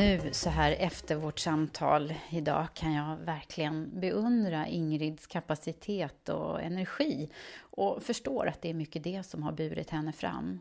Nu 0.00 0.20
så 0.32 0.50
här 0.50 0.72
efter 0.72 1.16
vårt 1.16 1.38
samtal 1.38 2.14
idag 2.30 2.66
kan 2.74 2.92
jag 2.92 3.16
verkligen 3.16 4.00
beundra 4.00 4.66
Ingrids 4.66 5.26
kapacitet 5.26 6.28
och 6.28 6.62
energi 6.62 7.30
och 7.60 8.02
förstår 8.02 8.46
att 8.48 8.62
det 8.62 8.70
är 8.70 8.74
mycket 8.74 9.04
det 9.04 9.22
som 9.22 9.42
har 9.42 9.52
burit 9.52 9.90
henne 9.90 10.12
fram. 10.12 10.60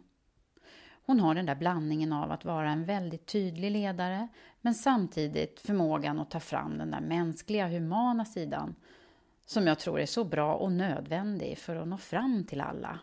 Hon 1.05 1.19
har 1.19 1.35
den 1.35 1.45
där 1.45 1.55
blandningen 1.55 2.13
av 2.13 2.31
att 2.31 2.45
vara 2.45 2.71
en 2.71 2.83
väldigt 2.83 3.25
tydlig 3.25 3.71
ledare 3.71 4.27
men 4.61 4.75
samtidigt 4.75 5.59
förmågan 5.59 6.19
att 6.19 6.31
ta 6.31 6.39
fram 6.39 6.77
den 6.77 6.91
där 6.91 7.01
mänskliga, 7.01 7.67
humana 7.67 8.25
sidan 8.25 8.75
som 9.45 9.67
jag 9.67 9.79
tror 9.79 9.99
är 9.99 10.05
så 10.05 10.23
bra 10.23 10.55
och 10.55 10.71
nödvändig 10.71 11.57
för 11.57 11.75
att 11.75 11.87
nå 11.87 11.97
fram 11.97 12.45
till 12.45 12.61
alla. 12.61 12.99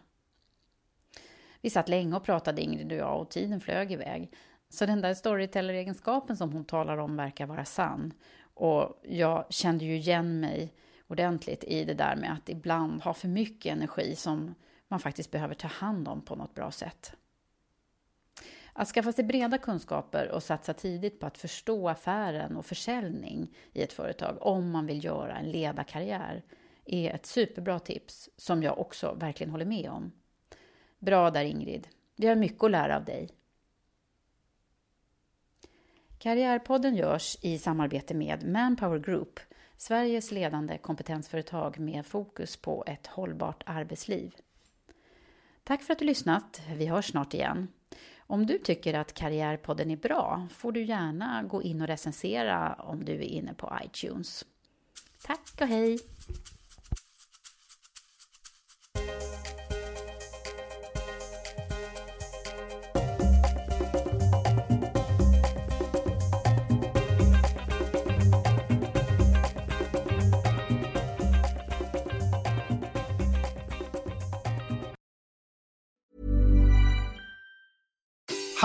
Vi 1.61 1.71
satt 1.71 1.89
länge 1.89 2.17
och 2.17 2.25
pratade 2.25 2.63
Ingrid 2.63 2.93
och 2.93 2.99
jag 2.99 3.21
och 3.21 3.31
tiden 3.31 3.61
flög 3.61 3.93
iväg. 3.93 4.33
Så 4.77 4.87
den 4.87 5.01
där 5.01 5.15
storyteller-egenskapen 5.15 6.37
som 6.37 6.53
hon 6.53 6.65
talar 6.65 6.99
om 6.99 7.17
verkar 7.17 7.47
vara 7.47 7.65
sann. 7.65 8.13
Och 8.55 9.01
jag 9.03 9.47
kände 9.53 9.85
ju 9.85 9.97
igen 9.97 10.41
mig 10.41 10.73
ordentligt 11.07 11.65
i 11.65 11.85
det 11.85 11.95
där 11.95 12.17
med 12.17 12.33
att 12.33 12.49
ibland 12.49 13.03
ha 13.03 13.15
för 13.15 13.29
mycket 13.29 13.73
energi 13.73 14.17
som 14.17 14.55
man 14.89 15.01
faktiskt 15.01 15.31
behöver 15.31 15.55
ta 15.55 15.69
hand 15.69 16.09
om 16.09 16.23
på 16.23 16.37
något 16.37 16.55
bra 16.55 16.71
sätt. 16.71 17.13
Att 18.73 18.89
skaffa 18.89 19.13
sig 19.13 19.25
breda 19.25 19.59
kunskaper 19.59 20.31
och 20.31 20.43
satsa 20.43 20.75
tidigt 20.75 21.21
på 21.21 21.27
att 21.27 21.39
förstå 21.39 21.89
affären 21.89 22.57
och 22.57 22.67
försäljning 22.67 23.55
i 23.73 23.83
ett 23.83 23.93
företag 23.93 24.37
om 24.41 24.71
man 24.71 24.87
vill 24.87 25.05
göra 25.05 25.37
en 25.37 25.51
ledarkarriär 25.51 26.43
är 26.85 27.15
ett 27.15 27.27
superbra 27.27 27.79
tips 27.79 28.31
som 28.37 28.63
jag 28.63 28.79
också 28.79 29.15
verkligen 29.15 29.51
håller 29.51 29.65
med 29.65 29.91
om. 29.91 30.13
Bra 30.99 31.31
där 31.31 31.45
Ingrid. 31.45 31.89
Vi 32.17 32.27
har 32.27 32.37
mycket 32.37 32.65
att 32.65 32.71
lära 32.71 32.97
av 32.97 33.05
dig. 33.05 33.31
Karriärpodden 36.19 36.97
görs 36.97 37.37
i 37.41 37.59
samarbete 37.59 38.15
med 38.15 38.49
Manpower 38.49 38.99
Group, 38.99 39.41
Sveriges 39.77 40.31
ledande 40.31 40.79
kompetensföretag 40.79 41.79
med 41.79 42.07
fokus 42.07 42.57
på 42.57 42.85
ett 42.87 43.07
hållbart 43.07 43.63
arbetsliv. 43.67 44.35
Tack 45.65 45.83
för 45.83 45.93
att 45.93 45.99
du 45.99 46.05
lyssnat. 46.05 46.63
Vi 46.77 46.87
hörs 46.87 47.11
snart 47.11 47.35
igen. 47.35 47.69
Om 48.19 48.47
du 48.47 48.59
tycker 48.59 48.95
att 48.95 49.15
Karriärpodden 49.15 49.91
är 49.91 49.97
bra 49.97 50.49
får 50.51 50.73
du 50.73 50.85
gärna 50.85 51.43
gå 51.43 51.63
in 51.63 51.81
och 51.81 51.87
recensera 51.87 52.75
om 52.75 53.05
du 53.05 53.13
är 53.13 53.21
inne 53.21 53.55
på 53.55 53.79
iTunes. 53.85 54.45
Tack 55.23 55.61
och 55.61 55.67
hej! 55.67 55.99